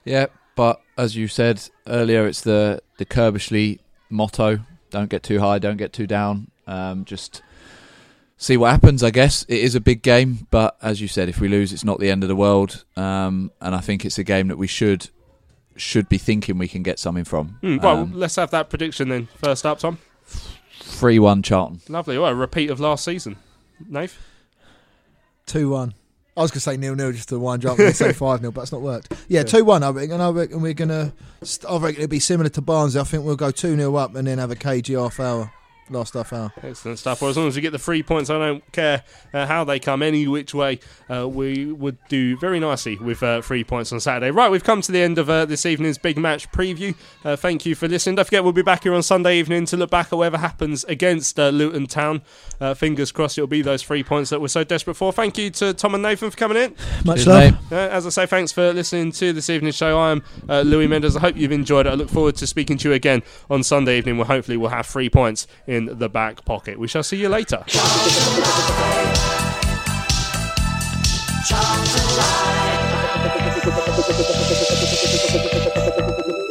Yeah, 0.06 0.28
but 0.56 0.82
as 0.98 1.16
you 1.16 1.28
said 1.28 1.62
earlier, 1.88 2.28
it's 2.28 2.42
the 2.42 2.82
the 2.98 3.06
Curbishley 3.06 3.80
motto: 4.10 4.60
don't 4.90 5.10
get 5.10 5.24
too 5.24 5.40
high, 5.40 5.60
don't 5.60 5.78
get 5.78 5.94
too 5.94 6.08
down. 6.08 6.52
Um, 6.68 7.06
just 7.06 7.42
see 8.38 8.58
what 8.58 8.72
happens. 8.72 9.04
I 9.04 9.12
guess 9.12 9.44
it 9.48 9.60
is 9.60 9.76
a 9.76 9.82
big 9.82 10.02
game, 10.02 10.48
but 10.52 10.78
as 10.82 11.02
you 11.02 11.08
said, 11.08 11.30
if 11.30 11.40
we 11.40 11.48
lose, 11.48 11.74
it's 11.74 11.84
not 11.84 12.00
the 12.00 12.10
end 12.10 12.24
of 12.24 12.30
the 12.30 12.36
world. 12.36 12.86
Um, 12.96 13.52
and 13.60 13.76
I 13.76 13.80
think 13.80 14.06
it's 14.06 14.18
a 14.18 14.24
game 14.24 14.48
that 14.48 14.58
we 14.58 14.68
should 14.68 15.10
should 15.82 16.08
be 16.08 16.18
thinking 16.18 16.58
we 16.58 16.68
can 16.68 16.84
get 16.84 17.00
something 17.00 17.24
from. 17.24 17.58
Mm, 17.64 17.82
well, 17.82 17.98
um, 18.00 18.14
let's 18.14 18.36
have 18.36 18.52
that 18.52 18.70
prediction 18.70 19.10
then. 19.10 19.28
First 19.36 19.66
up, 19.66 19.80
Tom. 19.80 19.98
Three 20.80 21.20
one 21.20 21.42
Charlton. 21.42 21.82
Lovely. 21.90 22.18
Well, 22.18 22.32
a 22.32 22.36
repeat 22.36 22.70
of 22.70 22.80
last 22.80 23.04
season. 23.04 23.38
Nave. 23.88 24.18
Two 25.46 25.70
one. 25.70 25.94
I 26.38 26.42
was 26.42 26.52
going 26.52 26.60
to 26.60 26.62
say 26.62 26.78
nil 26.78 26.96
nil 26.96 27.12
just 27.12 27.30
to 27.30 27.40
wind 27.40 27.64
you 27.64 27.72
up 27.72 27.80
and 27.80 27.96
say 27.96 28.14
five 28.14 28.42
nil, 28.42 28.52
but 28.52 28.62
that's 28.62 28.72
not 28.72 28.82
worked. 28.82 29.14
Yeah, 29.28 29.44
two 29.44 29.66
one. 29.66 29.84
I 29.84 29.90
reckon. 29.90 30.22
I 30.22 30.30
reckon 30.30 30.62
we're 30.62 30.74
gonna. 30.74 31.14
I 31.68 31.78
reckon 31.78 32.04
it'll 32.04 32.08
be 32.08 32.20
similar 32.20 32.50
to 32.50 32.62
Barnsley. 32.62 33.02
I 33.02 33.04
think 33.04 33.26
we'll 33.26 33.36
go 33.36 33.52
two 33.52 33.76
0 33.76 33.96
up 33.96 34.16
and 34.16 34.28
then 34.28 34.38
have 34.38 34.52
a 34.52 34.56
cagey 34.56 34.94
half 34.94 35.20
hour 35.20 35.52
last 35.92 36.14
half 36.14 36.34
hour. 36.34 36.52
Excellent 36.64 37.00
stuff. 37.00 37.22
Well, 37.22 37.30
as 37.30 37.38
long 37.38 37.48
as 37.48 37.56
we 37.56 37.62
get 37.62 37.72
the 37.72 37.80
three 37.80 38.04
points, 38.04 38.30
I 38.30 38.40
don't 38.40 38.72
care 38.72 39.04
uh, 39.34 39.46
how 39.46 39.64
they 39.64 39.80
come, 39.80 40.02
any 40.02 40.28
which 40.28 40.54
way. 40.54 40.80
Uh, 41.10 41.28
we 41.28 41.66
would 41.66 41.98
do 42.10 42.38
very 42.38 42.60
nicely 42.60 42.98
with 42.98 43.22
uh, 43.22 43.42
three 43.42 43.64
points 43.64 43.92
on 43.92 44.00
Saturday. 44.00 44.32
Right, 44.32 44.50
we've 44.50 44.64
come 44.64 44.82
to 44.82 44.92
the 44.92 45.02
end 45.02 45.18
of 45.18 45.30
uh, 45.30 45.46
this 45.46 45.66
evening's 45.66 45.98
big 45.98 46.18
match 46.18 46.52
preview. 46.52 46.96
Uh, 47.24 47.36
thank 47.36 47.66
you 47.66 47.76
for 47.76 47.88
listening. 47.88 48.16
Don't 48.16 48.26
forget, 48.26 48.44
we'll 48.44 48.54
be 48.54 48.62
back 48.62 48.84
here 48.84 48.94
on 48.94 49.04
Sunday 49.04 49.38
evening 49.38 49.66
to 49.68 49.78
look 49.78 49.92
back 49.92 50.08
at 50.08 50.16
whatever 50.16 50.38
happens 50.38 50.84
against 50.86 51.40
uh, 51.40 51.50
Luton 51.50 51.88
Town. 51.88 52.22
fingers 52.76 53.12
crossed 53.12 53.38
it'll 53.38 53.48
be 53.48 53.62
those 53.62 53.84
three 53.84 54.04
points 54.04 54.30
that 54.30 54.42
we're 54.42 54.48
so 54.48 54.64
desperate 54.64 54.96
for. 54.96 55.12
Thank 55.12 55.38
you 55.38 55.50
to 55.52 55.74
Tom 55.74 55.94
and 55.94 56.04
Nathan 56.04 56.32
for 56.32 56.38
coming 56.38 56.58
in. 56.58 56.76
Much 57.06 57.26
love. 57.26 57.56
as 57.72 58.06
I 58.06 58.10
say, 58.10 58.26
thanks 58.26 58.52
for 58.52 58.74
listening 58.74 59.12
to 59.14 59.34
this 59.34 59.50
evening's 59.50 59.76
show. 59.76 60.00
I 60.00 60.12
am 60.12 60.24
Louis 60.48 60.88
Mendes. 60.88 61.16
I 61.18 61.20
hope 61.20 61.36
you've 61.36 61.52
enjoyed 61.52 61.88
it. 61.88 61.90
I 61.90 61.94
look 61.94 62.10
forward 62.10 62.36
to 62.38 62.48
speaking 62.48 62.78
to 62.80 62.90
you 62.90 62.96
again 62.96 63.24
on 63.50 63.64
Sunday 63.64 63.98
evening 63.98 64.18
where 64.18 64.26
hopefully 64.26 64.58
we'll 64.58 64.70
have 64.70 64.86
three 64.86 65.10
points 65.10 65.48
in 65.68 65.81
the 65.86 66.10
back 66.10 66.44
pocket. 66.46 66.80
We 66.80 66.88
shall 66.88 67.04
see 67.04 67.18
you 67.18 67.30
later. 67.30 67.64